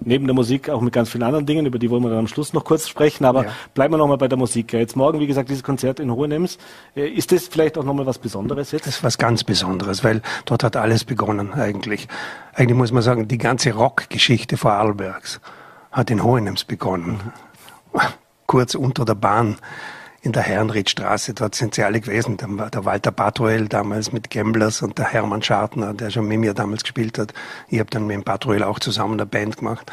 neben 0.00 0.26
der 0.26 0.34
Musik 0.34 0.68
auch 0.68 0.80
mit 0.80 0.92
ganz 0.92 1.10
vielen 1.10 1.22
anderen 1.22 1.46
Dingen, 1.46 1.66
über 1.66 1.78
die 1.78 1.90
wollen 1.90 2.02
wir 2.02 2.10
dann 2.10 2.20
am 2.20 2.28
Schluss 2.28 2.52
noch 2.52 2.64
kurz 2.64 2.88
sprechen, 2.88 3.24
aber 3.24 3.44
ja. 3.46 3.52
bleiben 3.74 3.94
wir 3.94 3.98
nochmal 3.98 4.18
bei 4.18 4.28
der 4.28 4.38
Musik. 4.38 4.72
Jetzt 4.72 4.96
morgen, 4.96 5.20
wie 5.20 5.26
gesagt, 5.26 5.48
dieses 5.48 5.62
Konzert 5.62 6.00
in 6.00 6.10
Hohenems. 6.10 6.58
Äh, 6.94 7.08
ist 7.08 7.32
das 7.32 7.48
vielleicht 7.48 7.78
auch 7.78 7.84
nochmal 7.84 8.06
was 8.06 8.18
Besonderes 8.18 8.72
jetzt? 8.72 8.86
Das 8.86 8.96
ist 8.96 9.04
was 9.04 9.18
ganz 9.18 9.44
Besonderes, 9.44 10.04
weil 10.04 10.22
dort 10.44 10.64
hat 10.64 10.76
alles 10.76 11.04
begonnen 11.04 11.52
eigentlich. 11.54 12.08
Eigentlich 12.52 12.76
muss 12.76 12.92
man 12.92 13.02
sagen, 13.02 13.28
die 13.28 13.38
ganze 13.38 13.72
Rockgeschichte 13.72 14.56
Vorarlbergs 14.56 15.40
hat 15.92 16.10
in 16.10 16.22
Hohenems 16.22 16.64
begonnen. 16.64 17.20
Kurz 18.46 18.74
unter 18.74 19.04
der 19.04 19.14
Bahn 19.14 19.56
in 20.22 20.32
der 20.32 20.42
Herrenriedstraße, 20.42 21.34
dort 21.34 21.54
sind 21.54 21.74
sie 21.74 21.84
alle 21.84 22.00
gewesen. 22.00 22.36
Der, 22.36 22.48
der 22.70 22.84
Walter 22.84 23.12
Patruel 23.12 23.68
damals 23.68 24.12
mit 24.12 24.30
Gamblers 24.30 24.82
und 24.82 24.98
der 24.98 25.06
Hermann 25.06 25.42
Schartner, 25.42 25.94
der 25.94 26.10
schon 26.10 26.26
mit 26.26 26.40
mir 26.40 26.54
damals 26.54 26.82
gespielt 26.82 27.18
hat. 27.18 27.32
Ich 27.68 27.78
habe 27.78 27.90
dann 27.90 28.06
mit 28.06 28.14
dem 28.14 28.24
Patruel 28.24 28.62
auch 28.62 28.78
zusammen 28.78 29.14
eine 29.14 29.26
Band 29.26 29.58
gemacht. 29.58 29.92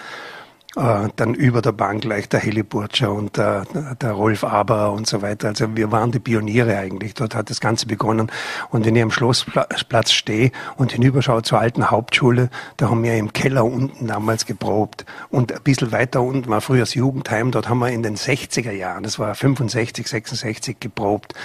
Äh, 0.76 1.10
dann 1.16 1.36
über 1.36 1.62
der 1.62 1.72
Bahn 1.72 2.00
gleich 2.00 2.30
der 2.30 2.40
Heli 2.40 2.64
Burcher 2.64 3.12
und 3.12 3.38
der, 3.38 3.66
der 4.02 4.12
Rolf 4.12 4.44
Aber 4.44 4.92
und 4.92 5.06
so 5.06 5.22
weiter. 5.22 5.50
Also 5.50 5.76
wir 5.76 5.92
waren 5.92 6.12
die 6.12 6.20
Pioniere 6.20 6.78
eigentlich. 6.78 7.14
Dort 7.14 7.36
hat 7.36 7.52
das 7.52 7.62
Ganze 7.62 7.86
begonnen. 7.86 8.32
Und 8.72 8.86
wenn 8.86 8.96
ich 8.96 9.04
am 9.04 9.12
Schlossplatz 9.12 10.12
stehe 10.12 10.52
und 10.76 10.92
hinüberschaue 10.92 11.44
zur 11.44 11.60
alten 11.60 11.92
Hauptschule, 11.92 12.50
da 12.78 12.90
haben 12.90 13.04
wir 13.04 13.16
im 13.16 13.34
Keller 13.34 13.66
unten 13.66 14.08
damals 14.08 14.48
geprobt. 14.48 15.06
Und 15.30 15.52
ein 15.52 15.62
bisschen 15.64 15.92
weiter 15.92 16.22
unten 16.22 16.50
war 16.50 16.62
früher 16.62 16.80
das 16.80 16.96
Jugendheim. 16.96 17.52
Dort 17.52 17.70
haben 17.70 17.80
wir 17.80 17.90
in 17.90 18.02
den 18.02 18.16
60er 18.16 18.72
Jahren, 18.72 19.04
das 19.04 19.20
war 19.20 19.36
65, 19.36 20.08
66, 20.08 20.80
geprobt. 20.80 21.36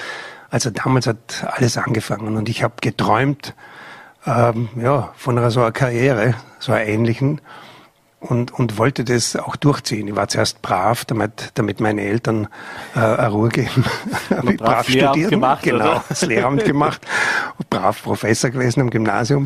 Also 0.48 0.70
damals 0.70 1.06
hat 1.06 1.46
alles 1.46 1.76
angefangen 1.76 2.38
und 2.38 2.48
ich 2.48 2.62
habe 2.62 2.76
geträumt, 2.80 3.54
ähm, 4.26 4.70
ja, 4.76 5.12
von 5.16 5.36
einer 5.36 5.50
so 5.50 5.60
einer 5.60 5.72
Karriere, 5.72 6.34
so 6.58 6.72
einer 6.72 6.86
ähnlichen 6.86 7.42
und, 8.20 8.52
und 8.52 8.78
wollte 8.78 9.04
das 9.04 9.36
auch 9.36 9.56
durchziehen. 9.56 10.08
Ich 10.08 10.16
war 10.16 10.28
zuerst 10.28 10.60
brav, 10.62 11.04
damit, 11.04 11.52
damit 11.54 11.80
meine 11.80 12.02
Eltern 12.02 12.48
äh, 12.94 12.98
eine 12.98 13.28
Ruhe 13.28 13.48
geben. 13.48 13.84
habe 14.30 14.52
ich 14.52 14.58
brav 14.58 14.88
studiert. 14.88 15.30
Gemacht, 15.30 15.62
genau, 15.62 15.84
oder? 15.84 16.04
das 16.08 16.24
Lehramt 16.26 16.64
gemacht. 16.64 17.00
brav 17.70 18.02
Professor 18.02 18.50
gewesen 18.50 18.80
am 18.80 18.90
Gymnasium. 18.90 19.44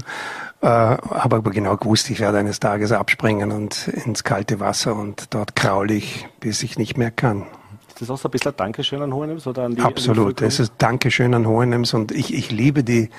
Äh, 0.63 0.67
habe 0.67 1.37
aber 1.37 1.51
genau 1.51 1.77
gewusst, 1.77 2.09
ich 2.11 2.21
werde 2.21 2.39
eines 2.39 2.61
Tages 2.61 2.93
abspringen 2.93 3.51
und 3.51 3.89
ins 3.89 4.23
kalte 4.25 4.61
Wasser 4.61 4.95
und 4.95 5.35
dort 5.35 5.57
kraule 5.57 5.95
ich, 5.95 6.29
bis 6.41 6.63
ich 6.63 6.79
nicht 6.79 6.97
mehr 6.97 7.11
kann. 7.11 7.47
Ist 7.89 8.01
das 8.01 8.11
auch 8.11 8.17
so 8.17 8.29
ein 8.29 8.31
bisschen 8.31 8.53
ein 8.53 8.57
Dankeschön 8.57 9.03
an 9.03 9.13
Hohenems 9.13 9.47
oder 9.47 9.65
an 9.65 9.75
die 9.75 9.83
Absolut, 9.83 10.41
es 10.41 10.61
ist 10.61 10.75
Dankeschön 10.79 11.35
an 11.35 11.47
Hohenems 11.47 11.95
und 11.95 12.13
ich, 12.13 12.33
ich 12.33 12.53
liebe 12.53 12.85
die, 12.85 13.11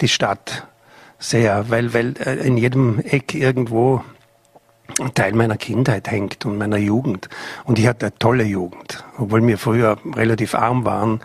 die 0.00 0.08
Stadt 0.08 0.66
sehr, 1.18 1.70
weil, 1.70 1.94
weil 1.94 2.14
äh, 2.18 2.46
in 2.46 2.58
jedem 2.58 2.98
Eck 2.98 3.34
irgendwo 3.34 4.04
ein 5.00 5.14
Teil 5.14 5.32
meiner 5.32 5.56
Kindheit 5.56 6.10
hängt 6.10 6.44
und 6.46 6.58
meiner 6.58 6.76
Jugend. 6.76 7.28
Und 7.64 7.78
ich 7.78 7.86
hatte 7.86 8.06
eine 8.06 8.18
tolle 8.18 8.44
Jugend, 8.44 9.04
obwohl 9.18 9.46
wir 9.46 9.58
früher 9.58 9.96
relativ 10.14 10.54
arm 10.54 10.84
waren. 10.84 11.20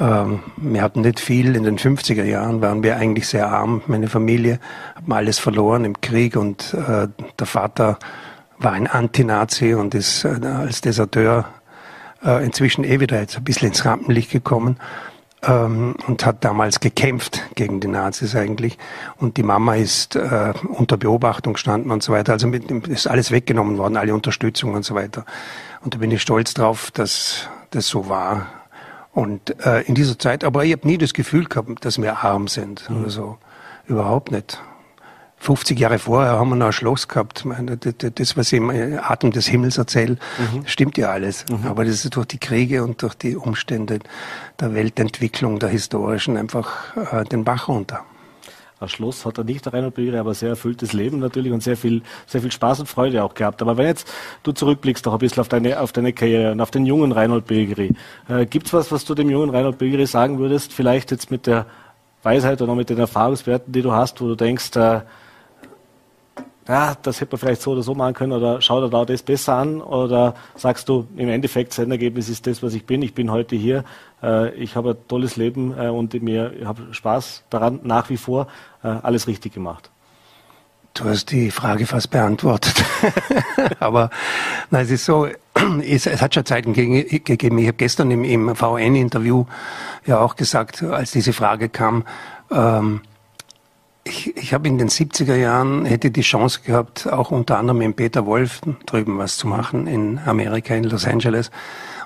Ähm, 0.00 0.40
wir 0.56 0.82
hatten 0.82 1.02
nicht 1.02 1.20
viel. 1.20 1.56
In 1.56 1.64
den 1.64 1.78
50er 1.78 2.24
Jahren 2.24 2.60
waren 2.60 2.82
wir 2.82 2.96
eigentlich 2.96 3.28
sehr 3.28 3.48
arm. 3.48 3.82
Meine 3.86 4.08
Familie 4.08 4.58
hat 4.94 5.04
alles 5.08 5.38
verloren 5.38 5.84
im 5.84 6.00
Krieg 6.00 6.36
und 6.36 6.74
äh, 6.74 7.08
der 7.38 7.46
Vater 7.46 7.98
war 8.58 8.72
ein 8.72 8.86
Antinazi 8.86 9.74
und 9.74 9.94
ist 9.94 10.24
äh, 10.24 10.38
als 10.44 10.80
Deserteur 10.80 11.46
äh, 12.24 12.44
inzwischen 12.44 12.84
eh 12.84 13.00
wieder 13.00 13.20
jetzt 13.20 13.36
ein 13.36 13.44
bisschen 13.44 13.68
ins 13.68 13.84
Rampenlicht 13.84 14.30
gekommen 14.30 14.76
ähm, 15.44 15.94
und 16.06 16.24
hat 16.24 16.44
damals 16.44 16.80
gekämpft 16.80 17.42
gegen 17.54 17.80
die 17.80 17.88
Nazis 17.88 18.34
eigentlich. 18.34 18.78
Und 19.18 19.36
die 19.36 19.42
Mama 19.42 19.74
ist 19.74 20.16
äh, 20.16 20.52
unter 20.68 20.96
Beobachtung 20.96 21.54
gestanden 21.54 21.90
und 21.90 22.02
so 22.02 22.12
weiter. 22.12 22.32
Also 22.32 22.46
mit, 22.46 22.70
ist 22.88 23.06
alles 23.06 23.30
weggenommen 23.30 23.78
worden, 23.78 23.96
alle 23.96 24.14
Unterstützung 24.14 24.74
und 24.74 24.84
so 24.84 24.94
weiter. 24.94 25.24
Und 25.82 25.94
da 25.94 25.98
bin 25.98 26.10
ich 26.10 26.22
stolz 26.22 26.54
drauf, 26.54 26.90
dass 26.90 27.48
das 27.70 27.88
so 27.88 28.08
war. 28.08 28.46
Und 29.12 29.64
äh, 29.66 29.82
in 29.82 29.94
dieser 29.94 30.18
Zeit, 30.18 30.44
aber 30.44 30.64
ich 30.64 30.72
habe 30.72 30.86
nie 30.86 30.98
das 30.98 31.12
Gefühl 31.12 31.44
gehabt, 31.44 31.84
dass 31.84 32.00
wir 32.00 32.24
arm 32.24 32.48
sind 32.48 32.88
mhm. 32.88 33.00
oder 33.00 33.10
so. 33.10 33.38
Überhaupt 33.86 34.30
nicht. 34.30 34.62
50 35.42 35.76
Jahre 35.76 35.98
vorher 35.98 36.38
haben 36.38 36.50
wir 36.50 36.56
noch 36.56 36.66
ein 36.66 36.72
Schloss 36.72 37.08
gehabt. 37.08 37.44
Das, 38.14 38.36
was 38.36 38.52
ich 38.52 38.58
im 38.58 38.70
Atem 38.70 39.32
des 39.32 39.48
Himmels 39.48 39.76
erzähle, 39.76 40.16
mhm. 40.38 40.64
stimmt 40.66 40.96
ja 40.96 41.10
alles. 41.10 41.44
Mhm. 41.50 41.66
Aber 41.66 41.84
das 41.84 42.04
ist 42.04 42.14
durch 42.14 42.26
die 42.26 42.38
Kriege 42.38 42.84
und 42.84 43.02
durch 43.02 43.14
die 43.14 43.34
Umstände 43.34 43.98
der 44.60 44.72
Weltentwicklung, 44.72 45.58
der 45.58 45.68
historischen, 45.68 46.36
einfach 46.36 46.96
äh, 46.96 47.24
den 47.24 47.42
Bach 47.42 47.66
runter. 47.66 48.04
Ein 48.78 48.88
Schloss 48.88 49.26
hat 49.26 49.36
er 49.38 49.42
nicht, 49.42 49.66
der 49.66 49.72
Reinhold 49.72 49.96
Bilgeri, 49.96 50.18
aber 50.18 50.32
sehr 50.34 50.50
erfülltes 50.50 50.92
Leben 50.92 51.18
natürlich 51.18 51.52
und 51.52 51.60
sehr 51.60 51.76
viel, 51.76 52.02
sehr 52.26 52.40
viel 52.40 52.52
Spaß 52.52 52.78
und 52.78 52.86
Freude 52.86 53.24
auch 53.24 53.34
gehabt. 53.34 53.62
Aber 53.62 53.76
wenn 53.76 53.86
jetzt 53.86 54.08
du 54.44 54.52
zurückblickst 54.52 55.04
doch 55.04 55.12
ein 55.12 55.18
bisschen 55.18 55.40
auf 55.40 55.48
deine, 55.48 55.80
auf 55.80 55.90
deine 55.90 56.12
Karriere 56.12 56.52
und 56.52 56.60
auf 56.60 56.70
den 56.70 56.86
jungen 56.86 57.10
Reinhold 57.10 57.46
Bilgeri, 57.46 57.94
äh, 58.28 58.46
gibt's 58.46 58.72
was, 58.72 58.92
was 58.92 59.04
du 59.04 59.16
dem 59.16 59.28
jungen 59.28 59.50
Reinhold 59.50 59.78
Bilgeri 59.78 60.06
sagen 60.06 60.38
würdest, 60.38 60.72
vielleicht 60.72 61.10
jetzt 61.10 61.32
mit 61.32 61.48
der 61.48 61.66
Weisheit 62.22 62.62
oder 62.62 62.76
mit 62.76 62.90
den 62.90 62.98
Erfahrungswerten, 62.98 63.72
die 63.72 63.82
du 63.82 63.90
hast, 63.90 64.20
wo 64.20 64.28
du 64.28 64.36
denkst, 64.36 64.76
äh, 64.76 65.00
ja, 66.68 66.94
das 67.02 67.20
hätte 67.20 67.32
man 67.32 67.40
vielleicht 67.40 67.62
so 67.62 67.72
oder 67.72 67.82
so 67.82 67.94
machen 67.94 68.14
können 68.14 68.32
oder 68.32 68.60
schau 68.60 68.80
dir 68.80 68.88
da 68.88 69.04
das 69.04 69.22
besser 69.22 69.54
an 69.54 69.80
oder 69.80 70.34
sagst 70.54 70.88
du, 70.88 71.06
im 71.16 71.28
Endeffekt, 71.28 71.72
sein 71.72 71.90
Ergebnis 71.90 72.28
ist 72.28 72.46
das, 72.46 72.62
was 72.62 72.74
ich 72.74 72.86
bin, 72.86 73.02
ich 73.02 73.14
bin 73.14 73.30
heute 73.30 73.56
hier, 73.56 73.84
äh, 74.22 74.54
ich 74.54 74.76
habe 74.76 74.90
ein 74.90 75.08
tolles 75.08 75.36
Leben 75.36 75.76
äh, 75.76 75.88
und 75.88 76.20
mir, 76.22 76.52
habe 76.64 76.92
Spaß 76.92 77.44
daran, 77.50 77.80
nach 77.82 78.10
wie 78.10 78.16
vor, 78.16 78.46
äh, 78.82 78.88
alles 78.88 79.26
richtig 79.26 79.54
gemacht. 79.54 79.90
Du 80.94 81.04
hast 81.04 81.30
die 81.30 81.50
Frage 81.50 81.86
fast 81.86 82.10
beantwortet. 82.10 82.84
Aber 83.80 84.10
na, 84.70 84.82
es 84.82 84.90
ist 84.90 85.06
so, 85.06 85.26
es, 85.82 86.06
es 86.06 86.20
hat 86.20 86.34
schon 86.34 86.44
Zeiten 86.44 86.74
gegeben. 86.74 87.58
Ich 87.58 87.66
habe 87.66 87.76
gestern 87.78 88.10
im, 88.10 88.24
im 88.24 88.54
VN-Interview 88.54 89.46
ja 90.04 90.20
auch 90.20 90.36
gesagt, 90.36 90.82
als 90.82 91.12
diese 91.12 91.32
Frage 91.32 91.70
kam, 91.70 92.04
ähm, 92.50 93.00
ich, 94.04 94.36
ich 94.36 94.52
habe 94.52 94.68
in 94.68 94.78
den 94.78 94.88
70er 94.88 95.36
Jahren, 95.36 95.84
hätte 95.84 96.10
die 96.10 96.22
Chance 96.22 96.60
gehabt, 96.64 97.06
auch 97.06 97.30
unter 97.30 97.58
anderem 97.58 97.78
mit 97.78 97.96
Peter 97.96 98.26
Wolf 98.26 98.60
drüben 98.86 99.18
was 99.18 99.36
zu 99.36 99.46
machen 99.46 99.86
in 99.86 100.18
Amerika, 100.26 100.74
in 100.74 100.84
Los 100.84 101.06
Angeles. 101.06 101.50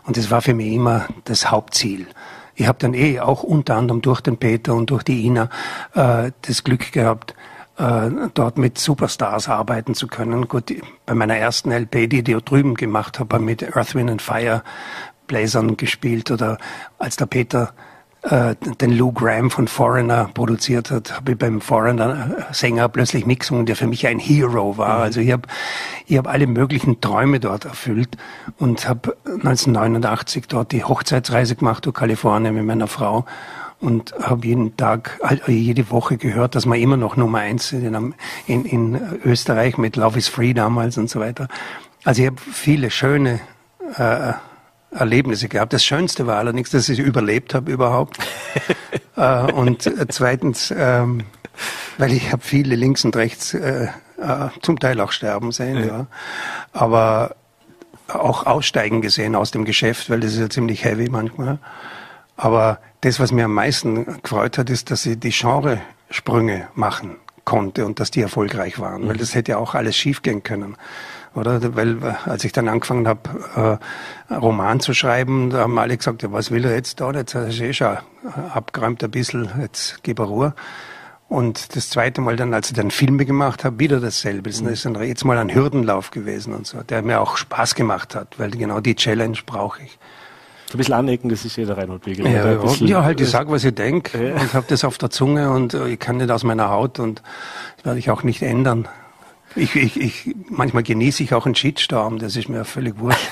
Und 0.05 0.17
das 0.17 0.31
war 0.31 0.43
für 0.43 0.55
mich 0.55 0.73
immer 0.73 1.07
das 1.25 1.51
Hauptziel. 1.51 2.07
Ich 2.55 2.67
habe 2.67 2.79
dann 2.79 2.95
eh 2.95 3.21
auch 3.21 3.43
unter 3.43 3.77
anderem 3.77 4.03
durch 4.03 4.21
den 4.21 4.37
Peter 4.37 4.75
und 4.75 4.91
durch 4.91 5.03
die 5.03 5.25
Ina 5.27 5.51
äh, 5.95 6.33
das 6.43 6.65
Glück 6.65 6.93
gehabt, 6.93 7.35
äh, 7.77 8.11
dort 8.33 8.57
mit 8.57 8.79
Superstars 8.79 9.49
arbeiten 9.49 9.95
zu 9.95 10.07
können. 10.07 10.49
Gut, 10.49 10.73
bei 11.05 11.15
meiner 11.15 11.37
ersten 11.37 11.71
LP, 11.71 12.09
die 12.09 12.33
ich 12.33 12.45
drüben 12.45 12.75
gemacht 12.75 13.19
habe, 13.19 13.39
mit 13.39 13.77
Earth, 13.77 13.95
Wind 13.95 14.11
and 14.11 14.23
Fire 14.23 14.63
Bläsern 15.27 15.77
gespielt 15.77 16.31
oder 16.31 16.59
als 16.99 17.17
der 17.17 17.27
Peter 17.27 17.75
äh, 18.29 18.57
den 18.81 18.91
Lou 18.91 19.13
Graham 19.13 19.51
von 19.51 19.69
Foreigner 19.69 20.29
produziert 20.35 20.91
hat, 20.91 21.15
habe 21.15 21.33
ich 21.33 21.39
beim 21.39 21.61
Foreigner-Sänger 21.61 22.89
plötzlich 22.89 23.25
mitgesungen, 23.25 23.67
der 23.67 23.77
für 23.77 23.87
mich 23.87 24.07
ein 24.07 24.19
Hero 24.19 24.77
war. 24.77 24.99
Mhm. 24.99 25.03
Also 25.03 25.21
ich 25.21 25.31
habe 25.31 25.43
ich 26.07 26.19
hab 26.19 26.27
alle 26.27 26.47
möglichen 26.47 27.01
Träume 27.01 27.39
dort 27.39 27.67
erfüllt 27.67 28.17
und 28.59 28.89
habe 28.89 29.17
1989 29.27 30.49
dort 30.49 30.73
die 30.73 30.83
Hochzeitsreise 30.83 31.55
gemacht 31.55 31.87
durch 31.87 31.95
Kalifornien 31.95 32.55
mit 32.55 32.65
meiner 32.65 32.89
Frau 32.89 33.25
und 33.81 34.15
habe 34.21 34.47
jeden 34.47 34.77
Tag, 34.77 35.21
jede 35.47 35.91
Woche 35.91 36.17
gehört, 36.17 36.55
dass 36.55 36.67
wir 36.67 36.77
immer 36.77 36.97
noch 36.97 37.17
Nummer 37.17 37.39
eins 37.39 37.69
sind 37.69 37.85
in, 37.85 38.15
in, 38.47 38.65
in 38.65 39.01
Österreich 39.25 39.79
mit 39.79 39.97
Love 39.97 40.19
is 40.19 40.29
Free 40.29 40.55
damals 40.55 40.99
und 40.99 41.11
so 41.11 41.21
weiter. 41.21 41.47
Also 42.05 42.23
ich 42.23 42.29
habe 42.29 42.41
viele 42.41 42.91
schöne 42.91 43.41
äh, 43.97 44.33
Erlebnisse 44.91 45.49
gehabt. 45.49 45.73
Das 45.73 45.85
Schönste 45.85 46.27
war 46.27 46.39
allerdings, 46.39 46.71
dass 46.71 46.89
ich 46.89 46.99
überlebt 46.99 47.55
habe 47.55 47.71
überhaupt. 47.71 48.19
äh, 49.17 49.53
und 49.53 49.87
äh, 49.87 50.07
zweitens, 50.09 50.73
ähm, 50.77 51.25
weil 51.99 52.13
ich 52.13 52.33
habe 52.33 52.43
viele 52.43 52.77
links 52.77 53.05
und 53.05 53.17
rechts 53.17 53.55
äh, 53.55 53.89
äh, 54.19 54.49
zum 54.63 54.79
Teil 54.79 55.01
auch 55.01 55.13
sterben 55.13 55.53
sehen, 55.53 55.79
ja. 55.79 55.87
ja. 55.87 56.07
Aber 56.73 57.37
auch 58.09 58.47
aussteigen 58.47 59.03
gesehen 59.03 59.35
aus 59.35 59.51
dem 59.51 59.65
Geschäft, 59.65 60.11
weil 60.11 60.21
das 60.21 60.33
ist 60.33 60.39
ja 60.39 60.49
ziemlich 60.49 60.85
heavy 60.85 61.09
manchmal. 61.09 61.59
Aber 62.37 62.79
das, 63.01 63.19
was 63.19 63.33
mir 63.33 63.47
am 63.47 63.55
meisten 63.55 64.21
gefreut 64.23 64.59
hat, 64.59 64.71
ist, 64.71 64.91
dass 64.91 65.03
sie 65.03 65.17
die 65.17 65.31
Genresprünge 65.31 66.69
machen 66.75 67.17
konnte 67.45 67.87
und 67.87 68.01
dass 68.01 68.11
die 68.11 68.21
erfolgreich 68.21 68.79
waren, 68.79 69.03
mhm. 69.03 69.09
weil 69.09 69.17
das 69.17 69.35
hätte 69.35 69.53
ja 69.53 69.59
auch 69.59 69.75
alles 69.75 69.97
schiefgehen 69.97 70.43
können 70.43 70.77
oder? 71.37 71.77
Weil 71.77 71.99
als 72.25 72.45
ich 72.45 72.53
dann 72.53 72.69
angefangen 72.69 73.07
habe, 73.07 73.81
äh, 74.31 74.35
Roman 74.35 74.81
zu 74.81 74.95
schreiben, 74.95 75.51
da 75.51 75.61
haben 75.61 75.79
alle 75.79 75.97
gesagt, 75.97 76.23
ja, 76.23 76.33
was 76.33 76.51
will 76.51 76.65
er 76.65 76.75
jetzt 76.75 77.01
da? 77.01 77.11
Jetzt 77.13 77.35
ist 77.35 77.61
er 77.61 77.69
eh 77.69 77.73
schon 77.73 77.97
abgeräumt 78.55 79.05
ein 79.05 79.11
bisschen, 79.11 79.51
jetzt 79.61 80.03
gib 80.03 80.19
er 80.19 80.27
Ruhe. 80.27 80.55
Und 81.29 81.75
das 81.75 81.91
zweite 81.91 82.21
Mal 82.21 82.37
dann, 82.37 82.55
als 82.55 82.69
ich 82.69 82.77
dann 82.77 82.91
Filme 82.91 83.25
gemacht 83.25 83.65
habe, 83.65 83.81
wieder 83.81 83.99
dasselbe. 83.99 84.49
Das 84.49 84.61
ist 84.61 84.85
dann 84.85 85.03
jetzt 85.03 85.25
mal 85.25 85.39
ein 85.39 85.53
Hürdenlauf 85.53 86.13
gewesen 86.13 86.55
und 86.55 86.67
so, 86.67 86.83
der 86.83 87.03
mir 87.03 87.21
auch 87.21 87.37
Spaß 87.37 87.75
gemacht 87.75 88.15
hat, 88.15 88.39
weil 88.39 88.51
genau 88.51 88.81
die 88.81 88.95
Challenge 88.95 89.39
brauche 89.45 89.83
ich. 89.83 89.99
So 90.69 90.75
ein 90.75 90.79
bisschen 90.79 90.95
anecken, 90.95 91.29
das 91.29 91.45
ist 91.45 91.57
jeder 91.57 91.77
Reinhold 91.77 92.07
Wegel. 92.07 92.27
Ja, 92.27 92.53
ja, 92.53 92.75
ja, 92.81 93.05
halt, 93.05 93.21
ich 93.21 93.31
sage, 93.31 93.51
was 93.51 93.65
ich 93.65 93.75
denke 93.75 94.31
ja. 94.31 94.35
und 94.35 94.53
habe 94.55 94.67
das 94.69 94.85
auf 94.85 94.99
der 94.99 95.11
Zunge 95.11 95.51
und 95.51 95.75
äh, 95.75 95.89
ich 95.89 95.99
kann 95.99 96.17
nicht 96.17 96.31
aus 96.31 96.43
meiner 96.43 96.71
Haut 96.71 96.99
und 96.99 97.23
das 97.77 97.85
werde 97.85 97.99
ich 97.99 98.11
auch 98.11 98.25
nicht 98.25 98.43
ändern. 98.43 98.89
Ich, 99.57 99.75
ich, 99.75 100.01
ich, 100.01 100.37
manchmal 100.51 100.83
genieße 100.83 101.23
ich 101.23 101.33
auch 101.35 101.47
einen 101.47 101.55
Shitstorm, 101.55 102.19
das 102.19 102.37
ist 102.37 102.49
mir 102.49 102.65
völlig 102.65 102.99
wurscht. 102.99 103.29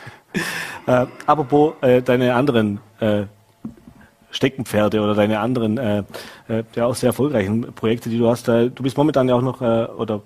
äh, 0.86 1.06
apropos 1.26 1.74
äh, 1.82 2.00
deine 2.00 2.34
anderen 2.34 2.80
äh, 3.00 3.24
Steckenpferde 4.30 5.00
oder 5.00 5.14
deine 5.14 5.40
anderen 5.40 5.76
äh, 5.76 6.02
äh, 6.48 6.64
ja 6.74 6.86
auch 6.86 6.94
sehr 6.94 7.08
erfolgreichen 7.08 7.72
Projekte, 7.74 8.08
die 8.08 8.18
du 8.18 8.28
hast. 8.28 8.48
Äh, 8.48 8.70
du 8.70 8.82
bist 8.82 8.96
momentan 8.96 9.28
ja 9.28 9.34
auch 9.34 9.42
noch 9.42 9.60
äh, 9.60 9.84
oder 9.86 10.22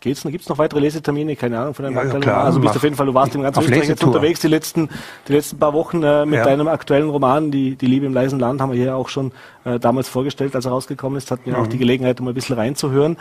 geht's 0.00 0.24
noch? 0.24 0.32
Gibt's 0.32 0.48
noch 0.48 0.58
weitere 0.58 0.80
Lesetermine? 0.80 1.36
Keine 1.36 1.58
Ahnung 1.58 1.74
von 1.74 1.84
deinem 1.84 1.96
ja, 1.96 2.04
ja, 2.04 2.20
klar, 2.20 2.44
Also 2.44 2.60
bist 2.60 2.76
auf 2.76 2.82
jeden 2.82 2.96
Fall, 2.96 3.06
du 3.06 3.14
warst 3.14 3.34
im 3.34 3.42
ganzen 3.42 3.62
Österreich 3.62 3.88
jetzt 3.88 4.04
unterwegs 4.04 4.40
die 4.40 4.48
letzten, 4.48 4.88
die 5.28 5.32
letzten 5.32 5.58
paar 5.58 5.72
Wochen 5.72 6.02
äh, 6.02 6.24
mit 6.24 6.38
ja. 6.38 6.44
deinem 6.44 6.68
aktuellen 6.68 7.08
Roman, 7.08 7.50
die, 7.50 7.76
die 7.76 7.86
Liebe 7.86 8.06
im 8.06 8.14
leisen 8.14 8.38
Land, 8.38 8.60
haben 8.60 8.72
wir 8.72 8.78
hier 8.78 8.96
auch 8.96 9.08
schon 9.08 9.32
äh, 9.64 9.78
damals 9.78 10.08
vorgestellt, 10.08 10.54
als 10.54 10.64
er 10.64 10.70
rausgekommen 10.70 11.18
ist, 11.18 11.30
hatten 11.30 11.46
wir 11.46 11.54
mhm. 11.54 11.60
auch 11.60 11.66
die 11.66 11.78
Gelegenheit, 11.78 12.20
um 12.20 12.28
ein 12.28 12.34
bisschen 12.34 12.56
reinzuhören. 12.56 13.16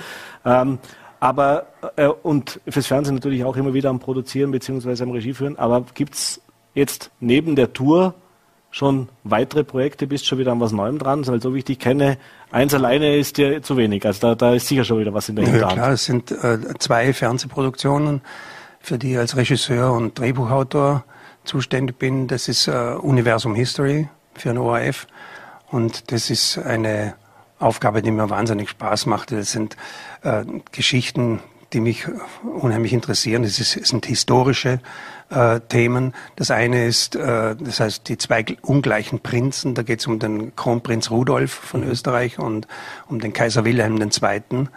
Ähm, 0.46 0.80
aber 1.24 1.68
äh, 1.96 2.08
und 2.08 2.60
fürs 2.68 2.88
Fernsehen 2.88 3.16
natürlich 3.16 3.46
auch 3.46 3.56
immer 3.56 3.74
wieder 3.74 3.90
am 3.90 4.02
Produzieren 4.02 4.52
beziehungsweise 4.52 5.04
am 5.04 5.12
Regie 5.12 5.34
führen. 5.34 5.58
Aber 5.58 5.86
gibt's 5.94 6.42
jetzt 6.74 7.12
neben 7.22 7.56
der 7.56 7.72
Tour 7.72 8.14
schon 8.72 9.08
weitere 9.24 9.64
Projekte, 9.64 10.06
bist 10.06 10.26
schon 10.26 10.38
wieder 10.40 10.52
an 10.52 10.60
was 10.60 10.74
Neuem 10.74 11.00
dran, 11.00 11.26
weil 11.26 11.42
so 11.42 11.54
wie 11.54 11.60
ich 11.60 11.64
dich 11.64 11.80
kenne, 11.80 12.18
eins 12.52 12.74
alleine 12.74 13.16
ist 13.16 13.38
dir 13.38 13.62
zu 13.62 13.78
wenig. 13.78 14.06
Also 14.06 14.20
da, 14.20 14.36
da 14.36 14.54
ist 14.54 14.68
sicher 14.68 14.84
schon 14.84 15.00
wieder 15.00 15.14
was 15.14 15.30
in 15.30 15.38
der 15.38 15.46
Hinterhand. 15.46 15.78
Ja 15.78 15.84
klar, 15.84 15.94
es 15.94 16.04
sind 16.04 16.30
äh, 16.30 16.60
zwei 16.80 17.14
Fernsehproduktionen, 17.14 18.20
für 18.82 18.98
die 18.98 19.14
ich 19.14 19.18
als 19.18 19.38
Regisseur 19.38 19.94
und 19.94 20.20
Drehbuchautor 20.20 21.06
zuständig 21.46 22.00
bin. 22.00 22.28
Das 22.28 22.50
ist 22.50 22.68
äh, 22.68 22.96
Universum 23.02 23.56
History 23.56 24.10
für 24.34 24.50
ein 24.50 24.58
ORF 24.58 25.08
und 25.72 26.12
das 26.12 26.30
ist 26.30 26.58
eine 26.58 27.14
Aufgabe, 27.64 28.02
die 28.02 28.12
mir 28.12 28.30
wahnsinnig 28.30 28.70
Spaß 28.70 29.06
macht. 29.06 29.32
Das 29.32 29.52
sind 29.52 29.78
äh, 30.22 30.44
Geschichten, 30.72 31.40
die 31.74 31.80
mich 31.80 32.08
unheimlich 32.44 32.94
interessieren. 32.94 33.44
Es, 33.44 33.60
ist, 33.60 33.76
es 33.76 33.90
sind 33.90 34.06
historische 34.06 34.80
äh, 35.30 35.60
Themen. 35.62 36.14
Das 36.36 36.52
eine 36.52 36.86
ist, 36.86 37.16
äh, 37.16 37.56
das 37.56 37.80
heißt, 37.80 38.08
die 38.08 38.18
zwei 38.18 38.46
ungleichen 38.62 39.20
Prinzen. 39.20 39.74
Da 39.74 39.82
geht 39.82 40.00
es 40.00 40.08
um 40.08 40.20
den 40.20 40.56
Kronprinz 40.56 41.10
Rudolf 41.10 41.52
von 41.52 41.82
mhm. 41.82 41.90
Österreich 41.90 42.40
und 42.40 42.68
um 43.08 43.20
den 43.20 43.34
Kaiser 43.34 43.66
Wilhelm 43.66 44.00
II. 44.00 44.68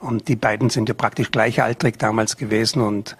Und 0.00 0.28
die 0.28 0.36
beiden 0.36 0.70
sind 0.70 0.88
ja 0.88 0.94
praktisch 0.94 1.30
gleichaltrig 1.30 1.98
damals 1.98 2.36
gewesen 2.36 2.82
und 2.82 3.16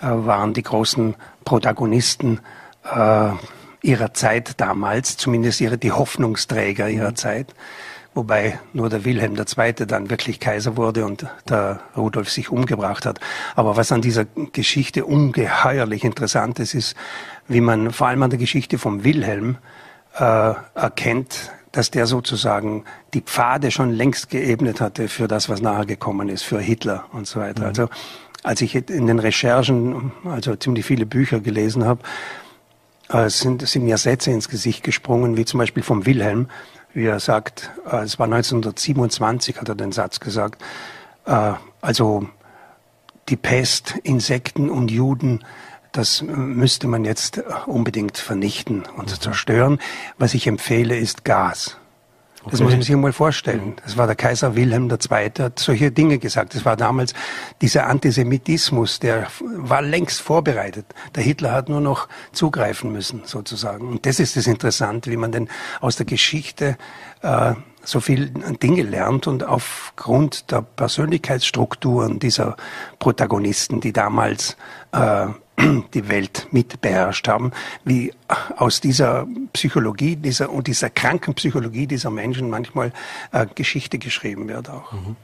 äh, 0.00 0.06
waren 0.06 0.54
die 0.54 0.62
großen 0.62 1.14
Protagonisten 1.44 2.40
äh, 2.84 3.30
ihrer 3.82 4.14
Zeit 4.14 4.60
damals, 4.60 5.16
zumindest 5.16 5.60
ihre, 5.60 5.76
die 5.76 5.92
Hoffnungsträger 5.92 6.88
ihrer 6.88 7.10
mhm. 7.10 7.16
Zeit 7.16 7.54
wobei 8.14 8.58
nur 8.72 8.88
der 8.88 9.04
Wilhelm 9.04 9.36
II. 9.36 9.72
dann 9.86 10.10
wirklich 10.10 10.40
Kaiser 10.40 10.76
wurde 10.76 11.04
und 11.04 11.26
der 11.48 11.80
Rudolf 11.96 12.30
sich 12.30 12.50
umgebracht 12.50 13.06
hat. 13.06 13.20
Aber 13.56 13.76
was 13.76 13.92
an 13.92 14.02
dieser 14.02 14.24
Geschichte 14.52 15.04
ungeheuerlich 15.04 16.04
interessant 16.04 16.58
ist, 16.60 16.74
ist, 16.74 16.94
wie 17.48 17.60
man 17.60 17.90
vor 17.90 18.08
allem 18.08 18.22
an 18.22 18.30
der 18.30 18.38
Geschichte 18.38 18.78
vom 18.78 19.04
Wilhelm 19.04 19.58
äh, 20.18 20.54
erkennt, 20.74 21.50
dass 21.72 21.90
der 21.90 22.06
sozusagen 22.06 22.84
die 23.14 23.20
Pfade 23.20 23.72
schon 23.72 23.90
längst 23.90 24.30
geebnet 24.30 24.80
hatte 24.80 25.08
für 25.08 25.26
das, 25.26 25.48
was 25.48 25.60
nachher 25.60 25.86
gekommen 25.86 26.28
ist, 26.28 26.42
für 26.42 26.60
Hitler 26.60 27.06
und 27.12 27.26
so 27.26 27.40
weiter. 27.40 27.62
Mhm. 27.62 27.68
Also 27.68 27.88
als 28.44 28.60
ich 28.60 28.74
in 28.76 29.06
den 29.06 29.18
Recherchen, 29.18 30.12
also 30.24 30.54
ziemlich 30.54 30.84
viele 30.84 31.06
Bücher 31.06 31.40
gelesen 31.40 31.84
habe, 31.84 32.00
äh, 33.08 33.28
sind, 33.28 33.66
sind 33.66 33.84
mir 33.84 33.98
Sätze 33.98 34.30
ins 34.30 34.48
Gesicht 34.48 34.84
gesprungen, 34.84 35.36
wie 35.36 35.44
zum 35.44 35.58
Beispiel 35.58 35.82
vom 35.82 36.06
Wilhelm, 36.06 36.48
wie 36.94 37.06
er 37.06 37.20
sagt, 37.20 37.70
äh, 37.90 37.98
es 37.98 38.18
war 38.18 38.26
1927, 38.26 39.60
hat 39.60 39.68
er 39.68 39.74
den 39.74 39.92
Satz 39.92 40.20
gesagt, 40.20 40.62
äh, 41.26 41.52
also 41.80 42.28
die 43.28 43.36
Pest, 43.36 43.94
Insekten 44.02 44.70
und 44.70 44.90
Juden, 44.90 45.44
das 45.92 46.22
müsste 46.22 46.88
man 46.88 47.04
jetzt 47.04 47.42
unbedingt 47.66 48.18
vernichten 48.18 48.84
und 48.96 49.10
mhm. 49.10 49.20
zerstören. 49.20 49.78
Was 50.18 50.34
ich 50.34 50.46
empfehle, 50.46 50.96
ist 50.96 51.24
Gas. 51.24 51.76
Das 52.44 52.54
okay. 52.54 52.64
muss 52.64 52.72
man 52.72 52.82
sich 52.82 52.96
mal 52.96 53.12
vorstellen. 53.12 53.74
Das 53.84 53.96
war 53.96 54.06
der 54.06 54.16
Kaiser 54.16 54.54
Wilhelm 54.54 54.90
II. 54.90 55.30
hat 55.38 55.58
solche 55.58 55.90
Dinge 55.90 56.18
gesagt. 56.18 56.54
Das 56.54 56.64
war 56.64 56.76
damals 56.76 57.14
dieser 57.62 57.86
Antisemitismus, 57.86 59.00
der 59.00 59.28
war 59.40 59.80
längst 59.80 60.20
vorbereitet. 60.20 60.86
Der 61.14 61.22
Hitler 61.22 61.52
hat 61.52 61.68
nur 61.68 61.80
noch 61.80 62.08
zugreifen 62.32 62.92
müssen, 62.92 63.22
sozusagen. 63.24 63.88
Und 63.88 64.06
das 64.06 64.20
ist 64.20 64.36
das 64.36 64.46
Interessante, 64.46 65.10
wie 65.10 65.16
man 65.16 65.32
denn 65.32 65.48
aus 65.80 65.96
der 65.96 66.06
Geschichte 66.06 66.76
äh, 67.22 67.54
so 67.82 68.00
viel 68.00 68.30
Dinge 68.62 68.82
lernt 68.82 69.26
und 69.26 69.44
aufgrund 69.44 70.50
der 70.50 70.62
Persönlichkeitsstrukturen 70.62 72.18
dieser 72.18 72.56
Protagonisten, 72.98 73.80
die 73.80 73.92
damals 73.92 74.56
äh, 74.92 75.26
die 75.94 76.08
Welt 76.08 76.48
mit 76.50 76.80
beherrscht 76.80 77.28
haben, 77.28 77.52
wie 77.84 78.12
aus 78.56 78.80
dieser 78.80 79.26
Psychologie 79.52 80.16
dieser 80.16 80.50
und 80.50 80.66
dieser 80.66 80.90
kranken 80.90 81.34
Psychologie 81.34 81.86
dieser 81.86 82.10
Menschen 82.10 82.50
manchmal 82.50 82.92
äh, 83.32 83.46
Geschichte 83.54 83.98
geschrieben 83.98 84.48
wird 84.48 84.68
auch. 84.68 84.92
Mhm. 84.92 85.16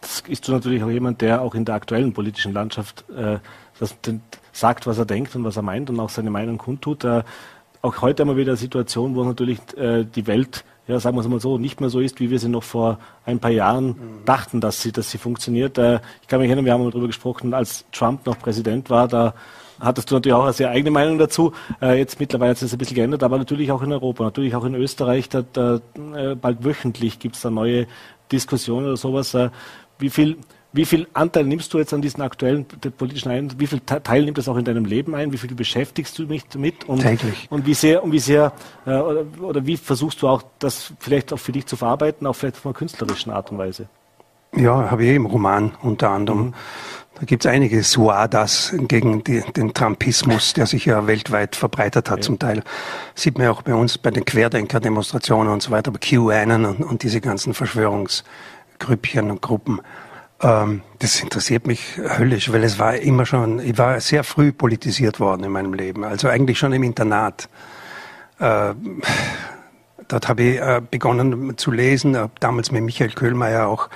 Das 0.00 0.22
ist 0.26 0.48
natürlich 0.48 0.82
auch 0.82 0.90
jemand, 0.90 1.20
der 1.20 1.42
auch 1.42 1.54
in 1.54 1.64
der 1.64 1.74
aktuellen 1.74 2.12
politischen 2.12 2.52
Landschaft 2.52 3.04
äh, 3.10 3.38
das, 3.78 4.00
den, 4.00 4.22
sagt, 4.52 4.86
was 4.86 4.98
er 4.98 5.04
denkt 5.04 5.34
und 5.36 5.44
was 5.44 5.56
er 5.56 5.62
meint 5.62 5.90
und 5.90 6.00
auch 6.00 6.10
seine 6.10 6.30
Meinung 6.30 6.58
kundtut. 6.58 7.04
Äh, 7.04 7.22
auch 7.82 8.00
heute 8.02 8.22
haben 8.22 8.30
wir 8.30 8.36
wieder 8.36 8.52
eine 8.52 8.56
Situation, 8.56 9.14
wo 9.14 9.24
natürlich 9.24 9.58
äh, 9.76 10.04
die 10.04 10.26
Welt 10.26 10.64
ja, 10.90 11.00
sagen 11.00 11.16
wir 11.16 11.20
es 11.20 11.28
mal 11.28 11.40
so, 11.40 11.58
nicht 11.58 11.80
mehr 11.80 11.90
so 11.90 12.00
ist, 12.00 12.20
wie 12.20 12.30
wir 12.30 12.38
sie 12.38 12.48
noch 12.48 12.62
vor 12.62 12.98
ein 13.24 13.38
paar 13.38 13.50
Jahren 13.50 13.86
mhm. 13.86 14.24
dachten, 14.24 14.60
dass 14.60 14.82
sie, 14.82 14.92
dass 14.92 15.10
sie 15.10 15.18
funktioniert. 15.18 15.78
Äh, 15.78 16.00
ich 16.22 16.28
kann 16.28 16.40
mich 16.40 16.48
erinnern, 16.48 16.64
wir 16.64 16.72
haben 16.72 16.84
darüber 16.90 17.06
gesprochen, 17.06 17.54
als 17.54 17.84
Trump 17.92 18.26
noch 18.26 18.38
Präsident 18.38 18.90
war, 18.90 19.08
da 19.08 19.34
hattest 19.78 20.10
du 20.10 20.16
natürlich 20.16 20.34
auch 20.34 20.44
eine 20.44 20.52
sehr 20.52 20.70
eigene 20.70 20.90
Meinung 20.90 21.18
dazu. 21.18 21.52
Äh, 21.80 21.98
jetzt 21.98 22.20
mittlerweile 22.20 22.50
hat 22.50 22.58
sich 22.58 22.66
das 22.66 22.74
ein 22.74 22.78
bisschen 22.78 22.96
geändert, 22.96 23.22
aber 23.22 23.38
natürlich 23.38 23.72
auch 23.72 23.82
in 23.82 23.92
Europa, 23.92 24.24
natürlich 24.24 24.54
auch 24.54 24.64
in 24.64 24.74
Österreich, 24.74 25.28
da, 25.28 25.42
da 25.52 25.80
äh, 26.14 26.34
bald 26.34 26.64
wöchentlich 26.64 27.18
gibt 27.18 27.36
es 27.36 27.42
da 27.42 27.50
neue 27.50 27.86
Diskussionen 28.30 28.86
oder 28.86 28.96
sowas. 28.96 29.36
Wie 29.98 30.10
viel 30.10 30.38
wie 30.72 30.84
viel 30.84 31.08
Anteil 31.14 31.44
nimmst 31.44 31.74
du 31.74 31.78
jetzt 31.78 31.92
an 31.92 32.00
diesen 32.00 32.22
aktuellen 32.22 32.64
politischen 32.64 33.30
ein? 33.30 33.52
Wie 33.58 33.66
viel 33.66 33.80
Teil 33.80 34.24
nimmt 34.24 34.38
das 34.38 34.48
auch 34.48 34.56
in 34.56 34.64
deinem 34.64 34.84
Leben 34.84 35.14
ein? 35.14 35.32
Wie 35.32 35.38
viel 35.38 35.52
beschäftigst 35.54 36.16
du 36.18 36.26
mich 36.26 36.46
damit? 36.46 36.88
Und, 36.88 37.02
Täglich. 37.02 37.48
Und 37.50 37.66
wie 37.66 37.74
sehr, 37.74 38.04
und 38.04 38.12
wie 38.12 38.20
sehr, 38.20 38.52
äh, 38.86 38.90
oder, 38.90 39.24
oder, 39.40 39.66
wie 39.66 39.76
versuchst 39.76 40.22
du 40.22 40.28
auch 40.28 40.42
das 40.60 40.92
vielleicht 41.00 41.32
auch 41.32 41.38
für 41.38 41.52
dich 41.52 41.66
zu 41.66 41.76
verarbeiten, 41.76 42.26
auch 42.26 42.34
vielleicht 42.34 42.56
auf 42.56 42.66
einer 42.66 42.74
künstlerischen 42.74 43.32
Art 43.32 43.50
und 43.50 43.58
Weise? 43.58 43.88
Ja, 44.54 44.90
habe 44.90 45.04
ich 45.04 45.14
im 45.14 45.26
Roman 45.26 45.72
unter 45.82 46.10
anderem. 46.10 46.46
Mhm. 46.46 46.54
Da 47.20 47.26
gibt 47.26 47.44
es 47.44 47.50
einige 47.50 47.82
Suadas 47.82 48.74
gegen 48.88 49.22
die, 49.24 49.42
den 49.54 49.74
Trumpismus, 49.74 50.54
der 50.54 50.66
sich 50.66 50.86
ja 50.86 51.06
weltweit 51.06 51.54
verbreitet 51.54 52.08
hat 52.08 52.18
ja. 52.18 52.22
zum 52.22 52.38
Teil. 52.38 52.62
Sieht 53.14 53.36
man 53.36 53.44
ja 53.44 53.50
auch 53.50 53.62
bei 53.62 53.74
uns 53.74 53.98
bei 53.98 54.10
den 54.10 54.24
Querdenker-Demonstrationen 54.24 55.52
und 55.52 55.62
so 55.62 55.70
weiter, 55.70 55.90
bei 55.90 55.98
QAnon 55.98 56.64
und, 56.64 56.82
und 56.82 57.02
diese 57.02 57.20
ganzen 57.20 57.54
Verschwörungsgrüppchen 57.54 59.30
und 59.30 59.42
Gruppen. 59.42 59.80
Ähm, 60.42 60.82
das 60.98 61.20
interessiert 61.20 61.66
mich 61.66 61.98
höllisch, 61.98 62.52
weil 62.52 62.64
es 62.64 62.78
war 62.78 62.96
immer 62.96 63.26
schon, 63.26 63.60
ich 63.60 63.76
war 63.78 64.00
sehr 64.00 64.24
früh 64.24 64.52
politisiert 64.52 65.20
worden 65.20 65.44
in 65.44 65.52
meinem 65.52 65.74
Leben, 65.74 66.04
also 66.04 66.28
eigentlich 66.28 66.58
schon 66.58 66.72
im 66.72 66.82
Internat. 66.82 67.48
Äh, 68.38 68.74
dort 70.08 70.28
habe 70.28 70.42
ich 70.42 70.60
äh, 70.60 70.80
begonnen 70.90 71.56
zu 71.58 71.70
lesen, 71.70 72.16
habe 72.16 72.32
damals 72.40 72.70
mit 72.72 72.82
Michael 72.82 73.10
Köhlmeier 73.10 73.66
auch 73.66 73.90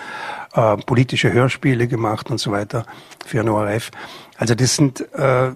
äh, 0.54 0.76
politische 0.76 1.32
Hörspiele 1.32 1.88
gemacht 1.88 2.30
und 2.30 2.38
so 2.38 2.52
weiter 2.52 2.84
für 3.24 3.40
ein 3.40 3.48
ORF. 3.48 3.90
Also 4.36 4.54
das 4.54 4.76
sind 4.76 5.00
äh, 5.14 5.52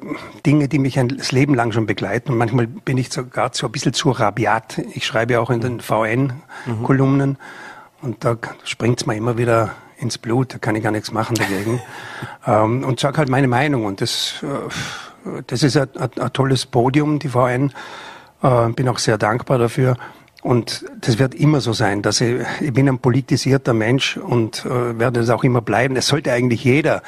Dinge, 0.46 0.68
die 0.68 0.78
mich 0.78 0.98
ein, 0.98 1.08
das 1.08 1.32
Leben 1.32 1.54
lang 1.54 1.72
schon 1.72 1.86
begleiten. 1.86 2.32
Und 2.32 2.38
manchmal 2.38 2.66
bin 2.66 2.96
ich 2.96 3.10
sogar 3.12 3.50
so 3.52 3.66
ein 3.66 3.72
bisschen 3.72 3.92
zu 3.92 4.10
rabiat. 4.10 4.78
Ich 4.94 5.04
schreibe 5.04 5.40
auch 5.40 5.50
in 5.50 5.60
den 5.60 5.80
VN-Kolumnen 5.80 7.30
mhm. 7.30 7.36
und 8.00 8.24
da 8.24 8.36
springt 8.64 9.00
es 9.00 9.06
mir 9.06 9.16
immer 9.16 9.36
wieder 9.36 9.74
ins 9.98 10.18
Blut, 10.18 10.54
da 10.54 10.58
kann 10.58 10.76
ich 10.76 10.82
gar 10.82 10.92
nichts 10.92 11.12
machen 11.12 11.34
dagegen. 11.34 11.80
ähm, 12.46 12.84
und 12.84 13.00
sage 13.00 13.18
halt 13.18 13.28
meine 13.28 13.48
Meinung. 13.48 13.84
Und 13.84 14.00
das, 14.00 14.42
äh, 14.42 15.40
das 15.46 15.62
ist 15.62 15.76
ein, 15.76 15.88
ein, 15.96 16.10
ein, 16.18 16.32
tolles 16.32 16.66
Podium, 16.66 17.18
die 17.18 17.28
VN. 17.28 17.72
Äh, 18.42 18.68
bin 18.70 18.88
auch 18.88 18.98
sehr 18.98 19.18
dankbar 19.18 19.58
dafür. 19.58 19.96
Und 20.42 20.84
das 21.00 21.18
wird 21.18 21.34
immer 21.34 21.60
so 21.60 21.72
sein, 21.72 22.00
dass 22.02 22.20
ich, 22.20 22.40
ich 22.60 22.72
bin 22.72 22.88
ein 22.88 23.00
politisierter 23.00 23.74
Mensch 23.74 24.16
und 24.16 24.64
äh, 24.64 24.98
werde 24.98 25.20
es 25.20 25.30
auch 25.30 25.42
immer 25.42 25.60
bleiben. 25.60 25.96
Es 25.96 26.06
sollte 26.06 26.32
eigentlich 26.32 26.62
jeder, 26.62 27.02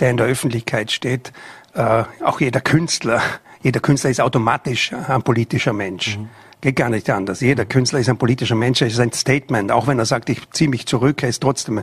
der 0.00 0.10
in 0.10 0.18
der 0.18 0.26
Öffentlichkeit 0.26 0.92
steht, 0.92 1.32
äh, 1.72 2.04
auch 2.22 2.40
jeder 2.40 2.60
Künstler, 2.60 3.22
jeder 3.62 3.80
Künstler 3.80 4.10
ist 4.10 4.20
automatisch 4.20 4.92
ein 4.92 5.22
politischer 5.22 5.72
Mensch. 5.72 6.18
Mhm. 6.18 6.28
Geht 6.64 6.76
gar 6.76 6.88
nicht 6.88 7.10
anders. 7.10 7.42
Jeder 7.42 7.66
Künstler 7.66 7.98
ist 7.98 8.08
ein 8.08 8.16
politischer 8.16 8.54
Mensch, 8.54 8.80
er 8.80 8.88
ist 8.88 8.98
ein 8.98 9.12
Statement. 9.12 9.70
Auch 9.70 9.86
wenn 9.86 9.98
er 9.98 10.06
sagt, 10.06 10.30
ich 10.30 10.48
ziehe 10.52 10.70
mich 10.70 10.86
zurück, 10.86 11.22
er 11.22 11.28
ist 11.28 11.42
trotzdem 11.42 11.82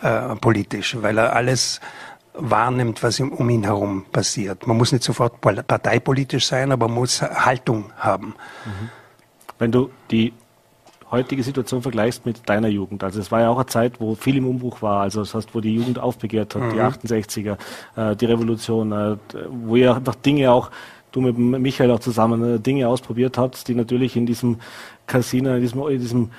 äh, 0.00 0.36
politisch, 0.36 0.96
weil 1.00 1.18
er 1.18 1.34
alles 1.34 1.80
wahrnimmt, 2.32 3.02
was 3.02 3.18
um 3.18 3.50
ihn 3.50 3.64
herum 3.64 4.04
passiert. 4.12 4.64
Man 4.64 4.76
muss 4.76 4.92
nicht 4.92 5.02
sofort 5.02 5.40
parteipolitisch 5.40 6.46
sein, 6.46 6.70
aber 6.70 6.86
man 6.86 6.98
muss 6.98 7.20
Haltung 7.20 7.90
haben. 7.96 8.36
Mhm. 8.64 8.90
Wenn 9.58 9.72
du 9.72 9.90
die 10.12 10.32
heutige 11.10 11.42
Situation 11.42 11.82
vergleichst 11.82 12.24
mit 12.24 12.48
deiner 12.48 12.68
Jugend. 12.68 13.02
Also 13.02 13.18
es 13.18 13.32
war 13.32 13.40
ja 13.40 13.48
auch 13.48 13.56
eine 13.56 13.66
Zeit, 13.66 14.00
wo 14.00 14.14
viel 14.14 14.36
im 14.36 14.46
Umbruch 14.46 14.82
war, 14.82 15.02
also 15.02 15.20
das 15.22 15.34
heißt, 15.34 15.52
wo 15.52 15.60
die 15.60 15.74
Jugend 15.74 15.98
aufbegehrt 15.98 16.54
hat, 16.54 16.62
mhm. 16.62 16.70
die 16.70 16.80
68er, 16.80 17.58
äh, 17.96 18.14
die 18.14 18.26
Revolution, 18.26 18.92
äh, 18.92 19.16
wo 19.50 19.74
ja 19.74 19.94
einfach 19.96 20.14
Dinge 20.14 20.52
auch 20.52 20.70
du 21.12 21.20
mit 21.20 21.38
Michael 21.38 21.90
auch 21.90 22.00
zusammen 22.00 22.56
äh, 22.56 22.58
Dinge 22.58 22.88
ausprobiert 22.88 23.38
hast, 23.38 23.68
die 23.68 23.74
natürlich 23.74 24.16
in 24.16 24.26
diesem 24.26 24.58
Casino, 25.06 25.54
in 25.54 25.60
diesem, 25.60 25.86
in 25.88 26.00
diesem 26.00 26.30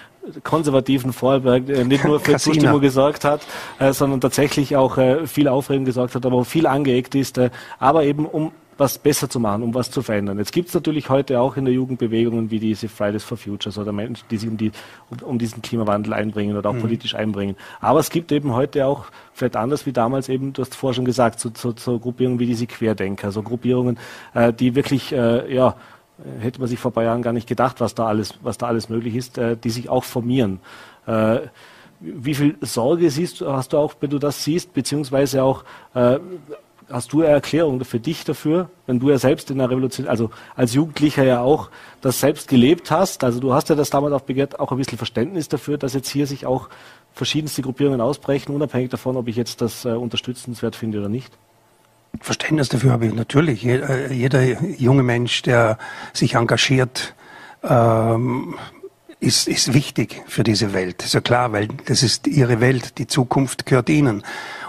konservativen 0.43 1.13
Vorarlberg 1.13 1.69
äh, 1.69 1.83
nicht 1.83 2.03
nur 2.03 2.19
für. 2.19 2.37
Zustimmung 2.43 2.81
gesorgt 2.81 3.23
hat, 3.23 3.41
äh, 3.79 3.93
sondern 3.93 4.19
tatsächlich 4.19 4.75
auch 4.75 4.97
äh, 4.97 5.27
viel 5.27 5.47
Aufregung 5.47 5.85
gesorgt 5.85 6.15
hat, 6.15 6.25
aber 6.25 6.37
auch 6.37 6.45
viel 6.45 6.67
angeeckt 6.67 7.15
ist, 7.15 7.39
aber 7.79 8.03
eben 8.03 8.25
um 8.25 8.51
was 8.77 8.97
besser 8.97 9.29
zu 9.29 9.39
machen, 9.39 9.63
um 9.63 9.73
was 9.73 9.91
zu 9.91 10.01
verändern. 10.01 10.37
Jetzt 10.37 10.51
gibt 10.51 10.69
es 10.69 10.73
natürlich 10.73 11.09
heute 11.09 11.39
auch 11.39 11.57
in 11.57 11.65
der 11.65 11.73
Jugend 11.73 11.99
Bewegungen 11.99 12.49
wie 12.51 12.59
diese 12.59 12.89
Fridays 12.89 13.23
for 13.23 13.37
Futures 13.37 13.77
oder 13.77 13.91
Menschen, 13.91 14.25
die 14.29 14.37
sich 14.37 14.49
um, 14.49 14.57
die, 14.57 14.71
um, 15.09 15.17
um 15.27 15.39
diesen 15.39 15.61
Klimawandel 15.61 16.13
einbringen 16.13 16.57
oder 16.57 16.69
auch 16.69 16.73
mhm. 16.73 16.81
politisch 16.81 17.15
einbringen. 17.15 17.55
Aber 17.81 17.99
es 17.99 18.09
gibt 18.09 18.31
eben 18.31 18.53
heute 18.53 18.85
auch, 18.85 19.05
vielleicht 19.33 19.55
anders 19.55 19.85
wie 19.85 19.93
damals 19.93 20.29
eben, 20.29 20.53
du 20.53 20.61
hast 20.61 20.75
vorher 20.75 20.95
schon 20.95 21.05
gesagt, 21.05 21.39
so, 21.39 21.51
so, 21.55 21.73
so 21.75 21.99
Gruppierungen 21.99 22.39
wie 22.39 22.45
diese 22.45 22.67
Querdenker, 22.67 23.31
so 23.31 23.43
Gruppierungen, 23.43 23.97
äh, 24.33 24.51
die 24.53 24.75
wirklich, 24.75 25.11
äh, 25.11 25.53
ja, 25.53 25.75
hätte 26.39 26.59
man 26.59 26.67
sich 26.67 26.79
vor 26.79 26.91
ein 26.91 26.93
paar 26.93 27.03
Jahren 27.03 27.21
gar 27.21 27.33
nicht 27.33 27.47
gedacht, 27.47 27.81
was 27.81 27.95
da 27.95 28.07
alles, 28.07 28.35
was 28.41 28.57
da 28.57 28.67
alles 28.67 28.89
möglich 28.89 29.15
ist, 29.15 29.37
äh, 29.37 29.57
die 29.57 29.69
sich 29.69 29.89
auch 29.89 30.03
formieren. 30.03 30.59
Äh, 31.05 31.39
wie 31.99 32.35
viel 32.35 32.57
Sorge 32.61 33.09
siehst, 33.09 33.41
hast 33.41 33.73
du 33.73 33.77
auch, 33.77 33.95
wenn 34.01 34.09
du 34.09 34.19
das 34.19 34.43
siehst, 34.43 34.73
beziehungsweise 34.73 35.41
auch 35.43 35.63
äh, 35.93 36.19
hast 36.93 37.11
du 37.11 37.21
eine 37.21 37.31
Erklärung 37.31 37.83
für 37.83 37.99
dich 37.99 38.23
dafür, 38.23 38.69
wenn 38.85 38.99
du 38.99 39.09
ja 39.09 39.17
selbst 39.17 39.49
in 39.51 39.57
der 39.57 39.69
Revolution, 39.69 40.07
also 40.07 40.29
als 40.55 40.73
Jugendlicher 40.73 41.23
ja 41.23 41.41
auch 41.41 41.69
das 42.01 42.19
selbst 42.19 42.47
gelebt 42.47 42.91
hast, 42.91 43.23
also 43.23 43.39
du 43.39 43.53
hast 43.53 43.69
ja 43.69 43.75
das 43.75 43.89
damals 43.89 44.13
auch 44.13 44.21
begehrt, 44.21 44.59
auch 44.59 44.71
ein 44.71 44.77
bisschen 44.77 44.97
Verständnis 44.97 45.49
dafür, 45.49 45.77
dass 45.77 45.93
jetzt 45.93 46.09
hier 46.09 46.27
sich 46.27 46.45
auch 46.45 46.69
verschiedenste 47.13 47.63
Gruppierungen 47.63 47.99
ausbrechen, 47.99 48.53
unabhängig 48.53 48.91
davon, 48.91 49.17
ob 49.17 49.27
ich 49.27 49.35
jetzt 49.35 49.61
das 49.61 49.85
äh, 49.85 49.89
unterstützenswert 49.89 50.75
finde 50.75 50.99
oder 50.99 51.09
nicht? 51.09 51.33
Verständnis 52.21 52.69
dafür 52.69 52.91
habe 52.91 53.07
ich 53.07 53.13
natürlich. 53.13 53.63
Jeder, 53.63 53.89
äh, 53.89 54.13
jeder 54.13 54.61
junge 54.61 55.03
Mensch, 55.03 55.41
der 55.41 55.79
sich 56.13 56.35
engagiert, 56.35 57.15
ähm, 57.63 58.55
ist, 59.19 59.47
ist 59.47 59.73
wichtig 59.73 60.21
für 60.27 60.43
diese 60.43 60.73
Welt. 60.73 61.03
Ist 61.03 61.13
ja 61.13 61.21
klar, 61.21 61.51
weil 61.53 61.69
das 61.85 62.03
ist 62.03 62.27
ihre 62.27 62.59
Welt, 62.59 62.97
die 62.97 63.07
Zukunft 63.07 63.65
gehört 63.65 63.89
ihnen. 63.89 64.23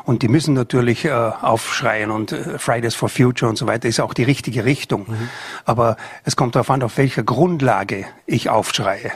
Und 0.05 0.23
die 0.23 0.29
müssen 0.29 0.55
natürlich 0.55 1.07
äh, 1.07 1.11
aufschreien 1.11 2.11
und 2.11 2.33
äh, 2.33 2.59
Fridays 2.59 2.95
for 2.95 3.09
Future 3.09 3.49
und 3.49 3.57
so 3.57 3.67
weiter 3.67 3.89
ist 3.89 4.01
auch 4.01 4.13
die 4.13 4.23
richtige 4.23 4.65
Richtung. 4.65 5.07
Mhm. 5.09 5.29
Aber 5.65 5.97
es 6.25 6.37
kommt 6.37 6.55
darauf 6.55 6.71
an, 6.71 6.83
auf 6.83 6.99
welcher 6.99 7.23
Grundlage 7.23 8.05
ich 8.27 8.51
aufschreie. 8.51 9.13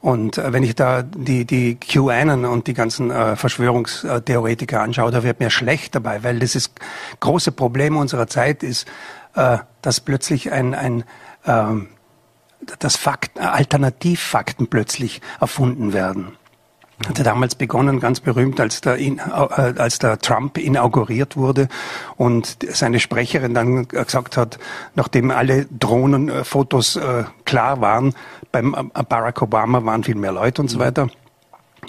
Und 0.00 0.38
äh, 0.38 0.52
wenn 0.52 0.62
ich 0.62 0.74
da 0.74 1.02
die, 1.02 1.44
die 1.46 1.76
QAnon 1.76 2.44
und 2.44 2.66
die 2.66 2.74
ganzen 2.74 3.10
äh, 3.10 3.36
Verschwörungstheoretiker 3.36 4.82
anschaue, 4.82 5.10
da 5.10 5.22
wird 5.22 5.40
mir 5.40 5.50
schlecht 5.50 5.94
dabei, 5.94 6.22
weil 6.22 6.38
das 6.38 6.54
ist 6.54 6.72
große 7.20 7.52
Problem 7.52 7.96
unserer 7.96 8.26
Zeit 8.26 8.62
ist, 8.62 8.86
äh, 9.34 9.58
dass 9.82 10.00
plötzlich 10.00 10.52
ein, 10.52 10.74
ein 10.74 11.04
ähm, 11.46 11.88
dass 12.78 12.96
Fakten, 12.96 13.40
Alternativfakten 13.40 14.68
plötzlich 14.68 15.20
erfunden 15.40 15.92
werden. 15.92 16.36
Hat 17.08 17.18
er 17.18 17.24
damals 17.24 17.56
begonnen, 17.56 17.98
ganz 17.98 18.20
berühmt, 18.20 18.60
als 18.60 18.80
der, 18.80 19.00
äh, 19.00 19.16
als 19.76 19.98
der 19.98 20.18
Trump 20.20 20.58
inauguriert 20.58 21.36
wurde 21.36 21.68
und 22.16 22.56
seine 22.70 23.00
Sprecherin 23.00 23.52
dann 23.52 23.88
gesagt 23.88 24.36
hat, 24.36 24.58
nachdem 24.94 25.30
alle 25.32 25.66
Drohnenfotos 25.66 26.96
äh, 26.96 27.24
klar 27.44 27.80
waren, 27.80 28.14
beim 28.52 28.74
äh, 28.74 29.02
Barack 29.02 29.42
Obama 29.42 29.84
waren 29.84 30.04
viel 30.04 30.14
mehr 30.14 30.32
Leute 30.32 30.62
und 30.62 30.68
so 30.68 30.78
weiter, 30.78 31.08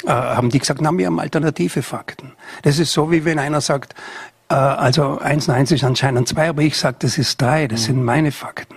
äh, 0.05 0.09
haben 0.09 0.49
die 0.49 0.59
gesagt, 0.59 0.81
na, 0.81 0.91
wir 0.91 1.05
haben 1.05 1.19
alternative 1.19 1.83
Fakten. 1.83 2.31
Das 2.63 2.79
ist 2.79 2.91
so, 2.91 3.11
wie 3.11 3.25
wenn 3.25 3.37
einer 3.37 3.61
sagt, 3.61 3.93
äh, 4.49 4.55
also 4.55 5.19
eins 5.19 5.47
und 5.47 5.53
eins 5.53 5.71
ist 5.71 5.83
anscheinend 5.83 6.27
zwei, 6.27 6.49
aber 6.49 6.63
ich 6.63 6.77
sage, 6.77 6.97
das 6.99 7.19
ist 7.19 7.39
drei, 7.39 7.67
das 7.67 7.85
sind 7.85 8.03
meine 8.03 8.31
Fakten. 8.31 8.75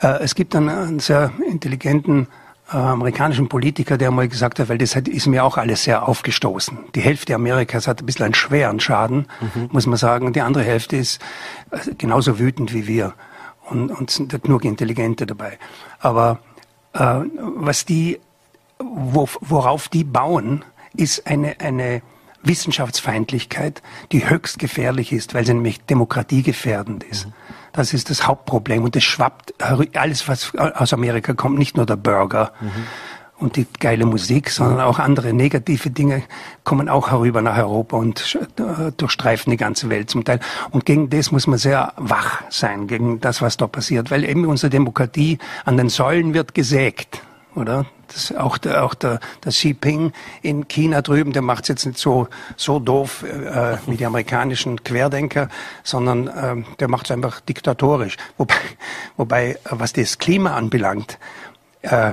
Äh, 0.00 0.22
es 0.22 0.34
gibt 0.34 0.54
einen, 0.54 0.68
einen 0.68 1.00
sehr 1.00 1.32
intelligenten 1.48 2.28
äh, 2.72 2.76
amerikanischen 2.76 3.48
Politiker, 3.48 3.96
der 3.96 4.10
mal 4.10 4.28
gesagt 4.28 4.58
hat, 4.58 4.68
weil 4.68 4.78
das 4.78 4.96
hat, 4.96 5.08
ist 5.08 5.26
mir 5.26 5.44
auch 5.44 5.56
alles 5.56 5.84
sehr 5.84 6.08
aufgestoßen. 6.08 6.78
Die 6.94 7.00
Hälfte 7.00 7.34
Amerikas 7.34 7.86
hat 7.86 8.02
ein 8.02 8.06
bisschen 8.06 8.24
einen 8.24 8.34
schweren 8.34 8.80
Schaden, 8.80 9.26
mhm. 9.40 9.68
muss 9.70 9.86
man 9.86 9.96
sagen. 9.96 10.32
Die 10.32 10.40
andere 10.40 10.64
Hälfte 10.64 10.96
ist 10.96 11.20
äh, 11.70 11.94
genauso 11.96 12.38
wütend 12.38 12.72
wie 12.74 12.86
wir 12.86 13.14
und, 13.70 13.90
und 13.90 14.10
sind 14.10 14.42
genug 14.42 14.64
Intelligente 14.64 15.26
dabei. 15.26 15.58
Aber 16.00 16.40
äh, 16.92 17.20
was 17.56 17.84
die, 17.84 18.18
wo, 18.78 19.28
worauf 19.40 19.88
die 19.88 20.04
bauen, 20.04 20.64
ist 20.96 21.26
eine, 21.26 21.60
eine 21.60 22.02
Wissenschaftsfeindlichkeit, 22.42 23.82
die 24.12 24.28
höchst 24.28 24.58
gefährlich 24.58 25.12
ist, 25.12 25.34
weil 25.34 25.44
sie 25.44 25.54
nämlich 25.54 25.84
demokratiegefährdend 25.84 27.04
ist. 27.04 27.26
Mhm. 27.26 27.32
Das 27.76 27.92
ist 27.92 28.10
das 28.10 28.26
Hauptproblem. 28.26 28.82
Und 28.82 28.96
es 28.96 29.04
schwappt, 29.04 29.54
alles, 29.94 30.28
was 30.28 30.54
aus 30.56 30.92
Amerika 30.92 31.34
kommt, 31.34 31.58
nicht 31.58 31.76
nur 31.76 31.86
der 31.86 31.96
Burger 31.96 32.52
mhm. 32.60 32.70
und 33.38 33.56
die 33.56 33.66
geile 33.78 34.06
Musik, 34.06 34.50
sondern 34.50 34.80
auch 34.80 34.98
andere 34.98 35.32
negative 35.32 35.90
Dinge 35.90 36.22
kommen 36.64 36.88
auch 36.88 37.10
herüber 37.10 37.42
nach 37.42 37.58
Europa 37.58 37.98
und 37.98 38.38
äh, 38.58 38.92
durchstreifen 38.96 39.50
die 39.50 39.58
ganze 39.58 39.90
Welt 39.90 40.08
zum 40.08 40.24
Teil. 40.24 40.40
Und 40.70 40.86
gegen 40.86 41.10
das 41.10 41.30
muss 41.30 41.46
man 41.46 41.58
sehr 41.58 41.92
wach 41.96 42.42
sein, 42.48 42.86
gegen 42.86 43.20
das, 43.20 43.42
was 43.42 43.58
da 43.58 43.66
passiert, 43.66 44.10
weil 44.10 44.24
eben 44.24 44.46
unsere 44.46 44.70
Demokratie 44.70 45.38
an 45.64 45.76
den 45.76 45.90
Säulen 45.90 46.32
wird 46.34 46.54
gesägt 46.54 47.20
oder? 47.56 47.86
Das, 48.16 48.34
auch 48.34 48.56
der, 48.56 48.82
auch 48.82 48.94
der, 48.94 49.20
der 49.44 49.52
Xi 49.52 49.68
Jinping 49.68 50.12
in 50.40 50.68
China 50.68 51.02
drüben, 51.02 51.34
der 51.34 51.42
macht 51.42 51.64
es 51.64 51.68
jetzt 51.68 51.84
nicht 51.84 51.98
so, 51.98 52.28
so 52.56 52.78
doof 52.78 53.22
äh, 53.22 53.76
wie 53.86 53.98
die 53.98 54.06
amerikanischen 54.06 54.82
Querdenker, 54.82 55.50
sondern 55.82 56.28
äh, 56.28 56.64
der 56.80 56.88
macht 56.88 57.06
es 57.06 57.10
einfach 57.10 57.40
diktatorisch. 57.40 58.16
Wobei, 58.38 58.54
wobei, 59.18 59.58
was 59.68 59.92
das 59.92 60.16
Klima 60.18 60.54
anbelangt, 60.54 61.18
äh, 61.82 62.12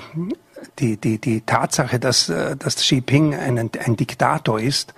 die, 0.79 0.97
die, 0.97 1.19
die 1.19 1.41
Tatsache, 1.41 1.99
dass, 1.99 2.27
äh, 2.27 2.57
dass 2.57 2.75
Xi 2.75 2.95
Jinping 2.95 3.33
ein, 3.33 3.57
ein 3.57 3.95
Diktator 3.95 4.59
ist, 4.59 4.93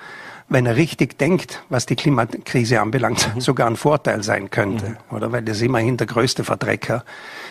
wenn 0.48 0.66
er 0.66 0.76
richtig 0.76 1.18
denkt, 1.18 1.64
was 1.70 1.86
die 1.86 1.96
Klimakrise 1.96 2.80
anbelangt, 2.80 3.34
mhm. 3.34 3.42
sogar 3.42 3.68
ein 3.68 3.76
Vorteil 3.76 4.22
sein 4.24 4.52
könnte, 4.52 4.90
mhm. 4.90 5.16
oder? 5.16 5.32
Weil 5.32 5.42
das 5.42 5.58
ist 5.58 5.64
immerhin 5.64 5.98
der 5.98 6.08
größte 6.08 6.44
Verdrecker 6.44 7.04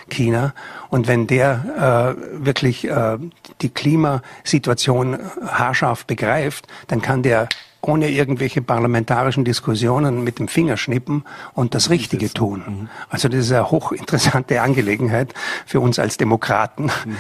China. 0.09 0.55
Und 0.90 1.09
wenn 1.09 1.26
der 1.26 2.16
äh, 2.16 2.45
wirklich 2.45 2.88
äh, 2.88 3.18
die 3.62 3.70
Klimasituation 3.70 5.18
haarscharf 5.45 6.07
begreift, 6.07 6.68
dann 6.86 7.03
kann 7.03 7.22
der 7.22 7.49
ohne 7.80 8.09
irgendwelche 8.09 8.62
parlamentarischen 8.62 9.45
Diskussionen 9.45 10.24
mit 10.24 10.38
dem 10.38 10.49
Finger 10.49 10.76
schnippen 10.76 11.24
und 11.53 11.74
das 11.74 11.90
Richtige 11.90 12.32
tun. 12.32 12.62
Mhm. 12.66 12.88
Also 13.09 13.28
das 13.28 13.40
ist 13.40 13.53
eine 13.53 13.70
hochinteressante 13.70 14.62
Angelegenheit 14.62 15.34
für 15.66 15.80
uns 15.80 15.99
als 15.99 16.16
Demokraten, 16.16 16.84
mhm. 16.84 17.16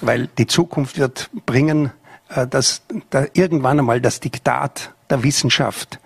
weil 0.00 0.26
die 0.38 0.46
Zukunft 0.46 0.98
wird 0.98 1.30
bringen, 1.46 1.92
äh, 2.30 2.46
dass 2.46 2.82
da 3.10 3.26
irgendwann 3.32 3.78
einmal 3.78 4.00
das 4.00 4.20
Diktat 4.20 4.93
der 5.10 5.22
Wissenschaft 5.22 5.98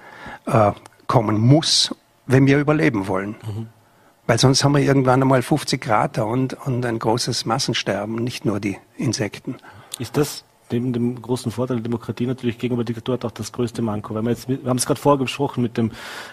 äh, 0.47 0.73
kommen 1.07 1.39
muss, 1.39 1.95
wenn 2.27 2.47
wir 2.47 2.59
überleben 2.59 3.09
wollen. 3.09 3.37
Mhm. 3.47 3.69
Weil 4.27 4.39
sonst 4.39 4.63
haben 4.63 4.75
wir 4.75 4.83
irgendwann 4.83 5.23
einmal 5.23 5.41
50 5.43 5.81
Grad 5.81 6.19
und, 6.19 6.53
und 6.67 6.85
ein 6.85 6.99
großes 6.99 7.47
Massensterben, 7.47 8.17
nicht 8.17 8.45
nur 8.45 8.61
die 8.61 8.79
Insekten. 8.97 9.57
Ist 9.99 10.17
das 10.19 10.45
neben 10.73 10.93
dem 10.93 11.21
großen 11.21 11.53
Vorteil 11.53 11.79
der 11.79 11.85
Demokratie 11.85 12.27
natürlich 12.27 12.59
gegenüber 12.59 12.85
Diktatur 12.85 13.14
hat 13.14 13.25
auch 13.25 13.31
das 13.31 13.53
größte 13.53 13.83
Manko. 13.83 14.14
Wenn 14.14 14.25
wir, 14.25 14.31
jetzt, 14.31 14.49
wir 14.49 14.59
haben 14.66 14.79
es 14.79 14.87
gerade 14.87 15.01
vorgesprochen 15.01 15.62
mit 15.62 15.77
dem 15.77 15.91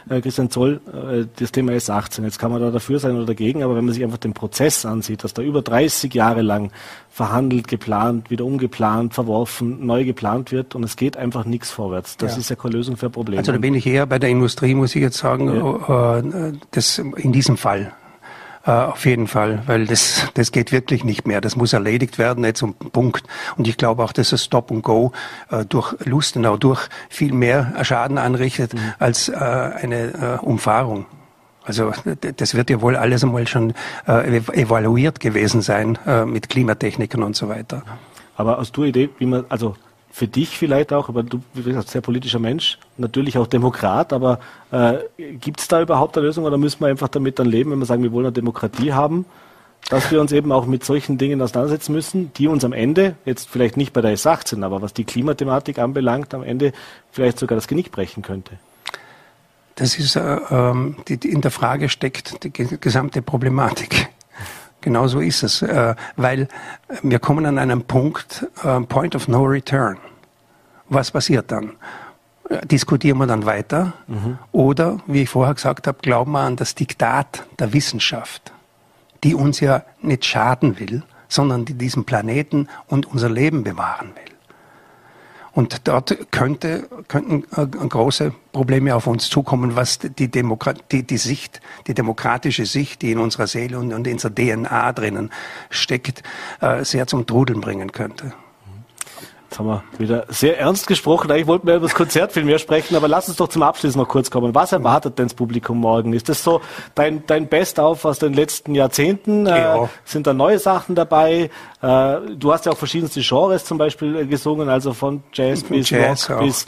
äh, 0.10 0.22
Christian 0.22 0.50
Zoll, 0.50 0.82
äh, 0.88 1.26
das 1.36 1.52
Thema 1.52 1.74
S18. 1.74 2.24
Jetzt 2.24 2.40
kann 2.40 2.52
man 2.52 2.62
da 2.62 2.72
dafür 2.72 3.00
sein 3.00 3.16
oder 3.16 3.26
dagegen, 3.26 3.64
aber 3.64 3.76
wenn 3.76 3.86
man 3.86 3.94
sich 3.94 4.04
einfach 4.04 4.18
den 4.18 4.34
Prozess 4.34 4.86
ansieht, 4.86 5.24
dass 5.24 5.34
da 5.34 5.42
über 5.42 5.62
30 5.62 6.14
Jahre 6.14 6.42
lang 6.42 6.72
verhandelt, 7.10 7.68
geplant, 7.68 8.30
wieder 8.30 8.46
umgeplant, 8.46 9.14
verworfen, 9.14 9.86
neu 9.86 10.04
geplant 10.04 10.52
wird 10.52 10.76
und 10.76 10.84
es 10.84 10.96
geht 10.96 11.18
einfach 11.18 11.46
nichts 11.46 11.72
vorwärts. 11.72 12.18
Das 12.18 12.34
ja. 12.34 12.40
ist 12.40 12.50
ja 12.50 12.56
keine 12.56 12.76
Lösung 12.76 12.98
für 12.98 13.10
Probleme. 13.10 13.40
Also 13.40 13.52
da 13.52 13.58
bin 13.58 13.74
ich 13.74 13.86
eher 13.86 14.06
bei 14.06 14.20
der 14.20 14.30
Industrie, 14.30 14.76
muss 14.76 14.96
ich 14.96 15.02
jetzt 15.02 15.18
sagen, 15.18 15.48
ja. 15.56 16.20
äh, 16.20 16.54
das 16.72 16.98
in 16.98 17.32
diesem 17.32 17.58
Fall. 17.58 17.94
Äh, 18.66 18.72
auf 18.72 19.06
jeden 19.06 19.28
Fall, 19.28 19.62
weil 19.68 19.86
das, 19.86 20.28
das 20.34 20.52
geht 20.52 20.72
wirklich 20.72 21.04
nicht 21.04 21.28
mehr. 21.28 21.40
Das 21.40 21.56
muss 21.56 21.74
erledigt 21.74 22.18
werden, 22.18 22.44
jetzt 22.44 22.64
um 22.64 22.74
Punkt. 22.74 23.24
Und 23.58 23.68
ich 23.68 23.78
glaube 23.78 24.04
auch, 24.04 24.12
dass 24.12 24.32
das 24.32 24.44
Stop 24.44 24.72
and 24.72 24.84
Go 24.84 25.12
äh, 25.52 25.66
durch 25.66 25.96
Lustenau 26.06 26.58
durch 26.58 26.88
viel 27.10 27.32
mehr 27.32 27.74
Schaden 27.84 28.18
anrichtet 28.18 28.74
mhm. 28.74 28.80
als 28.98 29.30
äh, 29.30 29.36
eine 29.36 30.40
äh, 30.42 30.44
Umfahrung. 30.44 31.06
Also 31.64 31.92
das 32.38 32.54
wird 32.54 32.70
ja 32.70 32.82
wohl 32.82 32.96
alles 32.96 33.24
einmal 33.24 33.48
schon 33.48 33.74
äh, 34.08 34.38
evaluiert 34.38 35.20
gewesen 35.20 35.62
sein 35.62 35.98
äh, 36.06 36.24
mit 36.24 36.50
Klimatechniken 36.50 37.24
und 37.24 37.36
so 37.36 37.50
weiter. 37.50 37.82
Aber 38.36 38.58
hast 38.60 38.78
du 38.78 38.84
Idee, 38.84 39.10
wie 39.18 39.26
man, 39.26 39.46
also 39.50 39.76
für 40.16 40.30
dich 40.30 40.58
vielleicht 40.58 40.94
auch, 40.94 41.10
aber 41.10 41.24
du 41.24 41.42
bist 41.54 41.90
sehr 41.90 42.00
politischer 42.00 42.40
Mensch, 42.40 42.78
natürlich 42.96 43.38
auch 43.38 43.48
Demokrat, 43.48 44.14
aber 44.14 44.40
äh, 44.72 45.00
gibt 45.18 45.60
es 45.60 45.68
da 45.68 45.82
überhaupt 45.82 46.18
eine 46.18 46.28
Lösung 46.28 46.46
oder 46.46 46.58
müssen 46.58 46.80
wir 46.80 46.88
einfach 46.88 47.10
damit 47.10 47.38
dann 47.38 47.48
leben, 47.48 47.72
wenn 47.72 47.80
wir 47.80 47.86
sagen, 47.86 48.02
wir 48.02 48.14
wollen 48.14 48.28
eine 48.28 48.32
Demokratie 48.32 48.94
haben, 48.94 49.26
dass 49.90 50.12
wir 50.12 50.22
uns 50.22 50.32
eben 50.32 50.54
auch 50.54 50.68
mit 50.68 50.86
solchen 50.86 51.18
Dingen 51.18 51.42
auseinandersetzen 51.42 51.92
müssen, 51.92 52.32
die 52.38 52.48
uns 52.48 52.64
am 52.64 52.72
Ende, 52.72 53.16
jetzt 53.26 53.50
vielleicht 53.50 53.76
nicht 53.76 53.92
bei 53.92 54.00
der 54.00 54.16
S18, 54.16 54.64
aber 54.64 54.82
was 54.82 54.94
die 54.94 55.04
Klimathematik 55.04 55.80
anbelangt, 55.80 56.34
am 56.34 56.44
Ende 56.44 56.72
vielleicht 57.12 57.38
sogar 57.38 57.58
das 57.58 57.68
Genick 57.68 57.92
brechen 57.92 58.24
könnte? 58.24 58.54
Das 59.76 60.00
ist, 60.00 60.16
äh, 60.16 60.38
ähm, 60.50 60.96
die, 61.10 61.18
die 61.18 61.30
in 61.30 61.42
der 61.42 61.52
Frage 61.52 61.90
steckt 61.90 62.42
die 62.46 62.54
gesamte 62.54 63.22
Problematik 63.22 64.08
Genau 64.86 65.08
so 65.08 65.20
ist 65.20 65.42
es, 65.42 65.64
äh, 65.64 65.96
weil 66.16 66.48
wir 67.02 67.18
kommen 67.18 67.48
an 67.48 67.58
einen 67.58 67.86
Punkt, 67.86 68.46
äh, 68.64 68.82
Point 68.82 69.16
of 69.16 69.28
No 69.28 69.44
Return. 69.44 69.98
Was 70.90 71.10
passiert 71.10 71.52
dann? 71.52 71.72
Diskutieren 72.66 73.18
wir 73.18 73.26
dann 73.26 73.48
weiter? 73.48 73.94
Mhm. 74.06 74.38
Oder, 74.52 75.00
wie 75.08 75.24
ich 75.24 75.30
vorher 75.30 75.56
gesagt 75.56 75.88
habe, 75.88 75.98
glauben 76.04 76.34
wir 76.34 76.42
an 76.42 76.56
das 76.56 76.76
Diktat 76.76 77.48
der 77.58 77.74
Wissenschaft, 77.74 78.54
die 79.24 79.34
uns 79.34 79.60
ja 79.60 79.82
nicht 80.04 80.24
schaden 80.24 80.78
will, 80.80 81.02
sondern 81.28 81.66
die 81.66 81.74
diesen 81.74 82.06
Planeten 82.06 82.68
und 82.86 83.08
unser 83.08 83.32
Leben 83.32 83.64
bewahren 83.64 84.10
will. 84.10 84.35
Und 85.56 85.88
dort 85.88 86.32
könnte, 86.32 86.90
könnten 87.08 87.46
äh, 87.56 87.66
große 87.66 88.34
Probleme 88.52 88.94
auf 88.94 89.08
uns 89.08 89.30
zukommen, 89.30 89.78
was 89.78 90.00
die, 90.00 90.28
Demokrat 90.28 90.92
die, 90.92 91.04
die 91.04 91.18
Sicht, 91.18 91.62
die 91.88 91.94
demokratische 91.94 92.66
Sicht, 92.66 93.02
die 93.02 93.14
in 93.14 93.20
unserer 93.20 93.48
Seele 93.48 93.80
und, 93.80 93.92
in 94.06 94.14
unserer 94.14 94.36
DNA 94.36 94.92
drinnen 94.92 95.32
steckt, 95.70 96.24
äh, 96.60 96.84
sehr 96.84 97.08
zum 97.08 97.26
Trudeln 97.26 97.62
bringen 97.62 97.94
könnte. 97.94 98.34
Jetzt 99.56 99.60
haben 99.60 99.68
wir 99.68 99.84
wieder 99.98 100.26
sehr 100.28 100.60
ernst 100.60 100.86
gesprochen. 100.86 101.32
Eigentlich 101.32 101.48
wollten 101.48 101.66
wir 101.66 101.78
über 101.78 101.86
das 101.86 101.96
Konzert 101.96 102.34
viel 102.34 102.44
mehr 102.44 102.60
sprechen, 102.60 102.94
aber 102.98 103.08
lass 103.08 103.30
uns 103.30 103.38
doch 103.38 103.48
zum 103.48 103.64
Abschluss 103.64 103.96
noch 103.96 104.10
kurz 104.10 104.30
kommen. 104.30 104.54
Was 104.54 104.74
erwartet 104.74 105.18
denn 105.18 105.28
das 105.28 105.34
Publikum 105.34 105.80
morgen? 105.80 106.12
Ist 106.12 106.28
das 106.28 106.44
so 106.44 106.60
dein, 106.94 107.26
dein 107.26 107.48
Best-auf 107.48 108.04
aus 108.04 108.20
den 108.20 108.34
letzten 108.34 108.76
Jahrzehnten? 108.76 109.46
Äh, 109.48 109.58
ja. 109.58 109.84
Äh, 109.86 109.88
sind 110.04 110.28
da 110.28 110.34
neue 110.34 110.60
Sachen 110.60 110.94
dabei? 110.94 111.50
Äh, 111.82 112.18
du 112.38 112.52
hast 112.52 112.66
ja 112.66 112.74
auch 112.74 112.78
verschiedenste 112.78 113.22
Genres 113.22 113.64
zum 113.64 113.78
Beispiel 113.78 114.18
äh, 114.18 114.26
gesungen, 114.26 114.68
also 114.68 114.92
von 114.92 115.24
Jazz 115.32 115.64
bis 115.64 115.90
Jazz 115.90 116.30
Rock 116.30 116.40
bis. 116.42 116.66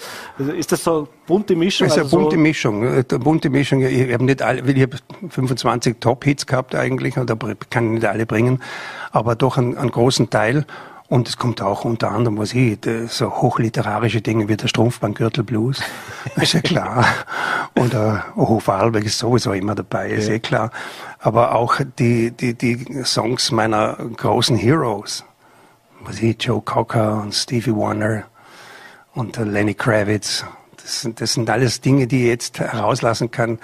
Ist 0.57 0.71
das 0.71 0.81
so 0.85 1.09
bunte 1.25 1.57
Mischung? 1.57 1.89
Das 1.89 1.97
ist 1.97 2.03
also 2.03 2.15
eine 2.15 2.23
bunte 2.23 2.37
so 2.37 2.41
Mischung. 2.41 2.87
Eine 2.87 2.99
äh, 2.99 3.17
bunte 3.17 3.49
Mischung. 3.49 3.81
Ich 3.81 4.13
habe 4.13 4.23
nicht 4.23 4.41
alle, 4.41 4.61
ich 4.61 4.81
habe 4.81 4.97
25 5.27 5.97
Top-Hits 5.99 6.45
gehabt 6.45 6.73
eigentlich, 6.73 7.17
und 7.17 7.29
da 7.29 7.35
kann 7.69 7.87
ich 7.87 7.91
nicht 7.95 8.05
alle 8.05 8.25
bringen, 8.25 8.63
aber 9.11 9.35
doch 9.35 9.57
einen, 9.57 9.77
einen 9.77 9.91
großen 9.91 10.29
Teil. 10.29 10.65
Und 11.09 11.29
es 11.29 11.37
kommt 11.37 11.61
auch 11.61 11.85
unter 11.85 12.11
anderem, 12.11 12.37
was 12.37 12.53
ich, 12.53 12.79
so 13.07 13.29
hochliterarische 13.29 14.21
Dinge 14.21 14.49
wie 14.49 14.57
der 14.57 14.67
Strumpfbandgürtel 14.67 15.43
Blues, 15.43 15.81
ist 16.35 16.53
ja 16.53 16.61
klar. 16.61 17.05
Und 17.75 17.93
äh, 17.93 18.19
Hofalberg 18.35 19.05
ist 19.05 19.17
sowieso 19.17 19.53
immer 19.53 19.73
dabei, 19.73 20.09
ist 20.09 20.27
ja. 20.27 20.35
eh 20.35 20.39
klar. 20.39 20.71
Aber 21.19 21.55
auch 21.55 21.79
die, 21.97 22.31
die, 22.31 22.55
die 22.55 23.03
Songs 23.05 23.51
meiner 23.51 23.95
großen 23.95 24.57
Heroes, 24.57 25.23
was 26.01 26.21
ich, 26.21 26.43
Joe 26.43 26.61
Cocker 26.61 27.21
und 27.21 27.33
Stevie 27.33 27.73
Wonder 27.73 28.23
und 29.13 29.37
äh, 29.37 29.43
Lenny 29.45 29.75
Kravitz 29.75 30.43
das 30.87 31.01
sind, 31.01 31.19
das 31.19 31.33
sind 31.33 31.49
alles 31.49 31.81
Dinge, 31.81 32.07
die 32.07 32.21
ich 32.23 32.27
jetzt 32.27 32.59
herauslassen 32.59 33.29
kann. 33.29 33.59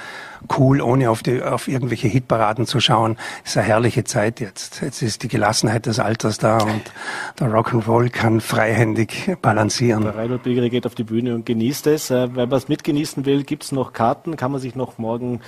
Cool, 0.57 0.81
ohne 0.81 1.09
auf, 1.09 1.23
die, 1.23 1.41
auf 1.41 1.69
irgendwelche 1.69 2.09
Hitparaden 2.09 2.65
zu 2.65 2.81
schauen. 2.81 3.17
Ist 3.45 3.55
eine 3.55 3.65
herrliche 3.65 4.03
Zeit 4.03 4.41
jetzt. 4.41 4.81
Jetzt 4.81 5.01
ist 5.01 5.23
die 5.23 5.29
Gelassenheit 5.29 5.85
des 5.85 5.99
Alters 5.99 6.37
da 6.37 6.57
und 6.57 6.91
der 7.39 7.47
Rock'n'Roll 7.47 8.09
kann 8.09 8.41
freihändig 8.41 9.37
balancieren. 9.41 10.03
Der 10.03 10.17
Reinhold 10.17 10.43
Bilgeri 10.43 10.69
geht 10.69 10.85
auf 10.85 10.95
die 10.95 11.05
Bühne 11.05 11.33
und 11.33 11.45
genießt 11.45 11.87
es. 11.87 12.11
Äh, 12.11 12.35
wenn 12.35 12.49
man 12.49 12.57
es 12.57 12.67
mitgenießen 12.67 13.25
will, 13.25 13.43
gibt 13.43 13.63
es 13.63 13.71
noch 13.71 13.93
Karten, 13.93 14.35
kann 14.35 14.51
man 14.51 14.59
sich 14.59 14.75
noch 14.75 14.97
morgen 14.97 15.39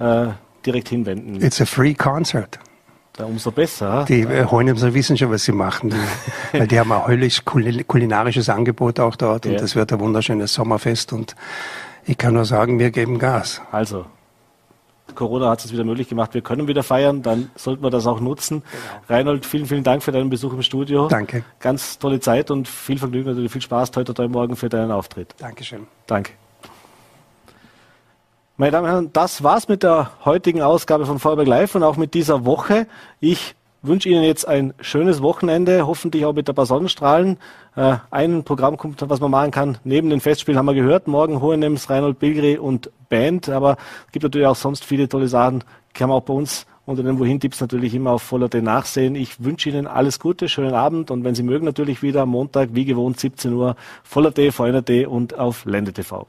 äh, 0.00 0.26
direkt 0.66 0.90
hinwenden. 0.90 1.42
It's 1.42 1.62
a 1.62 1.64
free 1.64 1.94
concert. 1.94 2.58
Da 3.14 3.26
umso 3.26 3.50
besser. 3.50 4.04
Die 4.08 4.22
äh, 4.22 4.46
Hohenemser 4.46 4.94
wissen 4.94 5.18
schon, 5.18 5.30
was 5.30 5.44
sie 5.44 5.52
machen. 5.52 5.90
Die, 5.90 5.96
weil 6.58 6.66
die 6.66 6.78
haben 6.78 6.92
ein 6.92 7.06
höllisch 7.06 7.44
kulinarisches 7.44 8.48
Angebot 8.48 9.00
auch 9.00 9.16
dort 9.16 9.44
ja. 9.44 9.52
und 9.52 9.60
das 9.60 9.76
wird 9.76 9.92
ein 9.92 10.00
wunderschönes 10.00 10.54
Sommerfest 10.54 11.12
und 11.12 11.36
ich 12.04 12.18
kann 12.18 12.34
nur 12.34 12.44
sagen, 12.44 12.78
wir 12.78 12.90
geben 12.90 13.18
Gas. 13.18 13.60
Also, 13.70 14.06
Corona 15.14 15.50
hat 15.50 15.64
es 15.64 15.72
wieder 15.72 15.84
möglich 15.84 16.08
gemacht. 16.08 16.34
Wir 16.34 16.40
können 16.40 16.68
wieder 16.68 16.82
feiern, 16.82 17.22
dann 17.22 17.50
sollten 17.54 17.82
wir 17.82 17.90
das 17.90 18.06
auch 18.06 18.20
nutzen. 18.20 18.62
Genau. 18.62 19.18
Reinhold, 19.18 19.46
vielen, 19.46 19.66
vielen 19.66 19.84
Dank 19.84 20.02
für 20.02 20.12
deinen 20.12 20.30
Besuch 20.30 20.52
im 20.52 20.62
Studio. 20.62 21.08
Danke. 21.08 21.44
Ganz 21.60 21.98
tolle 21.98 22.20
Zeit 22.20 22.50
und 22.50 22.66
viel 22.66 22.98
Vergnügen, 22.98 23.28
natürlich 23.28 23.52
viel 23.52 23.62
Spaß 23.62 23.90
heute, 23.94 24.12
heute 24.12 24.28
Morgen 24.28 24.56
für 24.56 24.68
deinen 24.68 24.90
Auftritt. 24.90 25.34
Dankeschön. 25.38 25.86
Danke. 26.06 26.32
Meine 28.62 28.70
Damen 28.70 28.84
und 28.84 28.92
Herren, 28.92 29.10
das 29.12 29.42
war's 29.42 29.66
mit 29.66 29.82
der 29.82 30.12
heutigen 30.24 30.62
Ausgabe 30.62 31.04
von 31.04 31.18
Vorberg 31.18 31.48
Live 31.48 31.74
und 31.74 31.82
auch 31.82 31.96
mit 31.96 32.14
dieser 32.14 32.44
Woche. 32.44 32.86
Ich 33.18 33.56
wünsche 33.82 34.08
Ihnen 34.08 34.22
jetzt 34.22 34.46
ein 34.46 34.72
schönes 34.80 35.20
Wochenende, 35.20 35.84
hoffentlich 35.84 36.24
auch 36.24 36.32
mit 36.32 36.48
ein 36.48 36.54
paar 36.54 36.66
Sonnenstrahlen. 36.66 37.38
Äh, 37.74 37.96
ein 38.12 38.44
Programm 38.44 38.76
kommt, 38.76 39.02
was 39.10 39.18
man 39.18 39.32
machen 39.32 39.50
kann. 39.50 39.78
Neben 39.82 40.10
den 40.10 40.20
Festspielen 40.20 40.56
haben 40.56 40.66
wir 40.66 40.74
gehört, 40.74 41.08
morgen 41.08 41.40
Hohenems, 41.42 41.90
Reinhold 41.90 42.20
Bilgri 42.20 42.56
und 42.56 42.92
Band, 43.08 43.48
aber 43.48 43.78
es 44.06 44.12
gibt 44.12 44.22
natürlich 44.22 44.46
auch 44.46 44.54
sonst 44.54 44.84
viele 44.84 45.08
tolle 45.08 45.26
Sachen, 45.26 45.64
kann 45.92 46.08
man 46.08 46.18
auch 46.18 46.22
bei 46.22 46.34
uns 46.34 46.64
unter 46.86 47.02
den 47.02 47.18
Wohin-Tipps 47.18 47.60
natürlich 47.60 47.96
immer 47.96 48.12
auf 48.12 48.22
Voller 48.22 48.48
D 48.48 48.62
nachsehen. 48.62 49.16
Ich 49.16 49.42
wünsche 49.42 49.70
Ihnen 49.70 49.88
alles 49.88 50.20
Gute, 50.20 50.48
schönen 50.48 50.74
Abend 50.74 51.10
und 51.10 51.24
wenn 51.24 51.34
Sie 51.34 51.42
mögen 51.42 51.64
natürlich 51.64 52.00
wieder 52.04 52.22
am 52.22 52.28
Montag, 52.28 52.68
wie 52.74 52.84
gewohnt, 52.84 53.18
17 53.18 53.54
Uhr, 53.54 53.74
Voller 54.04 54.30
D, 54.30 54.52
VNRD 54.52 55.08
und 55.08 55.36
auf 55.36 55.64
Lende 55.64 55.92
TV. 55.92 56.28